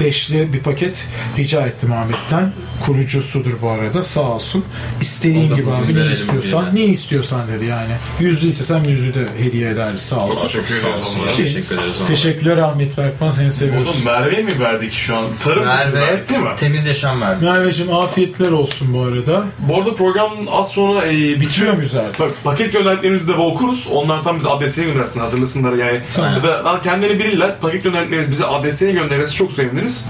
[0.00, 1.06] beşli bir paket
[1.38, 2.52] rica ettim Ahmet'ten
[2.84, 4.64] kurucusudur bu arada sağ olsun
[5.00, 6.86] istediğin gibi abi ne istiyorsan diye.
[6.86, 11.36] ne istiyorsan dedi yani yüzlü istesem yüzlü de hediye eder sağ olsun Teşekkür Sağ ederiz.
[11.36, 11.96] Şey- Teşekkür ederiz.
[12.06, 13.88] Teşekkürler Ahmet Berkman seni seviyoruz.
[13.88, 15.24] Oğlum Merve'ye mi verdik şu an?
[15.40, 16.48] Tarım Merve verdik değil mi?
[16.56, 17.44] temiz yaşam verdi.
[17.44, 19.44] Merveciğim afiyetler olsun bu arada.
[19.58, 21.72] Bu arada program az sonra e, bitiyor.
[21.74, 22.16] Muyuz artık?
[22.18, 23.88] Tabii paket gönderdiklerimizi de okuruz.
[23.92, 26.00] Onlar tam bize adresine göndersin hazırlasınlar yani.
[26.14, 26.34] Tamam.
[26.34, 27.58] Ya da kendileri bilirler.
[27.60, 30.06] Paket gönderdiklerimiz bize adresine gönderirse çok seviniriz.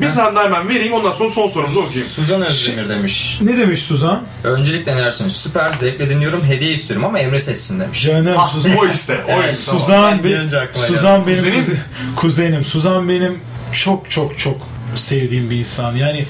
[0.00, 2.08] Bir tane daha hemen vereyim ondan sonra son sorumuzu okuyayım.
[2.08, 3.38] Suzan Özdemir demiş.
[3.42, 4.22] Ne demiş Suzan?
[4.44, 5.36] Öncelikle neler söylemiş?
[5.36, 6.44] Süper zevkle dinliyorum.
[6.44, 8.02] Hediye istiyorum ama Emre seçsin demiş.
[8.02, 8.76] Canım Ah, Suzan.
[8.76, 9.20] o işte.
[9.28, 9.62] O Evet, işte.
[9.72, 10.48] Suzan, be-
[10.86, 11.60] Suzan benim Kuzenin?
[11.62, 11.76] kuze-
[12.16, 12.64] kuzenim.
[12.64, 13.38] Suzan benim
[13.72, 14.56] çok çok çok
[14.96, 15.96] sevdiğim bir insan.
[15.96, 16.26] Yani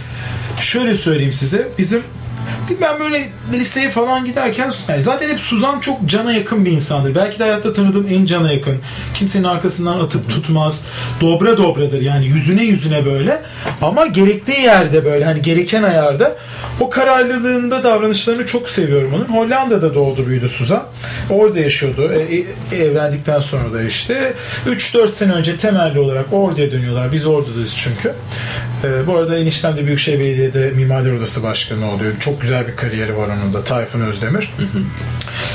[0.60, 1.68] şöyle söyleyeyim size.
[1.78, 2.02] Bizim
[2.80, 7.14] ben böyle listeye falan giderken yani zaten hep Suzan çok cana yakın bir insandır.
[7.14, 8.78] Belki de hayatta tanıdığım en cana yakın.
[9.14, 10.84] Kimsenin arkasından atıp tutmaz.
[11.20, 13.42] Dobra dobradır yani yüzüne yüzüne böyle.
[13.82, 16.36] Ama gerektiği yerde böyle hani gereken ayarda
[16.80, 19.24] o kararlılığında davranışlarını çok seviyorum onun.
[19.24, 20.82] Hollanda'da doğdu büyüdü Suzan.
[21.30, 22.12] Orada yaşıyordu.
[22.12, 22.44] E,
[22.76, 24.32] e, evlendikten sonra da işte
[24.66, 27.12] 3-4 sene önce temelli olarak oraya dönüyorlar.
[27.12, 28.14] Biz oradayız çünkü.
[28.84, 32.12] E, bu arada eniştem de Büyükşehir Belediye'de Mimarlar Odası Başkanı oluyor.
[32.20, 33.64] Çok güzel bir kariyeri var onun da.
[33.64, 34.50] Tayfun Özdemir.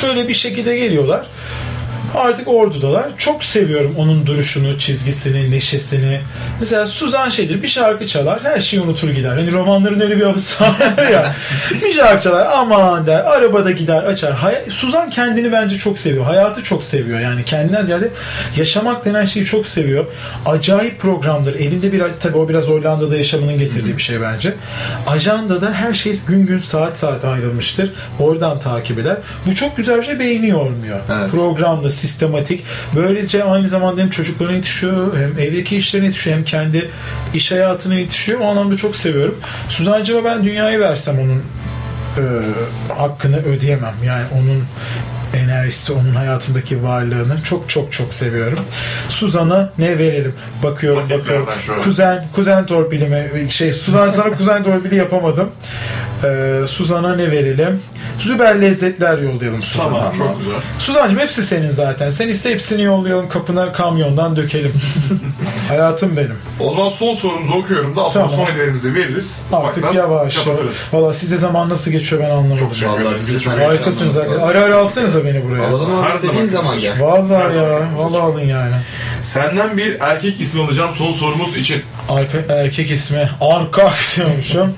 [0.03, 1.28] Böyle bir şekilde geliyorlar.
[2.16, 3.06] Artık ordudalar.
[3.18, 6.22] Çok seviyorum onun duruşunu, çizgisini, neşesini.
[6.60, 9.30] Mesela Suzan şeydir bir şarkı çalar her şeyi unutur gider.
[9.30, 10.76] Hani romanların öyle bir havası var
[11.12, 11.36] ya.
[11.84, 13.20] bir şarkı çalar aman der.
[13.20, 14.34] Arabada gider açar.
[14.34, 16.26] Hay- Suzan kendini bence çok seviyor.
[16.26, 17.20] Hayatı çok seviyor.
[17.20, 18.10] Yani kendinden ziyade
[18.58, 20.06] yaşamak denen şeyi çok seviyor.
[20.45, 21.56] Acayip programdır.
[21.56, 24.54] Elinde bir tabii o biraz Hollanda'da yaşamının getirdiği bir şey bence.
[25.08, 27.91] Ajandada her şey gün gün saat saat ayrılmıştır.
[28.20, 29.18] Oradan takip eder.
[29.45, 31.00] Bu çok güzel bir şey beyni yormuyor.
[31.20, 31.32] Evet.
[31.88, 32.63] Programlı, sistematik.
[32.95, 36.89] Böylece aynı zamanda hem çocuklarına yetişiyor, hem evdeki işlerine yetişiyor, hem kendi
[37.33, 38.39] iş hayatına yetişiyor.
[38.39, 39.35] O anlamda çok seviyorum.
[39.69, 41.43] Suzancıma ben dünyayı versem onun
[42.17, 42.23] e,
[42.93, 43.93] hakkını ödeyemem.
[44.05, 44.63] Yani onun
[45.33, 48.59] enerjisi, onun hayatındaki varlığını çok çok çok seviyorum.
[49.09, 50.33] Suzan'a ne verelim?
[50.63, 51.83] Bakıyorum, Paketlerden bakıyorum.
[51.83, 55.49] Kuzen, kuzen torpilimi, şey, Suzan sana kuzen torpili yapamadım.
[56.23, 57.81] Ee, Suzan'a ne verelim?
[58.20, 59.93] Züber lezzetler yollayalım Suzan'a.
[59.93, 60.53] Tamam çok güzel.
[60.80, 62.09] Suzancığım hepsi senin zaten.
[62.09, 64.74] Sen iste hepsini yollayalım kapına kamyondan dökelim.
[65.70, 66.36] Hayatım benim.
[66.59, 67.93] O zaman son sorumuzu okuyorum.
[67.95, 68.30] Sonra Tamam.
[68.30, 69.41] son hediyelerimizi veririz.
[69.53, 70.36] Artık Ufaktan yavaş.
[70.38, 70.89] Kapatırız.
[70.93, 72.57] Valla size zaman nasıl geçiyor ben anlamadım.
[72.57, 73.18] Çok teşekkür Vallahi ederim.
[73.20, 74.49] Biz sana- Harikasınız arkadaşlar.
[74.49, 75.68] Ara ara alsanıza beni buraya.
[75.68, 76.97] Alalım Her abi istediğin zaman gel.
[76.97, 77.89] Zaman ya.
[77.97, 78.76] Vallahi alın yani.
[79.22, 81.82] Senden bir erkek ismi alacağım son sorumuz için.
[82.09, 84.74] Arka, erkek ismi Arka diyormuşum.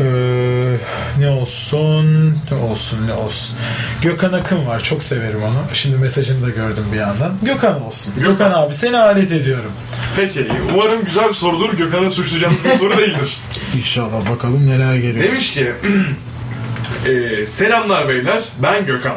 [0.00, 0.76] Ee,
[1.18, 3.56] ne olsun ne olsun ne olsun
[4.02, 8.32] Gökhan Akın var çok severim onu şimdi mesajını da gördüm bir yandan Gökhan olsun Gökhan.
[8.32, 9.72] Gökhan abi seni alet ediyorum
[10.16, 11.72] Peki umarım güzel bir sorudur.
[11.72, 13.36] Gökhan'ı suçlayacağım bir soru değildir.
[13.76, 15.72] İnşallah bakalım neler geliyor Demiş ki
[17.06, 19.16] e, selamlar beyler ben Gökhan.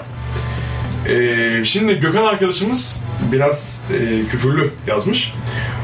[1.10, 3.00] E, şimdi Gökhan arkadaşımız
[3.32, 5.34] biraz e, küfürlü yazmış.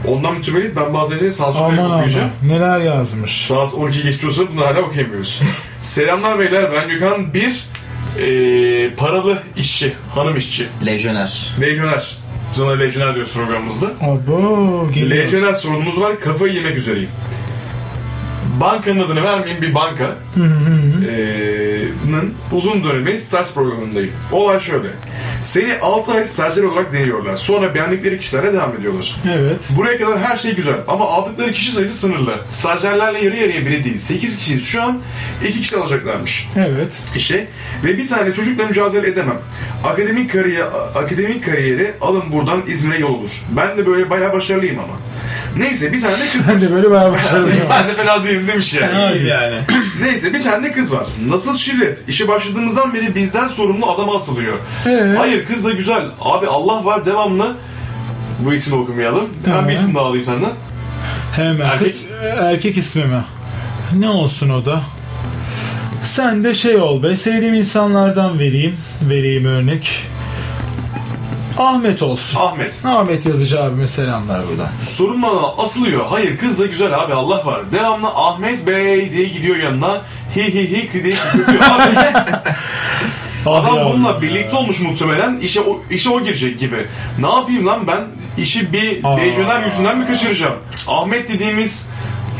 [0.07, 2.29] Ondan mütevellit ben bazı şeyleri sansürleyip Aman okuyacağım.
[2.43, 5.41] aman neler yazmış Saat 12 geçiyorsa bunları hala okuyamıyoruz.
[5.81, 7.63] Selamlar beyler ben Gökhan bir
[8.19, 10.67] e, paralı işçi, hanım işçi.
[10.85, 11.51] Lejyoner.
[11.61, 12.17] Lejyoner.
[12.53, 13.87] Biz ona lejyoner diyoruz programımızda.
[14.01, 16.19] Abo geliyor Lejyoner sorunumuz var.
[16.19, 17.09] Kafayı yemek üzereyim.
[18.59, 20.15] Bankanın adını vermeyeyim bir banka.
[22.01, 24.11] Programının uzun dönemi staj programındayım.
[24.31, 24.87] Olay şöyle.
[25.41, 27.37] Seni 6 ay stajyer olarak deniyorlar.
[27.37, 29.15] Sonra beğendikleri kişilerle devam ediyorlar.
[29.31, 29.69] Evet.
[29.77, 32.35] Buraya kadar her şey güzel ama aldıkları kişi sayısı sınırlı.
[32.49, 33.97] Stajyerlerle yarı yarıya bile değil.
[33.97, 34.99] 8 kişiyiz şu an.
[35.47, 36.93] 2 kişi alacaklarmış Evet.
[37.15, 37.47] işe
[37.83, 39.39] ve bir tane çocukla mücadele edemem.
[39.83, 40.65] Akademik kariyer,
[40.95, 43.29] akademik kariyeri alın buradan İzmir'e yol olur.
[43.57, 44.93] Ben de böyle bayağı başarılıyım ama.
[45.57, 47.63] Neyse bir tane de kız Ben de böyle bayağı başarılıyım.
[47.69, 49.17] ben de fena değilim demiş yani.
[49.17, 49.55] İyi yani.
[50.01, 51.05] Neyse bir tane de kız var.
[51.27, 52.09] Nasıl şirret?
[52.09, 54.57] İşe başladığımızdan beri bizden sorumlu adama asılıyor.
[54.85, 55.15] Ee?
[55.17, 56.03] Hayır kız da güzel.
[56.21, 57.55] Abi Allah var devamlı.
[58.39, 59.29] Bu ismi okumayalım.
[59.47, 60.51] Ben bir isim daha alayım senden.
[61.35, 61.69] Hemen.
[61.69, 61.87] Erkek.
[61.87, 62.01] Kız,
[62.39, 63.21] erkek ismi mi?
[63.99, 64.81] Ne olsun o da?
[66.03, 67.17] Sen de şey ol be.
[67.17, 68.77] Sevdiğim insanlardan vereyim.
[69.09, 70.07] Vereyim örnek.
[71.65, 72.39] Ahmet olsun.
[72.39, 72.85] Ahmet.
[72.85, 74.69] Ahmet yazıcı abime selamlar buradan.
[74.81, 76.05] Sorun bana asılıyor.
[76.09, 77.71] Hayır kız da güzel abi Allah var.
[77.71, 80.01] Devamlı Ahmet Bey diye gidiyor yanına.
[80.35, 81.97] Hi hi hi diye kötü abi.
[83.45, 84.21] Ah Adam yavrum bununla ya.
[84.21, 85.37] birlikte olmuş muhtemelen.
[85.37, 86.87] İşe o, işe o girecek gibi.
[87.19, 88.01] Ne yapayım lan ben?
[88.43, 90.55] İşi bir lejyoner yüzünden mi kaçıracağım?
[90.87, 91.89] Ahmet dediğimiz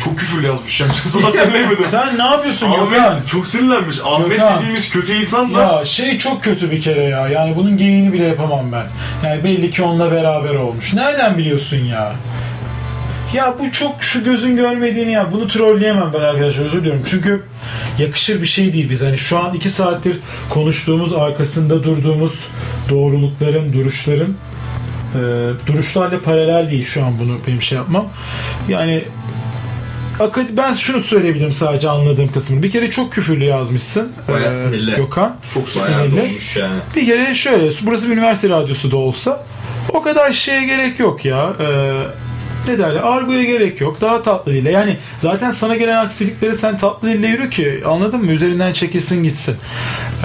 [0.04, 0.92] çok küfürlü yazmış yani.
[1.06, 1.86] Sana söyleyemedim.
[1.92, 3.12] Sen ne yapıyorsun Gökhan?
[3.12, 3.98] Ahmet çok sinirlenmiş.
[4.06, 4.60] Ahmet Gökhan.
[4.60, 7.28] dediğimiz kötü insan da Ya şey çok kötü bir kere ya.
[7.28, 8.86] Yani bunun geyiğini bile yapamam ben.
[9.28, 10.94] Yani belli ki onunla beraber olmuş.
[10.94, 12.14] Nereden biliyorsun ya?
[13.34, 15.32] Ya bu çok şu gözün görmediğini ya.
[15.32, 17.04] Bunu trolleyemem ben arkadaşlar özür diliyorum.
[17.06, 17.44] Çünkü
[18.00, 19.02] yakışır bir şey değil biz.
[19.02, 20.16] Hani şu an iki saattir
[20.50, 22.48] konuştuğumuz, arkasında durduğumuz
[22.90, 24.36] doğrulukların, duruşların
[25.16, 25.20] e,
[25.68, 28.06] duruşlarla paralel değil şu an bunu benim şey yapmam.
[28.70, 29.04] Yani
[30.24, 32.64] akad- ben şunu söyleyebilirim sadece anladığım kısmını.
[32.64, 34.12] Bir kere çok küfürlü yazmışsın.
[34.28, 34.96] Bayağı e, sinirli.
[34.96, 35.36] Gökhan.
[35.54, 36.38] çok Sinirli.
[36.60, 36.80] yani.
[36.96, 39.46] Bir kere şöyle, burası bir üniversite radyosu da olsa
[39.90, 41.54] o kadar şeye gerek yok ya.
[41.60, 41.92] Ee,
[42.68, 43.02] ne derler?
[43.02, 44.02] Argoya gerek yok.
[44.02, 44.72] Daha tatlı dille.
[44.72, 48.32] Yani zaten sana gelen aksilikleri sen tatlı dille yürü ki anladın mı?
[48.32, 49.56] Üzerinden çekilsin gitsin.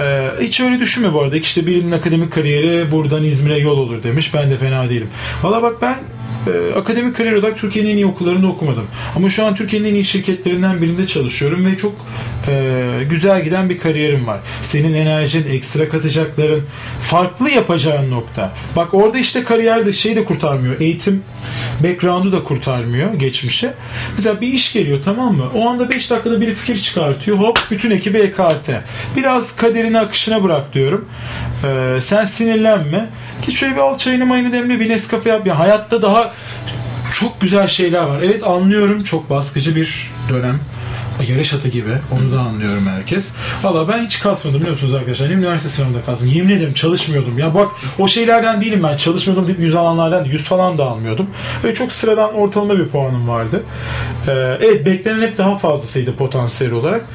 [0.01, 1.37] Ee, hiç öyle düşünme bu arada.
[1.37, 4.33] İşte birinin akademik kariyeri buradan İzmir'e yol olur demiş.
[4.33, 5.09] Ben de fena değilim.
[5.43, 5.95] Valla bak ben
[6.47, 8.87] e, akademik kariyer olarak Türkiye'nin en iyi okullarında okumadım.
[9.15, 11.95] Ama şu an Türkiye'nin en iyi şirketlerinden birinde çalışıyorum ve çok
[12.47, 14.39] e, güzel giden bir kariyerim var.
[14.61, 16.63] Senin enerjin, ekstra katacakların,
[17.01, 18.53] farklı yapacağın nokta.
[18.75, 20.79] Bak orada işte kariyerde şey de kurtarmıyor.
[20.79, 21.23] Eğitim
[21.83, 23.73] background'u da kurtarmıyor geçmişe.
[24.15, 25.45] Mesela bir iş geliyor tamam mı?
[25.55, 27.37] O anda 5 dakikada bir fikir çıkartıyor.
[27.37, 28.81] Hop bütün ekibi ekarte.
[29.15, 31.05] Biraz kaderini akışına bırak diyorum.
[31.63, 33.09] Ee, sen sinirlenme.
[33.45, 35.47] Git şöyle bir al çayını mayını demle bir Nescafe yap.
[35.47, 36.33] Yani hayatta daha
[37.13, 38.21] çok güzel şeyler var.
[38.21, 40.59] Evet anlıyorum çok baskıcı bir dönem.
[41.29, 41.89] Yarış atı gibi.
[42.11, 43.31] Onu da anlıyorum herkes.
[43.63, 45.29] Valla ben hiç kasmadım biliyor musunuz arkadaşlar?
[45.29, 46.33] Üniversite sınavında kasmadım.
[46.33, 47.39] Yemin ederim çalışmıyordum.
[47.39, 48.97] Ya bak o şeylerden değilim ben.
[48.97, 50.33] Çalışmıyordum deyip yüz alanlardan değil.
[50.33, 51.27] Yüz falan da almıyordum.
[51.63, 53.63] Ve çok sıradan ortalama bir puanım vardı.
[54.27, 57.05] Ee, evet beklenen hep daha fazlasıydı potansiyel olarak.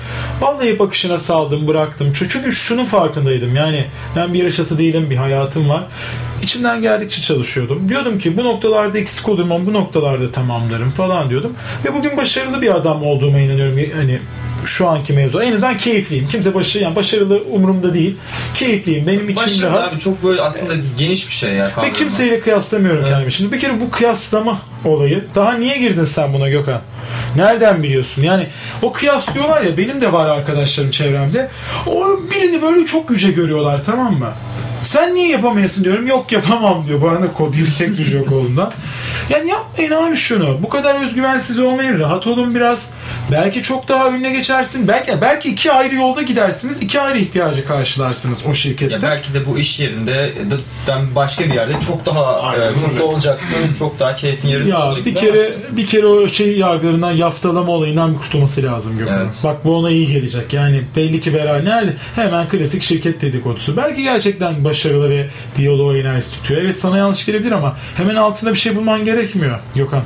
[0.41, 2.13] Vallahi hep akışına saldım bıraktım.
[2.13, 3.57] Çünkü şunun farkındaydım.
[3.57, 3.87] Yani
[4.17, 5.11] ben bir yarış atı değilim.
[5.11, 5.85] Bir hayatım var.
[6.43, 7.89] İçimden geldikçe çalışıyordum.
[7.89, 11.53] Diyordum ki bu noktalarda eksik olurum ama bu noktalarda tamamlarım falan diyordum.
[11.85, 13.79] Ve bugün başarılı bir adam olduğuma inanıyorum.
[13.97, 14.19] Hani
[14.65, 15.41] şu anki mevzu.
[15.41, 16.29] En azından keyifliyim.
[16.29, 18.17] Kimse başı, yani başarılı umurumda değil.
[18.55, 19.07] Keyifliyim.
[19.07, 19.93] Benim içim Başarılı rahat.
[19.93, 21.71] abi çok böyle aslında geniş bir şey ya.
[21.83, 23.11] Ve kimseyle kıyaslamıyorum Evet.
[23.13, 23.33] kendimi.
[23.33, 25.25] Şimdi bir kere bu kıyaslama olayı.
[25.35, 26.81] Daha niye girdin sen buna Gökhan?
[27.37, 28.23] Nereden biliyorsun?
[28.23, 28.47] Yani
[28.83, 31.51] o kıyaslıyorlar ya benim de var arkadaşlarım çevremde.
[31.87, 34.29] O birini böyle çok yüce görüyorlar tamam mı?
[34.83, 36.07] Sen niye yapamayasın diyorum.
[36.07, 37.13] Yok yapamam diyor.
[37.13, 38.73] Arada kod dirsek düşüyor kolundan.
[39.31, 40.59] Yani yapmayın abi şunu.
[40.63, 41.99] Bu kadar özgüvensiz olmayın.
[42.01, 42.91] Rahat olun biraz.
[43.31, 44.89] Belki çok daha önüne geçersin.
[44.89, 46.83] Belki belki iki ayrı yolda gidersiniz.
[46.83, 48.95] iki ayrı ihtiyacı karşılarsınız o şirkette.
[48.95, 50.13] Ya belki de bu iş yerinde
[50.51, 50.55] de
[51.15, 53.59] başka bir yerde çok daha Aynen e, mutlu olacaksın.
[53.79, 55.07] Çok daha keyfin yerinde Ya olacak.
[55.07, 55.41] bir kere
[55.71, 59.21] bir kere o şey yargılarından yaftalama olayından bir kurtulması lazım Gökhan.
[59.25, 59.43] Evet.
[59.45, 60.53] Bak bu ona iyi gelecek.
[60.53, 61.93] Yani belli ki beraber nerede?
[62.15, 63.77] Hemen klasik şirket dedikodusu.
[63.77, 66.63] Belki gerçekten başarılı ve diyaloğu enerjisi tutuyor.
[66.63, 70.03] Evet sana yanlış gelebilir ama hemen altında bir şey bulman gerekmiyor Gökhan.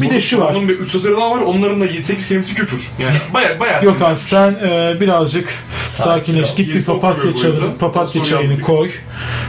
[0.00, 0.50] Bir de şu var.
[0.50, 1.38] Onun bir 3 satırı daha var.
[1.38, 2.90] Onların da 7-8 kelimesi küfür.
[2.98, 5.48] Yani baya baya Gökhan sen e, birazcık
[5.84, 6.54] Sakin sakinleş.
[6.54, 7.78] Git bir papatya yüzden.
[7.78, 8.90] papatya çayını koy.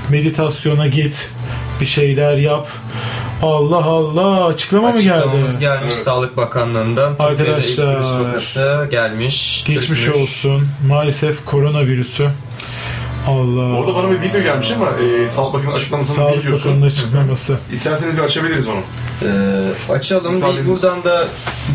[0.09, 1.31] Meditasyona git.
[1.81, 2.67] Bir şeyler yap.
[3.41, 5.13] Allah Allah açıklama mı geldi?
[5.13, 6.03] Açıklamamız gelmiş Evet.
[6.03, 7.17] Sağlık Bakanlığı'ndan.
[7.17, 9.63] Türkiye'de ilk Arkadaşlar, virüs vakası gelmiş.
[9.67, 10.21] Geçmiş Türkmüş.
[10.21, 10.67] olsun.
[10.87, 12.29] Maalesef koronavirüsü
[13.27, 13.77] Allah.
[13.77, 16.59] Orada bana bir video gelmiş ama e, Sağlık Bakanı'nın açıklamasının Sağlık videosu.
[16.69, 17.57] Bakanı'nın açıklaması.
[17.71, 18.79] İsterseniz bir açabiliriz onu.
[19.23, 20.41] Ee, açalım.
[20.57, 21.27] Bir buradan da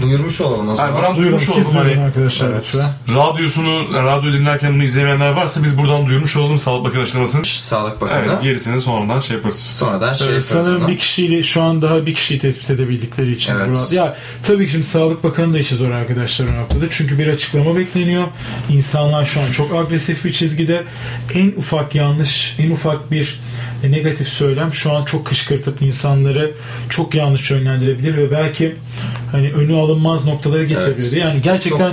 [0.02, 0.88] duyurmuş olalım o zaman.
[0.90, 1.72] Yani buradan duyurmuş siz olalım.
[1.74, 2.62] duyurun Hani, arkadaşlar Evet.
[2.64, 2.90] lütfen.
[3.14, 7.44] Radyosunu, radyo dinlerken bunu izlemeyenler varsa biz buradan duyurmuş olalım Sağlık Bakanı açıklamasını.
[7.46, 8.18] Sağlık Bakanı.
[8.28, 9.58] Evet, gerisini sonradan şey yaparız.
[9.58, 10.88] Sonradan şey Ee, yaparız sanırım ona.
[10.88, 13.54] bir kişiyle şu an daha bir kişiyi tespit edebildikleri için.
[13.56, 13.66] Evet.
[13.68, 16.84] Burada- Ya tabii ki şimdi Sağlık Bakanı da işi zor arkadaşlar o noktada.
[16.90, 18.24] Çünkü bir açıklama bekleniyor.
[18.70, 20.84] İnsanlar şu an çok agresif bir çizgide.
[21.34, 23.40] En ufak yanlış, en ufak bir
[23.90, 26.50] negatif söylem şu an çok kışkırtıp insanları
[26.88, 28.74] çok yanlış yönlendirebilir ve belki
[29.32, 31.12] hani önü alınmaz noktalara getirebilir.
[31.12, 31.24] Evet.
[31.24, 31.92] Yani gerçekten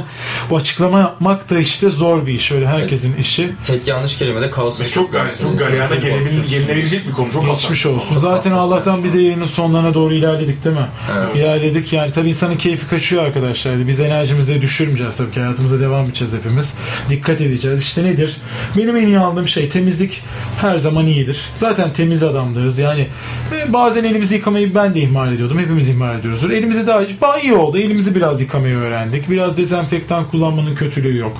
[0.50, 2.52] bu açıklama yapmak da işte zor bir iş.
[2.52, 3.50] Öyle herkesin işi.
[3.64, 5.12] Tek yanlış kelimede kaos Biz çok
[5.42, 7.32] çok galeyana gelebil- gelinebilecek bir konu.
[7.32, 7.86] Çok Geçmiş hassas.
[7.86, 8.14] olsun.
[8.14, 8.72] Çok Zaten hassas.
[8.72, 10.86] Allah'tan biz de yayının sonlarına doğru ilerledik değil mi?
[11.20, 11.36] Evet.
[11.36, 11.94] İlerledik.
[11.94, 13.88] Yani tabii insanın keyfi kaçıyor arkadaşlar.
[13.88, 15.40] Biz enerjimizi düşürmeyeceğiz tabii ki.
[15.40, 16.74] Hayatımıza devam edeceğiz hepimiz.
[17.10, 17.82] Dikkat edeceğiz.
[17.82, 18.38] İşte nedir?
[18.78, 20.22] Benim en iyi aldığım şey temizlik
[20.62, 21.40] her zaman iyidir.
[21.56, 22.80] Zaten temiz adamlarız.
[22.80, 23.08] Yani
[23.52, 25.60] e, bazen elimizi yıkamayı ben de ihmal ediyordum.
[25.60, 26.50] Hepimiz ihmal ediyoruzdur.
[26.50, 27.78] Elimizi daha daha iyi oldu.
[27.78, 29.30] Elimizi biraz yıkamayı öğrendik.
[29.30, 31.38] Biraz dezenfektan kullanmanın kötülüğü yok.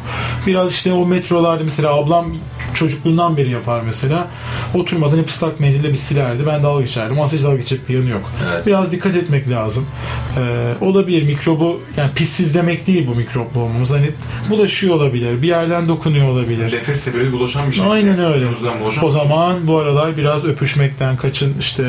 [0.48, 2.26] Biraz işte o metrolarda mesela ablam
[2.74, 4.28] çocukluğundan beri yapar mesela.
[4.74, 6.44] Oturmadan hep ıslak mendille bir silerdi.
[6.48, 7.18] Ben dalga geçerdim.
[7.18, 8.32] Hiç dalga geçecek bir yanı yok.
[8.54, 8.66] Evet.
[8.66, 9.86] Biraz dikkat etmek lazım.
[10.38, 13.92] Ee, olabilir mikrobu yani pissiz demek değil bu mikroplu olmamız.
[13.92, 14.10] Hani
[14.50, 15.42] bulaşıyor olabilir.
[15.42, 16.66] Bir yerden dokunuyor olabilir.
[16.66, 17.86] Nefesle böyle bulaşan bir şey.
[17.92, 18.46] Aynen öyle.
[19.02, 21.84] O zaman bu aralar biraz öpüşmekten kaçın işte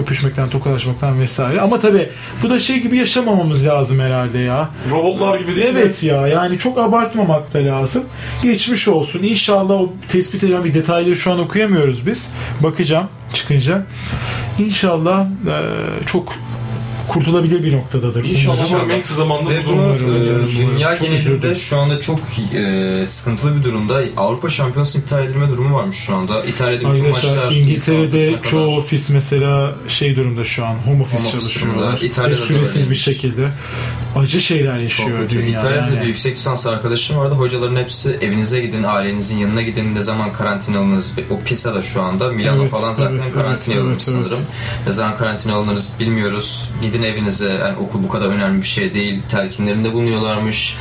[0.00, 1.60] öpüşmekten tokalaşmaktan vesaire.
[1.60, 2.08] Ama tabii
[2.42, 4.68] bu da şey gibi yaşamamamız lazım herhalde ya.
[4.90, 5.80] Robotlar gibi değil mi?
[5.80, 8.04] Evet ya yani çok abartmamak da lazım.
[8.42, 9.22] Geçmiş olsun.
[9.22, 12.28] İnşallah o tespit edilen bir detayları şu an okuyamıyoruz biz.
[12.60, 13.86] Bakacağım çıkınca.
[14.58, 15.52] İnşallah eee,
[16.06, 16.32] çok
[17.08, 18.24] kurtulabilir bir noktadadır.
[18.24, 21.56] İnşallah umarım en kısa zamanda Ve bu bunu e, dünya Çok genelinde üzüldüm.
[21.56, 22.20] şu anda çok
[22.54, 24.02] e, sıkıntılı bir durumda.
[24.16, 26.44] Avrupa Şampiyonası iptal edilme durumu varmış şu anda.
[26.44, 28.78] İtalya'da bütün maçlar Arkadaşlar Nisan İngiltere'de çoğu kadar.
[28.78, 32.00] ofis mesela şey durumda şu an home office Home office çalışıyorlar.
[32.02, 33.48] İtalya'da süresiz bir şekilde
[34.16, 35.60] acı şeyler yaşıyor dünya.
[35.60, 36.00] İtalya'da yani.
[36.00, 37.34] bir yüksek lisans arkadaşım vardı.
[37.34, 39.94] Hocaların hepsi evinize gidin, ailenizin yanına gidin.
[39.94, 41.18] Ne zaman karantina alınırız?
[41.30, 42.28] O Pisa'da şu anda.
[42.28, 44.28] Milano Evet, falan zaten evet, karantina evet, alınmış evet, evet.
[44.28, 44.46] sanırım.
[44.86, 46.70] Ne zaman karantina alınırız bilmiyoruz.
[46.82, 47.52] Gidin evinize.
[47.52, 49.20] Yani okul bu kadar önemli bir şey değil.
[49.30, 50.76] Telkinlerinde bulunuyorlarmış.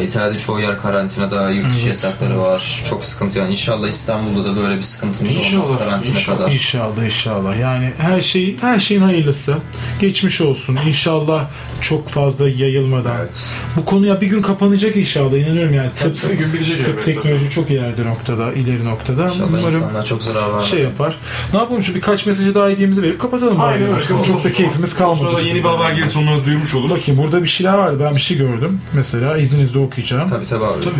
[0.00, 2.82] Ee, İtalya'da çoğu yer karantinada, yurt dışı Evet, yasakları var.
[2.90, 3.50] Çok sıkıntı yani.
[3.50, 6.38] İnşallah İstanbul'da da böyle bir sıkıntımız olmaz İnşallah, karantina inşallah.
[6.38, 6.52] kadar.
[6.52, 7.58] İnşallah inşallah.
[7.58, 9.56] Yani her şey her şeyin hayırlısı.
[10.00, 10.78] Geçmiş olsun.
[10.86, 11.44] İnşallah
[11.80, 13.16] çok fazla yayılmadan.
[13.16, 13.50] Evet.
[13.76, 15.32] Bu konuya bir gün kapanacak inşallah.
[15.32, 15.90] İnanıyorum yani.
[15.96, 17.04] Tıp, Bir gün bilecek tıp elbet.
[17.04, 19.24] teknoloji çok ileride noktada, ileri noktada.
[19.26, 20.64] İnşallah Umarım insanlar çok zarar vermez.
[20.64, 21.14] şey yapar.
[21.52, 23.58] Ne yapalım şu birkaç mesajı daha hediyemizi verip kapatalım.
[23.58, 23.66] bari.
[23.74, 24.04] Aynen öyle.
[24.26, 25.41] Çok da keyfimiz kalmadı.
[25.46, 27.00] Yeni bir haber gelirse onu duyurmuş oluruz.
[27.00, 27.96] Bakayım burada bir şeyler vardı.
[28.04, 28.80] Ben bir şey gördüm.
[28.92, 30.28] Mesela izninizle okuyacağım.
[30.28, 30.84] Tabii tabii abi.
[30.84, 30.94] Tabii.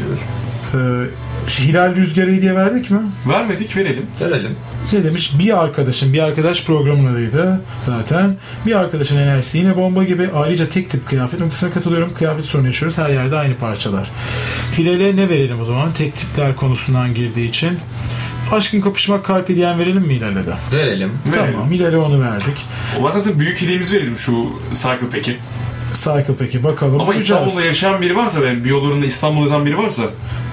[0.75, 0.79] Ee,
[1.61, 2.99] Hilal Rüzgarı hediye verdik mi?
[3.29, 4.07] Vermedik verelim.
[4.19, 4.57] Gelelim.
[4.93, 5.33] Ne demiş?
[5.39, 8.37] Bir arkadaşın, bir arkadaş programın adıydı zaten.
[8.67, 10.31] Bir arkadaşın enerjisi yine bomba gibi.
[10.35, 12.15] Ayrıca tek tip kıyafet noktasına katılıyorum.
[12.15, 12.99] Kıyafet sorunu yaşıyoruz.
[12.99, 14.11] Her yerde aynı parçalar.
[14.79, 15.93] Hilal'e ne verelim o zaman?
[15.93, 17.79] Tek tipler konusundan girdiği için.
[18.53, 20.55] Aşkın kapışmak kalp diyen verelim mi Hilal'e de?
[20.73, 21.13] Verelim.
[21.37, 21.53] Verelim.
[21.53, 21.71] Tamam.
[21.71, 22.67] Hilal'e onu verdik.
[23.01, 24.33] O zaten büyük hediyemizi verelim şu
[24.75, 25.37] Cycle Pack'i.
[25.95, 26.95] Cycle peki bakalım.
[26.95, 27.29] Ama Bakacağız.
[27.29, 30.03] İstanbul'da yaşayan biri varsa, yani bir yollarında İstanbul'da yaşayan biri varsa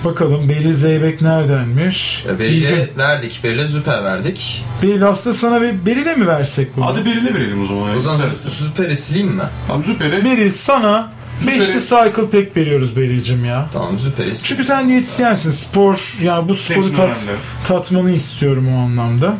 [0.06, 2.26] Bakalım Beril Zeybek neredenmiş?
[2.40, 2.88] Beril'e Bilgin.
[2.98, 3.40] verdik.
[3.44, 4.64] Beril'e süper verdik.
[4.84, 6.86] Beril aslında sana bir Beril'e mi versek bunu?
[6.86, 7.98] Hadi Beril'e verelim o zaman.
[7.98, 8.18] O zaman
[8.50, 9.44] süperi sileyim mi?
[9.68, 10.26] Tamam Züper'e.
[10.26, 11.12] Beril sana.
[11.48, 13.70] Beşli Cycle Pack veriyoruz Beril'cim ya.
[13.74, 14.44] Tamam süperi sileyim.
[14.48, 15.52] Çünkü sen diyetisyensin.
[15.52, 17.40] Spor, yani bu sporu tat, önemli.
[17.68, 19.38] tatmanı istiyorum o anlamda.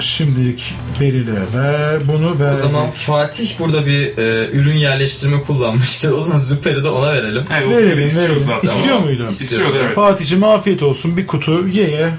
[0.00, 2.52] Şimdilik Beril'e ver, bunu ver.
[2.52, 6.16] O zaman Fatih burada bir e, ürün yerleştirme kullanmıştı.
[6.16, 7.44] O zaman Züper'i de ona verelim.
[7.52, 8.60] Evet, o Verelim, Züper'i istiyoruz verelim.
[8.62, 8.76] zaten.
[8.76, 9.26] İstiyor muydu?
[9.30, 9.94] İstiyordu evet.
[9.94, 11.16] Fatih'cim afiyet olsun.
[11.16, 12.10] Bir kutu ye ye.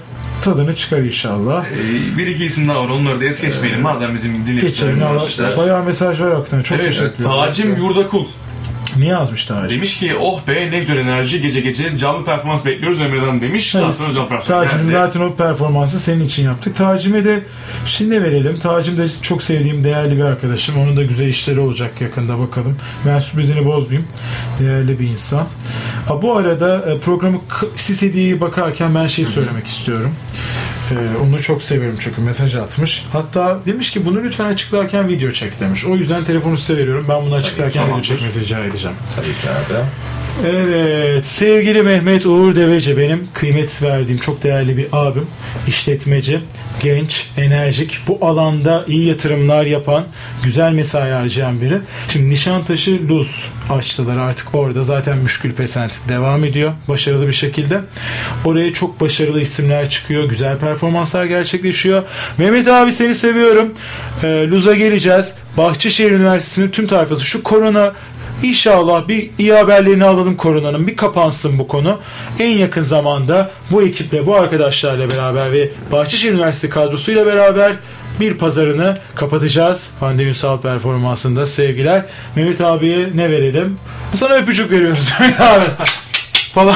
[0.44, 1.66] Tadını çıkar inşallah.
[1.66, 3.82] Ee, bir iki isim daha var onları da es geçmeyelim.
[3.82, 4.48] Madem bizim Geçelim.
[4.58, 5.58] dinleyicilerimiz Allah- işte.
[5.58, 6.64] Bayağı mesaj var hakikaten.
[6.64, 7.26] Çok Evet, teşekkür ederim.
[7.26, 8.26] Tacim Yurdakul.
[8.98, 9.78] Ne yazmış Tacim?
[9.78, 13.74] Demiş ki oh be ne güzel enerji gece gece canlı performans bekliyoruz Emre'den demiş.
[13.76, 14.92] Daha sonra canlı performans geldi.
[14.92, 16.76] zaten o performansı senin için yaptık.
[16.76, 17.44] Tacim'e de
[17.86, 18.60] şimdi verelim?
[18.60, 20.80] Tacim de çok sevdiğim değerli bir arkadaşım.
[20.80, 22.78] Onun da güzel işleri olacak yakında bakalım.
[23.06, 24.08] Ben sürprizini bozmayayım.
[24.60, 25.48] Değerli bir insan.
[26.08, 27.38] Ha, bu arada e, programı
[28.02, 30.12] hediyeye bakarken ben şey söylemek istiyorum.
[30.92, 33.06] Ee, onu çok severim çünkü mesaj atmış.
[33.14, 35.86] Hatta demiş ki bunu lütfen açıklarken video çek demiş.
[35.86, 37.06] O yüzden telefonu size veriyorum.
[37.10, 38.98] Ben bunu açıklarken video çekmesi rica edeceğim.
[39.16, 39.80] Tabii ki abi.
[40.48, 45.28] Evet, sevgili Mehmet Uğur Deveci benim kıymet verdiğim çok değerli bir abim,
[45.68, 46.40] işletmeci,
[46.82, 50.06] genç, enerjik, bu alanda iyi yatırımlar yapan,
[50.44, 51.80] güzel mesai harcayan biri.
[52.10, 57.82] Şimdi Nişantaşı Luz açtılar artık orada zaten Müşkül Pesent devam ediyor başarılı bir şekilde.
[58.46, 62.04] Oraya çok başarılı isimler çıkıyor, güzel performanslar gerçekleşiyor.
[62.38, 63.74] Mehmet abi seni seviyorum.
[64.24, 65.34] Ee, Luz'a geleceğiz.
[65.58, 67.94] Bahçeşehir Üniversitesi'nin tüm tayfası şu korona
[68.44, 70.88] İnşallah bir iyi haberlerini alalım koronanın.
[70.88, 72.00] Bir kapansın bu konu.
[72.40, 77.74] En yakın zamanda bu ekiple, bu arkadaşlarla beraber ve Bahçeşehir Üniversitesi kadrosuyla beraber
[78.20, 79.90] bir pazarını kapatacağız.
[80.00, 82.06] Hande Ünsal performansında sevgiler.
[82.36, 83.78] Mehmet abiye ne verelim?
[84.16, 85.10] Sana öpücük veriyoruz.
[86.54, 86.76] Falan.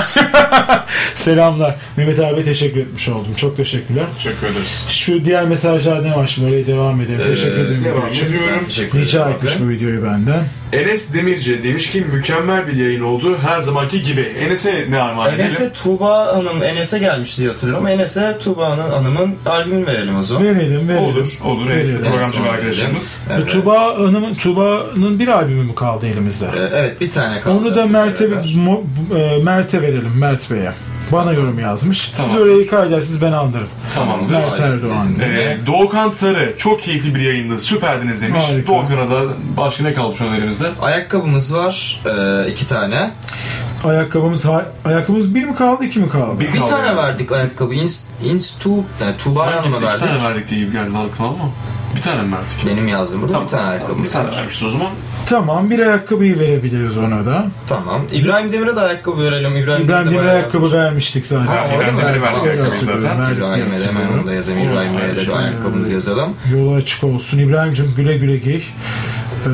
[1.13, 1.75] Selamlar.
[1.97, 3.33] Mehmet abi teşekkür etmiş oldum.
[3.37, 4.03] Çok teşekkürler.
[4.17, 4.85] Teşekkür ederiz.
[4.89, 7.21] Şu diğer mesajlar ne var şimdi oraya devam edelim.
[7.27, 7.83] teşekkür ederim.
[7.85, 8.65] devam ediyorum.
[8.67, 10.43] Teşekkür Rica etmiş bu videoyu benden.
[10.73, 13.37] Enes Demirci demiş ki mükemmel bir yayın oldu.
[13.47, 14.21] Her zamanki gibi.
[14.21, 15.41] Enes'e ne armağan edelim?
[15.41, 17.87] Enes'e Tuğba Hanım Enes'e gelmiş diye hatırlıyorum.
[17.87, 20.43] Enes'e Tuğba Hanım- Hanım'ın albümünü verelim o zaman.
[20.45, 21.03] Verelim, verelim.
[21.03, 21.69] Olur, olur.
[21.69, 22.11] Enes de Verelim.
[22.11, 23.21] programcı bir arkadaşımız.
[23.29, 23.43] verelim.
[23.43, 23.51] Evet.
[23.53, 26.45] Tuba Hanım'ın Tuba'nın bir albümü mü kaldı elimizde?
[26.45, 27.57] Ee, Evet bir tane kaldı.
[27.57, 28.43] Onu da Mert'e Beraber.
[28.45, 30.71] Mo- e, Mert'e verelim Mert Bey'e.
[31.11, 32.01] Bana yorum yazmış.
[32.01, 32.41] Siz Tamam.
[32.41, 33.67] orayı kaydedersiniz ben anlarım.
[33.95, 34.33] Tamamdır.
[34.33, 35.07] Mert Erdoğan.
[35.21, 37.59] Ee, Doğukan Sarı çok keyifli bir yayındı.
[37.59, 38.43] Süperdiniz demiş.
[38.47, 38.67] Harika.
[38.67, 39.21] Doğukan'a da
[39.57, 40.67] başka ne kaldı şu an elimizde?
[40.81, 43.11] Ayakkabımız var e, iki tane.
[43.85, 44.65] Ayakkabımız var.
[44.85, 46.39] Ayakkabımız bir mi kaldı iki mi kaldı?
[46.39, 46.97] Bir Bir kaldı tane yani.
[46.97, 47.73] verdik ayakkabı.
[47.73, 48.69] Ins, ins tu,
[49.01, 49.99] yani Sanki Hanım'a biz iki verdik.
[50.07, 51.49] tane verdik diye geldi aklıma ama.
[51.95, 52.65] Bir tane mi verdik?
[52.65, 54.35] Benim yazdığım burada bir tane Bir ayakkabımız tane var.
[54.37, 54.87] vermişiz o zaman.
[55.25, 57.47] Tamam bir ayakkabıyı verebiliriz ona da.
[57.67, 58.01] Tamam.
[58.13, 59.57] İbrahim Demir'e de ayakkabı verelim.
[59.57, 61.45] İbrahim, İbrahim Demir de Demir'e ayakkabı vermiştik zaten.
[61.47, 61.97] Ha, İbrahim?
[61.97, 63.25] Demir'e Tamam, verdik zaten.
[63.25, 64.19] Diye İbrahim'e de hemen hatırlıyorum.
[64.19, 64.61] onu da yazayım.
[64.61, 66.33] Onu İbrahim Bey'e de bir ayakkabımızı yazalım.
[66.53, 67.37] Yolu açık olsun.
[67.39, 68.61] İbrahim'cim güle güle giy.
[69.45, 69.49] Ee,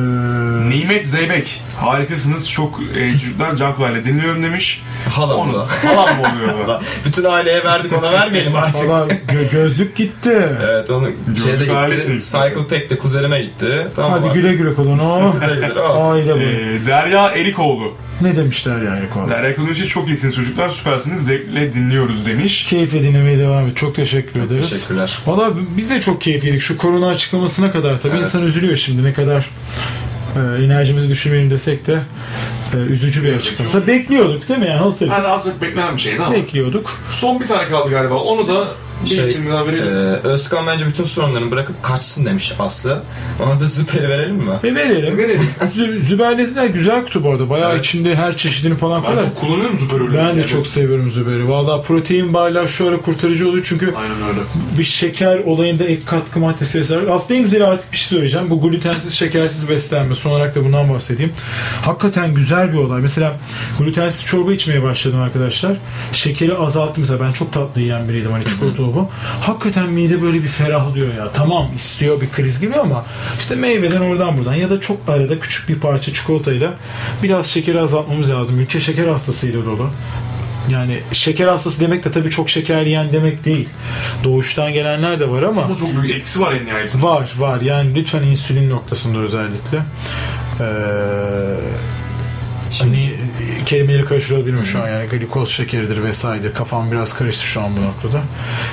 [0.70, 1.62] Nimet Zeybek.
[1.80, 2.50] Harikasınız.
[2.50, 4.82] Çok e, çocuklar can kulağıyla dinliyorum demiş.
[5.10, 5.68] Halam Onu da.
[5.84, 6.80] halam mı oluyor bu?
[7.04, 8.88] Bütün aileye verdik ona vermeyelim artık.
[8.88, 10.48] Valla gö- gözlük gitti.
[10.62, 11.08] Evet onu
[11.44, 12.18] şeyde gitti.
[12.20, 13.86] Cycle Pack'te kuzenime gitti.
[13.96, 15.34] Tamam Hadi güle güle kullan o.
[15.40, 15.80] Güle güle.
[15.80, 16.38] Aile bu.
[16.38, 17.94] Ee, Derya Erikoğlu.
[18.22, 19.28] Ne demişler yani konu?
[19.28, 20.68] Derya Erikoğlu için çok iyisiniz çocuklar.
[20.68, 21.24] Süpersiniz.
[21.24, 22.64] Zevkle dinliyoruz demiş.
[22.64, 23.76] Keyifle dinlemeye devam et.
[23.76, 24.70] Çok teşekkür ederiz.
[24.70, 25.18] Teşekkürler.
[25.26, 26.60] Valla biz de çok keyifliydik.
[26.62, 28.24] Şu korona açıklamasına kadar tabii Evet.
[28.24, 29.50] insan üzülüyor şimdi ne kadar
[30.36, 31.98] e, enerjimizi düşürmeyelim desek de
[32.74, 33.70] e, üzücü bir açıklama.
[33.70, 35.08] Tabii bekliyorduk değil mi yani hazır.
[35.10, 36.34] Yani azıcık beklenen bir şeydi ama.
[36.34, 36.98] Bekliyorduk.
[37.10, 38.14] Son bir tane kaldı galiba.
[38.14, 38.68] Onu da
[39.08, 39.86] Şey, verelim.
[40.24, 43.02] Özkan bence bütün sorunlarını bırakıp kaçsın demiş Aslı.
[43.42, 44.50] Ona da Züpel'i verelim mi?
[44.64, 45.18] E verelim.
[45.18, 45.48] Verelim.
[45.76, 47.50] Zü- Züberleziler güzel kutu bu arada.
[47.50, 47.84] Bayağı Evet.
[47.86, 49.24] içinde her çeşidini falan Ben koyar.
[49.26, 50.16] çok kullanıyorum ürünü.
[50.16, 51.48] Ben de çok seviyorum Züber'i.
[51.48, 54.40] Valla protein barlar şu ara kurtarıcı oluyor çünkü Aynen öyle.
[54.78, 57.10] bir şeker olayında ek katkı maddesi vesaire.
[57.10, 58.50] Aslında en güzeli artık bir şey söyleyeceğim.
[58.50, 60.14] Bu glutensiz, şekersiz beslenme.
[60.14, 61.32] Son olarak da bundan bahsedeyim.
[61.84, 63.00] Hakikaten güzel bir olay.
[63.00, 63.36] Mesela
[63.78, 65.76] glutensiz çorba içmeye başladım arkadaşlar.
[66.12, 67.20] Şekeri azalttım mesela.
[67.20, 68.32] Ben çok tatlı yiyen biriydim.
[68.32, 69.08] Hani çikolatalı bu.
[69.40, 71.32] Hakikaten mide böyle bir ferahlıyor ya.
[71.32, 73.04] Tamam istiyor bir kriz gibi ama
[73.38, 76.74] işte meyveden oradan buradan ya da çok arada küçük bir parça çikolatayla
[77.22, 78.60] biraz şekeri azaltmamız lazım.
[78.60, 79.90] Ülke şeker hastasıyla dolu.
[80.68, 83.68] Yani şeker hastası demek de tabii çok şeker yiyen demek değil.
[84.24, 87.02] Doğuştan gelenler de var ama Ama çok büyük etkisi var en nihayetinde.
[87.02, 87.60] var var.
[87.60, 89.78] Yani lütfen insülin noktasında özellikle.
[90.60, 90.64] Ee,
[92.78, 93.04] hani
[93.60, 96.54] e, kelimeleri karıştırabilirim şu an yani glikoz şekeridir vesairedir.
[96.54, 98.22] Kafam biraz karıştı şu an bu noktada.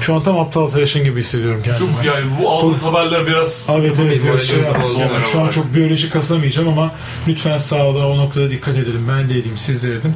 [0.02, 1.91] Şu an tam aptal tıraşın gibi hissediyorum kendimi.
[1.95, 6.10] Çok yani bu aldığımız haberler biraz Evet evet biraz şey Yani şu an çok biyoloji
[6.10, 6.91] kasamayacağım ama
[7.28, 9.08] lütfen sağlığa o noktada dikkat edelim.
[9.10, 10.14] Ben de edeyim, siz de edin.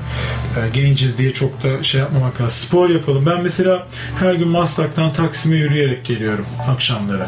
[0.58, 2.68] Ee, genciz diye çok da şey yapmamak lazım.
[2.68, 3.26] Spor yapalım.
[3.26, 3.88] Ben mesela
[4.20, 7.28] her gün Maslak'tan Taksim'e yürüyerek geliyorum akşamları.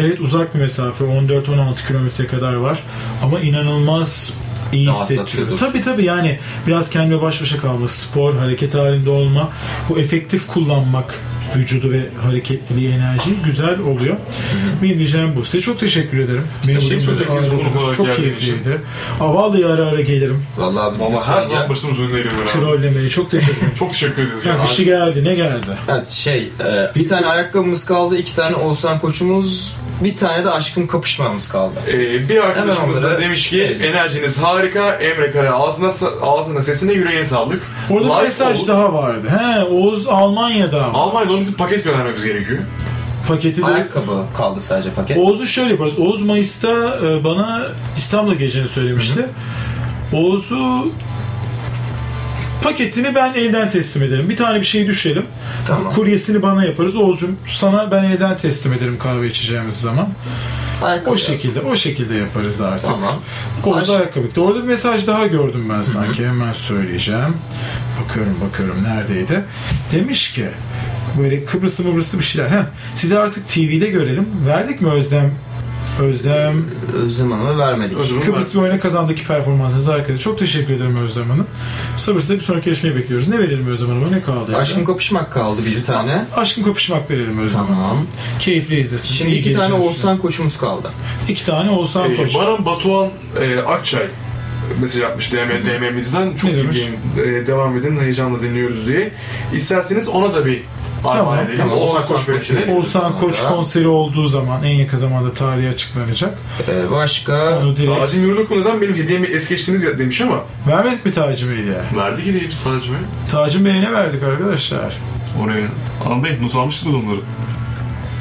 [0.00, 2.78] Evet uzak bir mesafe 14-16 kilometre kadar var
[3.22, 4.34] ama inanılmaz
[4.72, 5.58] iyi hissettiriyor.
[5.58, 9.50] Tabii tabii yani biraz kendime baş başa kalma, spor, hareket halinde olma,
[9.88, 11.20] bu efektif kullanmak
[11.56, 14.16] vücudu ve hareketliliği, enerjiyi güzel oluyor.
[14.82, 15.44] Benim diyeceğim bu.
[15.44, 16.44] Size çok teşekkür ederim.
[16.68, 16.80] Benim
[17.78, 18.80] olarak çok geldiğiniz keyifliydi.
[19.20, 20.42] Vallahi ara ara gelirim.
[20.58, 22.46] Vallahi Valla her zaman başımız önüne geliyor.
[22.46, 23.72] Trollemeye çok teşekkür ederim.
[23.78, 24.46] Çok teşekkür ederiz.
[24.46, 24.62] Ha, ya.
[24.62, 25.24] bir şey geldi.
[25.24, 25.66] Ne geldi?
[25.88, 30.86] Evet, şey, e, bir tane ayakkabımız kaldı, iki tane Oğuzhan koçumuz, bir tane de aşkım
[30.86, 31.74] kapışmamız kaldı.
[31.88, 33.80] Ee, bir arkadaşımız da demiş ki Evet.
[33.94, 34.94] enerjiniz harika.
[34.94, 35.92] Emre Kara ağzına,
[36.22, 37.62] ağzına sesine yüreğine sağlık.
[37.90, 38.68] Orada bir Life mesaj Oğuz.
[38.68, 39.28] daha vardı.
[39.38, 40.84] He, Oğuz Almanya'da.
[40.84, 42.58] Almanya'da onun bizim paket göndermemiz gerekiyor.
[43.28, 45.16] Paketi de Ayakkabı kaldı sadece paket.
[45.18, 45.98] Oğuz'u şöyle yaparız.
[45.98, 47.66] Oğuz Mayıs'ta e, bana
[47.96, 49.26] İstanbul'a geleceğini söylemişti.
[50.12, 50.92] Oğuz'u
[52.62, 54.28] paketini ben elden teslim ederim.
[54.28, 55.24] Bir tane bir şey düşelim.
[55.66, 55.92] Tamam.
[55.94, 56.96] Kuryesini bana yaparız.
[56.96, 60.08] Oğuz'cum sana ben elden teslim ederim kahve içeceğimiz zaman.
[60.82, 61.36] Ayakkabı O yazdım.
[61.36, 62.86] şekilde o şekilde yaparız artık.
[62.88, 63.12] Tamam.
[63.64, 64.40] Oğuz ayakkabı.
[64.40, 66.26] Orada bir mesaj daha gördüm ben sanki.
[66.26, 67.36] Hemen söyleyeceğim.
[68.02, 69.44] Bakıyorum bakıyorum neredeydi.
[69.92, 70.48] Demiş ki
[71.18, 72.48] böyle Kıbrıslı Mıbrıslı bir şeyler.
[72.50, 72.62] Heh,
[72.94, 74.26] sizi artık TV'de görelim.
[74.46, 75.30] Verdik mi Özlem?
[76.00, 76.64] Özlem
[77.04, 77.98] Özlem Hanım'a vermedik.
[77.98, 80.18] Özlem- Kıbrıs bir oyuna kazandaki performansınız arkadaşlar.
[80.24, 81.46] Çok teşekkür ederim Özlem Hanım.
[81.96, 83.28] Sabırsızla bir sonraki yarışmayı bekliyoruz.
[83.28, 84.10] Ne verelim Özlem Hanım'a?
[84.10, 84.52] Ne kaldı?
[84.52, 84.56] yani?
[84.62, 86.24] Aşkın kopuşmak kaldı bir tane.
[86.36, 87.88] Aşkın kapışmak verelim Özlem Hanım'a.
[87.88, 88.06] Tamam.
[88.40, 89.14] Keyifli izlesin.
[89.14, 90.90] Şimdi İyi iki tane Oğuzhan koçumuz kaldı.
[91.28, 92.34] İki tane Oğuzhan Ee, Koç.
[92.34, 93.08] Baran Batuhan
[93.40, 94.06] e, Akçay
[94.80, 96.36] mesaj yapmış DM, DM'mizden.
[96.36, 96.78] Çok Ne demiş?
[96.78, 99.10] ilgin, e, devam edin, heyecanla dinliyoruz diye.
[99.54, 100.62] İsterseniz ona da bir
[101.02, 101.58] Tamam, armağan edelim.
[101.58, 101.78] tamam.
[101.78, 102.72] Oğuzhan Oğuzhan Koç veresine.
[102.74, 106.38] Oğuzhan Koç konseri olduğu zaman en yakın zamanda tarihi açıklanacak.
[106.68, 108.00] Ee, başka Onu direkt...
[108.00, 111.96] Tacim Yurdokul neden benim hediyemi es geçtiniz ya demiş ama Vermedik mi Tacı Bey'e?
[112.02, 112.98] verdik hediyeyi biz Tacim'e.
[113.30, 114.96] Tacım Bey'e ne verdik arkadaşlar?
[115.44, 115.66] Oraya.
[116.06, 117.20] Anam Bey nasıl almıştınız onları?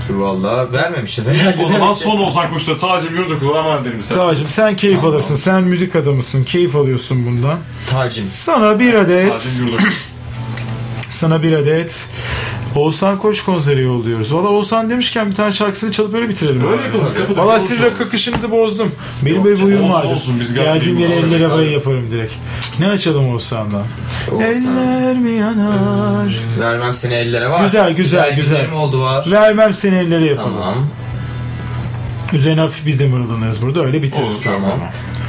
[0.10, 1.64] Valla vermemişiz herhalde.
[1.66, 4.28] O zaman son Oğuzhan Koç'ta Tacim Yurdokul'a armağan edelim isterseniz.
[4.30, 5.36] Tacım sen keyif alırsın.
[5.36, 6.44] Sen müzik adamısın.
[6.44, 7.60] Keyif alıyorsun bundan.
[7.92, 8.26] Tacim.
[8.28, 9.86] Sana bir adet, Tacim Yurdokul.
[11.10, 12.10] sana bir adet
[12.76, 14.34] Oğuzhan Koç konseri yolluyoruz.
[14.34, 16.68] Valla Oğuzhan demişken bir tane şarkısını çalıp öyle bitirelim.
[16.72, 17.08] Öyle yapalım.
[17.18, 18.92] Kapıda Valla sizin rakı akışınızı bozdum.
[19.26, 21.46] Benim böyle bir canım, huyum olsun, biz Geldiğim yere olacak el abi.
[21.46, 22.34] arabayı yaparım direkt.
[22.80, 23.84] Ne açalım Oğuzhan'dan?
[24.32, 24.48] Oğuzhan.
[24.78, 26.34] Eller mi yanar?
[26.60, 27.64] Vermem seni ellere var.
[27.64, 28.58] Güzel, güzel, güzel.
[28.58, 29.32] günlerim oldu var.
[29.32, 30.54] Vermem seni ellere yapalım.
[30.60, 30.76] Tamam.
[32.34, 33.86] Üzerine hafif biz de mırıldanırız burada.
[33.86, 34.84] Öyle bitiririz Olur, programı.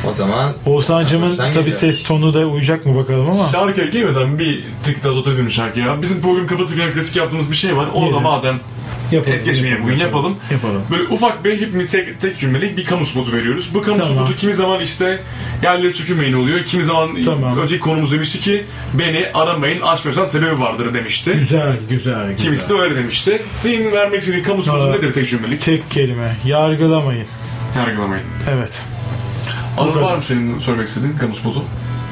[0.06, 3.48] O zaman Oğuzhan'cımın tabi ses tonu da uyacak mı bakalım ama.
[3.48, 6.02] Şarkıya girmeden bir tık daha edelim şarkıya.
[6.02, 7.86] Bizim program kapatırken klasik yaptığımız bir şey var.
[7.94, 8.60] Onu da madem
[9.12, 9.36] Yapalım.
[9.36, 10.36] es geçmeyelim bugün yapalım.
[10.50, 10.82] Yapalım.
[10.90, 13.68] Böyle ufak bir hepimiz tek, tek cümlelik bir kamu spotu veriyoruz.
[13.74, 14.14] Bu kamu Tamam.
[14.14, 15.20] spotu kimi zaman işte
[15.62, 16.64] yerleri tükürmeyin oluyor.
[16.64, 17.58] Kimi zaman Tamam.
[17.58, 21.32] önceki konumuz demişti ki beni aramayın açmıyorsam sebebi vardır demişti.
[21.32, 22.36] Güzel, güzel, güzel.
[22.36, 23.42] Kimisi de öyle demişti.
[23.52, 25.60] Senin vermek istediğin kamu spotu nedir tek cümlelik?
[25.62, 26.36] Tek kelime.
[26.44, 27.26] Yargılamayın.
[27.76, 28.24] Yargılamayın.
[28.48, 28.82] Evet.
[29.78, 31.62] Anıl var mı senin söylemek istediğin kamu spotu?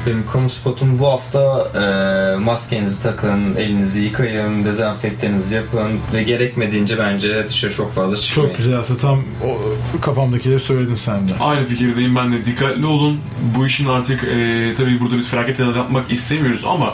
[0.07, 7.49] benim kamu spotum bu hafta e, maskenizi takın, elinizi yıkayın, dezenfektanınızı yapın ve gerekmediğince bence
[7.49, 8.49] dışarı çok fazla çıkmayın.
[8.49, 11.31] Çok güzel aslında tam o kafamdakileri söyledin sen de.
[11.39, 12.45] Aynı fikirdeyim ben de.
[12.45, 13.19] Dikkatli olun.
[13.57, 16.93] Bu işin artık e, tabii burada biz felaket yapmak istemiyoruz ama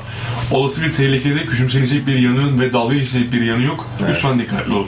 [0.52, 3.88] olası bir tehlikede küçümsenecek bir yanı ve dalga geçecek bir yanı yok.
[4.10, 4.88] Lütfen dikkatli olun.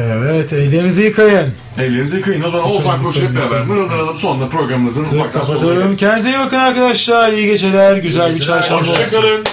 [0.00, 1.52] Evet, ellerinizi yıkayın.
[1.78, 2.42] Ellerinizi yıkayın.
[2.42, 4.16] O zaman Oğuzhan Koç'u hep beraber mırıldanalım.
[4.16, 5.96] Sonra programımızın ufaktan sonuna Kapatıyorum.
[5.96, 7.32] Kendinize iyi bakın arkadaşlar.
[7.32, 7.96] İyi geceler.
[7.96, 8.92] Güzel bir çarşamba olsun.
[8.92, 9.44] Hoşçakalın.